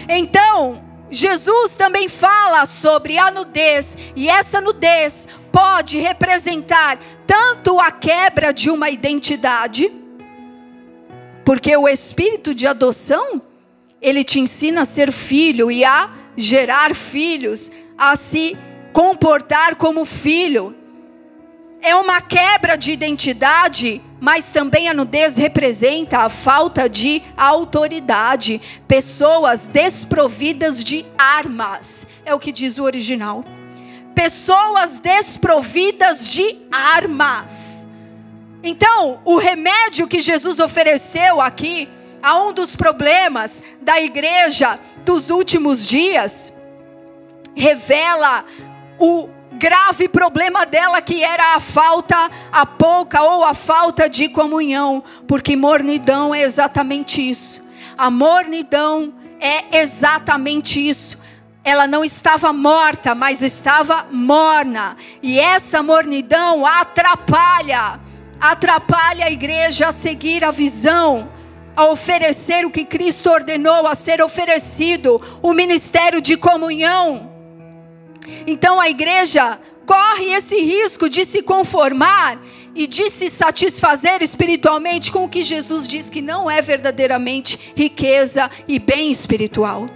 Então, 0.08 0.82
Jesus 1.12 1.72
também 1.76 2.08
fala 2.08 2.64
sobre 2.64 3.18
a 3.18 3.30
nudez, 3.30 3.98
e 4.16 4.30
essa 4.30 4.62
nudez 4.62 5.28
pode 5.52 5.98
representar 5.98 6.98
tanto 7.26 7.78
a 7.78 7.90
quebra 7.90 8.50
de 8.50 8.70
uma 8.70 8.88
identidade, 8.88 9.92
porque 11.44 11.76
o 11.76 11.86
espírito 11.86 12.54
de 12.54 12.66
adoção, 12.66 13.42
ele 14.00 14.24
te 14.24 14.40
ensina 14.40 14.80
a 14.80 14.86
ser 14.86 15.12
filho 15.12 15.70
e 15.70 15.84
a 15.84 16.08
gerar 16.34 16.94
filhos, 16.94 17.70
a 17.98 18.16
se 18.16 18.56
comportar 18.94 19.76
como 19.76 20.06
filho. 20.06 20.74
É 21.82 21.94
uma 21.94 22.22
quebra 22.22 22.74
de 22.74 22.90
identidade 22.90 24.00
mas 24.22 24.52
também 24.52 24.88
a 24.88 24.94
nudez 24.94 25.36
representa 25.36 26.18
a 26.18 26.28
falta 26.28 26.88
de 26.88 27.20
autoridade, 27.36 28.62
pessoas 28.86 29.66
desprovidas 29.66 30.84
de 30.84 31.04
armas, 31.18 32.06
é 32.24 32.32
o 32.32 32.38
que 32.38 32.52
diz 32.52 32.78
o 32.78 32.84
original. 32.84 33.44
Pessoas 34.14 35.00
desprovidas 35.00 36.30
de 36.30 36.56
armas. 36.70 37.84
Então, 38.62 39.20
o 39.24 39.38
remédio 39.38 40.06
que 40.06 40.20
Jesus 40.20 40.60
ofereceu 40.60 41.40
aqui 41.40 41.88
a 42.22 42.40
um 42.44 42.52
dos 42.52 42.76
problemas 42.76 43.60
da 43.80 44.00
igreja 44.00 44.78
dos 45.04 45.30
últimos 45.30 45.84
dias 45.84 46.54
revela 47.56 48.44
o 49.00 49.28
grave 49.62 50.08
problema 50.08 50.66
dela 50.66 51.00
que 51.00 51.22
era 51.22 51.54
a 51.54 51.60
falta, 51.60 52.28
a 52.50 52.66
pouca 52.66 53.22
ou 53.22 53.44
a 53.44 53.54
falta 53.54 54.10
de 54.10 54.28
comunhão, 54.28 55.04
porque 55.28 55.54
mornidão 55.54 56.34
é 56.34 56.42
exatamente 56.42 57.22
isso. 57.30 57.62
A 57.96 58.10
mornidão 58.10 59.14
é 59.40 59.78
exatamente 59.80 60.84
isso. 60.84 61.16
Ela 61.62 61.86
não 61.86 62.04
estava 62.04 62.52
morta, 62.52 63.14
mas 63.14 63.40
estava 63.40 64.04
morna. 64.10 64.96
E 65.22 65.38
essa 65.38 65.80
mornidão 65.80 66.66
atrapalha, 66.66 68.00
atrapalha 68.40 69.26
a 69.26 69.30
igreja 69.30 69.90
a 69.90 69.92
seguir 69.92 70.42
a 70.42 70.50
visão, 70.50 71.30
a 71.76 71.86
oferecer 71.86 72.66
o 72.66 72.70
que 72.70 72.84
Cristo 72.84 73.30
ordenou 73.30 73.86
a 73.86 73.94
ser 73.94 74.20
oferecido, 74.20 75.22
o 75.40 75.52
ministério 75.52 76.20
de 76.20 76.36
comunhão. 76.36 77.31
Então 78.46 78.80
a 78.80 78.88
igreja 78.88 79.58
corre 79.86 80.32
esse 80.32 80.56
risco 80.60 81.08
de 81.08 81.24
se 81.24 81.42
conformar 81.42 82.38
e 82.74 82.86
de 82.86 83.10
se 83.10 83.28
satisfazer 83.28 84.22
espiritualmente 84.22 85.12
com 85.12 85.24
o 85.24 85.28
que 85.28 85.42
Jesus 85.42 85.86
diz 85.86 86.08
que 86.08 86.22
não 86.22 86.50
é 86.50 86.62
verdadeiramente 86.62 87.72
riqueza 87.76 88.50
e 88.66 88.78
bem 88.78 89.10
espiritual. 89.10 89.88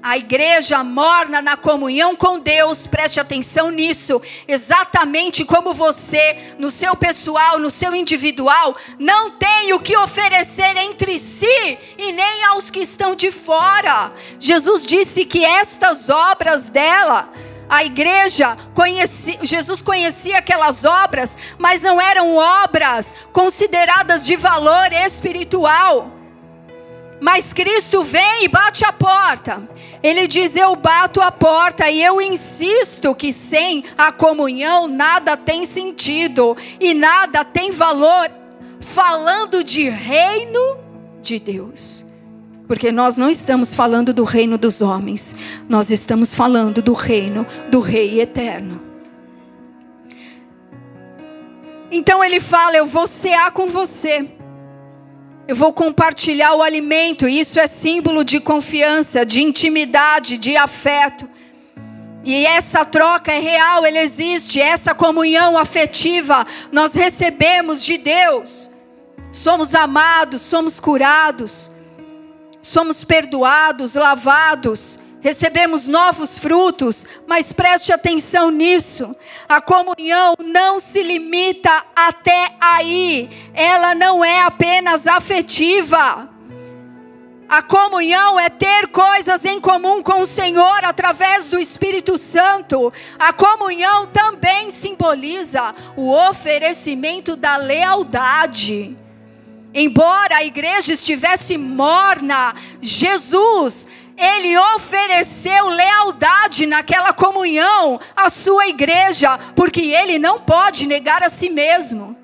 A 0.00 0.16
igreja 0.16 0.84
morna 0.84 1.42
na 1.42 1.56
comunhão 1.56 2.14
com 2.14 2.38
Deus, 2.38 2.86
preste 2.86 3.18
atenção 3.18 3.70
nisso, 3.70 4.22
exatamente 4.46 5.44
como 5.44 5.74
você, 5.74 6.54
no 6.56 6.70
seu 6.70 6.94
pessoal, 6.94 7.58
no 7.58 7.68
seu 7.68 7.92
individual, 7.92 8.76
não 8.96 9.32
tem 9.32 9.72
o 9.72 9.80
que 9.80 9.96
oferecer 9.96 10.76
entre 10.76 11.18
si 11.18 11.78
e 11.98 12.12
nem 12.12 12.44
aos 12.44 12.70
que 12.70 12.78
estão 12.78 13.16
de 13.16 13.32
fora. 13.32 14.12
Jesus 14.38 14.86
disse 14.86 15.24
que 15.24 15.44
estas 15.44 16.08
obras 16.08 16.68
dela, 16.68 17.28
a 17.68 17.84
igreja 17.84 18.56
conhecia, 18.74 19.38
Jesus 19.42 19.82
conhecia 19.82 20.38
aquelas 20.38 20.84
obras, 20.84 21.36
mas 21.58 21.82
não 21.82 22.00
eram 22.00 22.34
obras 22.34 23.14
consideradas 23.32 24.24
de 24.24 24.36
valor 24.36 24.92
espiritual. 24.92 26.12
Mas 27.20 27.52
Cristo 27.52 28.02
vem 28.02 28.44
e 28.44 28.48
bate 28.48 28.84
a 28.84 28.92
porta. 28.92 29.68
Ele 30.02 30.26
diz: 30.26 30.54
Eu 30.54 30.76
bato 30.76 31.20
a 31.20 31.32
porta 31.32 31.90
e 31.90 32.02
eu 32.02 32.20
insisto 32.20 33.14
que 33.14 33.32
sem 33.32 33.84
a 33.96 34.12
comunhão 34.12 34.86
nada 34.86 35.36
tem 35.36 35.64
sentido 35.64 36.56
e 36.78 36.94
nada 36.94 37.44
tem 37.44 37.72
valor. 37.72 38.30
Falando 38.80 39.62
de 39.64 39.88
reino 39.88 40.78
de 41.20 41.38
Deus. 41.38 42.07
Porque 42.68 42.92
nós 42.92 43.16
não 43.16 43.30
estamos 43.30 43.74
falando 43.74 44.12
do 44.12 44.24
reino 44.24 44.58
dos 44.58 44.82
homens, 44.82 45.34
nós 45.66 45.90
estamos 45.90 46.34
falando 46.34 46.82
do 46.82 46.92
reino 46.92 47.46
do 47.70 47.80
Rei 47.80 48.20
eterno. 48.20 48.82
Então 51.90 52.22
ele 52.22 52.38
fala: 52.38 52.76
Eu 52.76 52.84
vou 52.84 53.06
cear 53.06 53.52
com 53.52 53.68
você, 53.68 54.28
eu 55.48 55.56
vou 55.56 55.72
compartilhar 55.72 56.54
o 56.54 56.62
alimento. 56.62 57.26
Isso 57.26 57.58
é 57.58 57.66
símbolo 57.66 58.22
de 58.22 58.38
confiança, 58.38 59.24
de 59.24 59.42
intimidade, 59.42 60.36
de 60.36 60.54
afeto. 60.54 61.26
E 62.22 62.44
essa 62.44 62.84
troca 62.84 63.32
é 63.32 63.38
real, 63.38 63.86
ela 63.86 64.00
existe, 64.00 64.60
essa 64.60 64.94
comunhão 64.94 65.56
afetiva 65.56 66.46
nós 66.70 66.92
recebemos 66.92 67.82
de 67.82 67.96
Deus. 67.96 68.70
Somos 69.32 69.74
amados, 69.74 70.42
somos 70.42 70.78
curados 70.78 71.72
somos 72.68 73.02
perdoados, 73.02 73.94
lavados, 73.94 74.98
recebemos 75.20 75.86
novos 75.86 76.38
frutos, 76.38 77.06
mas 77.26 77.52
preste 77.52 77.92
atenção 77.92 78.50
nisso. 78.50 79.16
A 79.48 79.60
comunhão 79.60 80.34
não 80.44 80.78
se 80.78 81.02
limita 81.02 81.70
até 81.96 82.52
aí, 82.60 83.50
ela 83.54 83.94
não 83.94 84.24
é 84.24 84.42
apenas 84.42 85.06
afetiva. 85.06 86.28
A 87.48 87.62
comunhão 87.62 88.38
é 88.38 88.50
ter 88.50 88.88
coisas 88.88 89.42
em 89.46 89.58
comum 89.58 90.02
com 90.02 90.20
o 90.20 90.26
Senhor 90.26 90.84
através 90.84 91.48
do 91.48 91.58
Espírito 91.58 92.18
Santo. 92.18 92.92
A 93.18 93.32
comunhão 93.32 94.06
também 94.06 94.70
simboliza 94.70 95.74
o 95.96 96.12
oferecimento 96.12 97.34
da 97.34 97.56
lealdade. 97.56 98.94
Embora 99.74 100.36
a 100.36 100.44
igreja 100.44 100.94
estivesse 100.94 101.58
morna, 101.58 102.54
Jesus 102.80 103.86
ele 104.18 104.58
ofereceu 104.74 105.68
lealdade 105.68 106.66
naquela 106.66 107.12
comunhão 107.12 108.00
à 108.16 108.28
sua 108.28 108.66
igreja, 108.66 109.38
porque 109.54 109.80
ele 109.80 110.18
não 110.18 110.40
pode 110.40 110.86
negar 110.86 111.22
a 111.22 111.30
si 111.30 111.48
mesmo. 111.48 112.16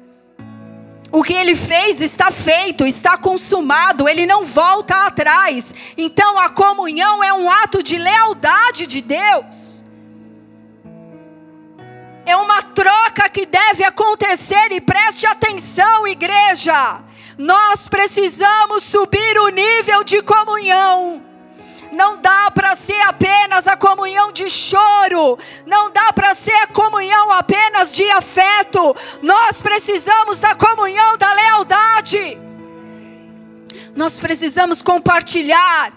O 1.13 1.23
que 1.23 1.33
ele 1.33 1.55
fez 1.55 2.01
está 2.01 2.33
feito, 2.33 2.85
está 2.85 3.17
consumado, 3.17 4.09
ele 4.09 4.27
não 4.27 4.45
volta 4.45 5.07
atrás. 5.07 5.73
Então 5.97 6.37
a 6.41 6.49
comunhão 6.49 7.23
é 7.23 7.33
um 7.33 7.49
ato 7.49 7.81
de 7.81 7.97
lealdade 7.97 8.89
de 8.89 9.01
Deus. 9.01 9.85
É 12.27 12.37
uma 12.37 12.61
troca 12.63 13.29
que 13.29 13.47
deve 13.47 13.85
acontecer 13.85 14.73
e 14.73 14.81
preste 14.81 15.25
atenção, 15.27 16.09
igreja. 16.09 17.04
Nós 17.37 17.89
precisamos 17.89 18.85
subir 18.85 19.39
o 19.41 19.49
nível 19.49 20.05
de 20.05 20.23
comunhão. 20.23 21.23
Não 21.91 22.21
dá 22.21 22.51
para 22.51 22.75
ser 22.75 23.01
apenas 23.03 23.67
a 23.69 23.77
comunhão 23.77 24.33
de 24.33 24.49
choro, 24.51 25.39
não 25.65 25.91
dá 25.91 26.13
para 26.13 26.35
ser 26.35 26.55
a 26.55 26.67
comunhão 26.67 27.31
apenas 27.31 27.95
de 27.95 28.09
afeto. 28.11 28.97
Nós 29.23 29.63
precisamos 29.63 30.41
da 30.41 30.55
comunhão 30.55 31.17
da 31.17 31.33
lealdade. 31.33 32.39
Nós 33.95 34.19
precisamos 34.19 34.83
compartilhar. 34.83 35.93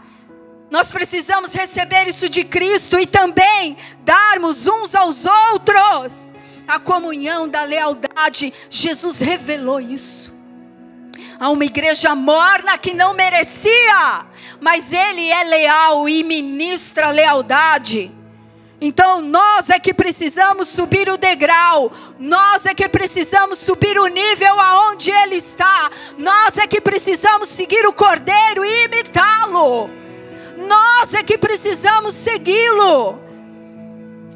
Nós 0.70 0.92
precisamos 0.92 1.54
receber 1.54 2.08
isso 2.08 2.30
de 2.30 2.44
Cristo 2.44 3.00
e 3.00 3.06
também 3.08 3.78
darmos 4.02 4.68
uns 4.68 4.94
aos 4.94 5.26
outros 5.26 6.34
a 6.68 6.78
comunhão 6.78 7.48
da 7.48 7.64
lealdade. 7.64 8.54
Jesus 8.70 9.20
revelou 9.20 9.80
isso 9.80 10.37
a 11.40 11.50
uma 11.50 11.66
igreja 11.66 12.16
morna 12.16 12.78
que 12.78 12.94
não 12.94 13.14
merecia, 13.14 14.26
mas 14.60 14.92
Ele 14.92 15.30
é 15.30 15.44
leal 15.44 16.10
e 16.10 16.24
ministra 16.24 17.10
lealdade. 17.10 18.12
Então 18.80 19.22
nós 19.22 19.70
é 19.72 19.80
que 19.80 19.94
precisamos 19.94 20.68
subir 20.68 21.10
o 21.10 21.18
degrau, 21.18 21.92
nós 22.20 22.66
é 22.66 22.76
que 22.76 22.88
precisamos 22.88 23.58
subir 23.58 23.98
o 24.00 24.06
nível 24.06 24.60
aonde 24.60 25.10
Ele 25.10 25.36
está, 25.36 25.90
nós 26.18 26.58
é 26.58 26.68
que 26.68 26.80
precisamos 26.80 27.50
seguir 27.50 27.88
o 27.88 27.94
Cordeiro 27.94 28.64
e 28.64 28.86
imitá-lo, 28.86 29.90
nós 30.58 31.14
é 31.14 31.24
que 31.24 31.38
precisamos 31.38 32.14
segui-lo. 32.14 33.27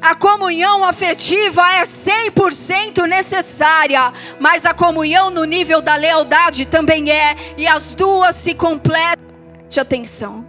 A 0.02 0.16
comunhão 0.16 0.84
afetiva 0.84 1.62
é 1.76 1.84
100% 1.84 3.06
necessária, 3.06 4.12
mas 4.40 4.66
a 4.66 4.74
comunhão 4.74 5.30
no 5.30 5.44
nível 5.44 5.80
da 5.80 5.94
lealdade 5.94 6.66
também 6.66 7.08
é, 7.08 7.36
e 7.56 7.68
as 7.68 7.94
duas 7.94 8.34
se 8.34 8.52
completam. 8.52 9.24
Preste 9.60 9.78
atenção. 9.78 10.44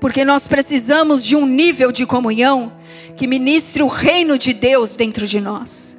Porque 0.00 0.24
nós 0.24 0.48
precisamos 0.48 1.22
de 1.22 1.36
um 1.36 1.44
nível 1.44 1.92
de 1.92 2.06
comunhão 2.06 2.72
que 3.14 3.26
ministre 3.26 3.82
o 3.82 3.86
reino 3.86 4.38
de 4.38 4.54
Deus 4.54 4.96
dentro 4.96 5.26
de 5.26 5.38
nós. 5.38 5.98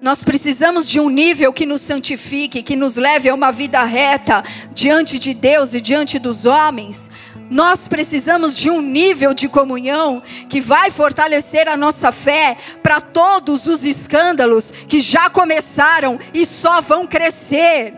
Nós 0.00 0.22
precisamos 0.22 0.88
de 0.88 1.00
um 1.00 1.08
nível 1.08 1.52
que 1.52 1.66
nos 1.66 1.80
santifique, 1.80 2.62
que 2.62 2.76
nos 2.76 2.96
leve 2.96 3.28
a 3.28 3.34
uma 3.34 3.50
vida 3.50 3.82
reta 3.84 4.44
diante 4.72 5.18
de 5.18 5.34
Deus 5.34 5.74
e 5.74 5.80
diante 5.80 6.18
dos 6.18 6.44
homens, 6.44 7.10
nós 7.52 7.86
precisamos 7.86 8.56
de 8.56 8.70
um 8.70 8.80
nível 8.80 9.34
de 9.34 9.46
comunhão 9.46 10.22
que 10.48 10.58
vai 10.58 10.90
fortalecer 10.90 11.68
a 11.68 11.76
nossa 11.76 12.10
fé 12.10 12.56
para 12.82 12.98
todos 12.98 13.66
os 13.66 13.84
escândalos 13.84 14.72
que 14.88 15.02
já 15.02 15.28
começaram 15.28 16.18
e 16.32 16.46
só 16.46 16.80
vão 16.80 17.06
crescer. 17.06 17.92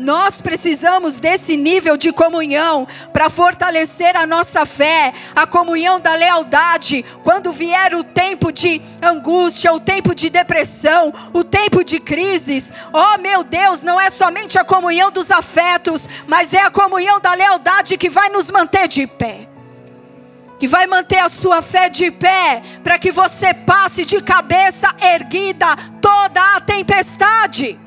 Nós 0.00 0.40
precisamos 0.40 1.20
desse 1.20 1.58
nível 1.58 1.94
de 1.94 2.10
comunhão 2.10 2.88
para 3.12 3.28
fortalecer 3.28 4.16
a 4.16 4.26
nossa 4.26 4.64
fé, 4.64 5.12
a 5.36 5.46
comunhão 5.46 6.00
da 6.00 6.14
lealdade. 6.14 7.04
Quando 7.22 7.52
vier 7.52 7.94
o 7.94 8.02
tempo 8.02 8.50
de 8.50 8.80
angústia, 9.02 9.74
o 9.74 9.78
tempo 9.78 10.14
de 10.14 10.30
depressão, 10.30 11.12
o 11.34 11.44
tempo 11.44 11.84
de 11.84 12.00
crises, 12.00 12.72
oh 12.94 13.18
meu 13.18 13.44
Deus, 13.44 13.82
não 13.82 14.00
é 14.00 14.08
somente 14.08 14.58
a 14.58 14.64
comunhão 14.64 15.10
dos 15.10 15.30
afetos, 15.30 16.08
mas 16.26 16.54
é 16.54 16.62
a 16.62 16.70
comunhão 16.70 17.20
da 17.20 17.34
lealdade 17.34 17.98
que 17.98 18.08
vai 18.08 18.30
nos 18.30 18.50
manter 18.50 18.88
de 18.88 19.06
pé 19.06 19.48
que 20.58 20.68
vai 20.68 20.86
manter 20.86 21.16
a 21.16 21.30
sua 21.30 21.62
fé 21.62 21.88
de 21.88 22.10
pé, 22.10 22.62
para 22.84 22.98
que 22.98 23.10
você 23.10 23.54
passe 23.54 24.04
de 24.04 24.20
cabeça 24.20 24.94
erguida 25.00 25.74
toda 26.02 26.54
a 26.54 26.60
tempestade 26.60 27.80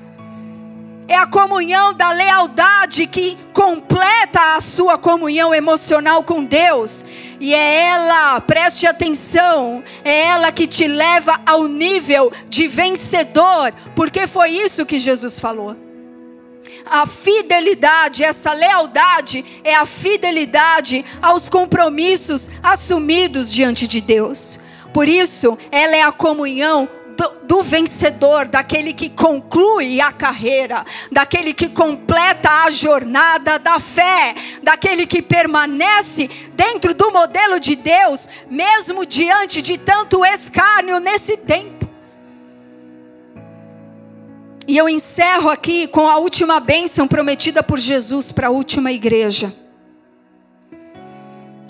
é 1.14 1.18
a 1.18 1.28
comunhão 1.28 1.94
da 1.94 2.12
lealdade 2.12 3.06
que 3.06 3.38
completa 3.54 4.56
a 4.56 4.62
sua 4.62 4.98
comunhão 4.98 5.54
emocional 5.54 6.24
com 6.24 6.44
Deus. 6.44 7.06
E 7.40 7.54
é 7.54 7.86
ela, 7.90 8.42
preste 8.42 8.88
atenção, 8.88 9.84
é 10.04 10.24
ela 10.28 10.52
que 10.52 10.66
te 10.66 10.88
leva 10.88 11.40
ao 11.46 11.68
nível 11.68 12.32
de 12.50 12.68
vencedor, 12.68 13.72
porque 13.96 14.26
foi 14.26 14.50
isso 14.52 14.88
que 14.88 15.00
Jesus 15.00 15.40
falou. 15.40 15.76
A 16.86 17.06
fidelidade, 17.06 18.24
essa 18.24 18.52
lealdade, 18.52 19.46
é 19.64 19.76
a 19.76 19.86
fidelidade 19.86 21.06
aos 21.22 21.48
compromissos 21.48 22.50
assumidos 22.64 23.54
diante 23.54 23.88
de 23.88 24.02
Deus. 24.02 24.60
Por 24.92 25.08
isso, 25.08 25.58
ela 25.72 25.96
é 25.96 26.02
a 26.02 26.12
comunhão 26.12 26.90
do, 27.18 27.30
do, 27.44 27.64
vencedor, 27.64 28.48
daquele 28.48 28.94
que 28.94 29.10
conclui 29.10 30.02
a 30.02 30.12
carreira, 30.12 30.86
daquele 31.12 31.54
que 31.54 31.70
completa 31.70 32.50
a 32.64 32.70
jornada 32.70 33.58
da 33.58 33.80
fé, 33.80 34.36
daquele 34.62 35.06
que 35.06 35.22
permanece 35.22 36.30
dentro 36.54 36.94
do 36.94 37.12
modelo 37.12 37.60
de 37.60 37.76
Deus, 37.76 38.28
mesmo 38.50 39.06
diante 39.06 39.62
de 39.62 39.78
tanto 39.78 40.24
escárnio 40.26 41.00
nesse 41.00 41.38
tempo. 41.38 41.88
E 44.68 44.78
eu 44.78 44.88
encerro 44.88 45.50
aqui 45.50 45.88
com 45.88 46.08
a 46.08 46.18
última 46.18 46.60
bênção 46.60 47.08
prometida 47.08 47.62
por 47.62 47.80
Jesus 47.80 48.32
para 48.32 48.48
a 48.48 48.52
última 48.52 48.92
igreja. 48.92 49.54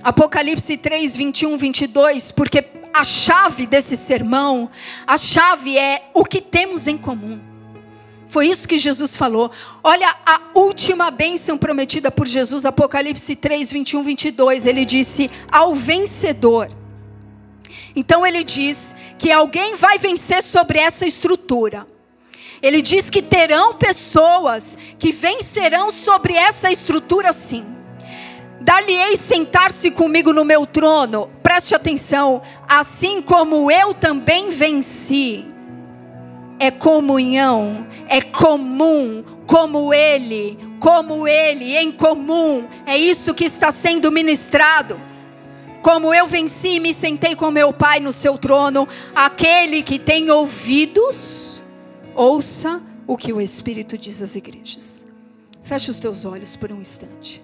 Apocalipse 0.03 0.77
3, 0.77 1.15
21, 1.15 1.57
22, 1.57 2.31
porque 2.31 2.61
a 2.93 3.03
chave 3.03 3.65
desse 3.65 3.97
sermão, 3.97 4.69
a 5.07 5.17
chave 5.17 5.77
é 5.77 6.09
o 6.13 6.23
que 6.23 6.39
temos 6.39 6.87
em 6.87 6.97
comum. 6.97 7.39
Foi 8.27 8.47
isso 8.47 8.67
que 8.67 8.77
Jesus 8.77 9.15
falou. 9.15 9.51
Olha 9.83 10.15
a 10.25 10.41
última 10.55 11.11
bênção 11.11 11.57
prometida 11.57 12.09
por 12.09 12.27
Jesus, 12.27 12.65
Apocalipse 12.65 13.35
3, 13.35 13.71
21, 13.71 14.03
22. 14.03 14.65
Ele 14.65 14.85
disse: 14.85 15.29
Ao 15.51 15.75
vencedor. 15.75 16.69
Então 17.95 18.25
ele 18.25 18.43
diz 18.43 18.95
que 19.19 19.31
alguém 19.31 19.75
vai 19.75 19.99
vencer 19.99 20.41
sobre 20.41 20.79
essa 20.79 21.05
estrutura. 21.05 21.87
Ele 22.61 22.81
diz 22.81 23.09
que 23.09 23.21
terão 23.21 23.75
pessoas 23.75 24.77
que 24.97 25.11
vencerão 25.11 25.91
sobre 25.91 26.33
essa 26.33 26.71
estrutura 26.71 27.33
sim. 27.33 27.72
Dar-lhe-ei 28.63 29.17
sentar-se 29.17 29.91
comigo 29.91 30.31
no 30.31 30.45
meu 30.45 30.65
trono. 30.65 31.29
Preste 31.43 31.75
atenção. 31.75 32.41
Assim 32.67 33.21
como 33.21 33.69
eu 33.69 33.93
também 33.93 34.49
venci. 34.49 35.45
É 36.59 36.71
comunhão, 36.71 37.85
é 38.07 38.21
comum, 38.21 39.21
como 39.45 39.93
ele, 39.93 40.57
como 40.79 41.27
ele, 41.27 41.75
em 41.75 41.91
comum. 41.91 42.65
É 42.85 42.95
isso 42.95 43.33
que 43.33 43.43
está 43.43 43.69
sendo 43.69 44.09
ministrado. 44.09 44.97
Como 45.81 46.13
eu 46.13 46.25
venci 46.25 46.75
e 46.75 46.79
me 46.79 46.93
sentei 46.93 47.35
com 47.35 47.51
meu 47.51 47.73
Pai 47.73 47.99
no 47.99 48.13
seu 48.13 48.37
trono, 48.37 48.87
aquele 49.13 49.83
que 49.83 49.99
tem 49.99 50.31
ouvidos, 50.31 51.61
ouça 52.15 52.81
o 53.05 53.17
que 53.17 53.33
o 53.33 53.41
Espírito 53.41 53.97
diz 53.97 54.21
às 54.21 54.37
igrejas. 54.37 55.05
Feche 55.63 55.91
os 55.91 55.99
teus 55.99 56.23
olhos 56.23 56.55
por 56.55 56.71
um 56.71 56.79
instante. 56.79 57.43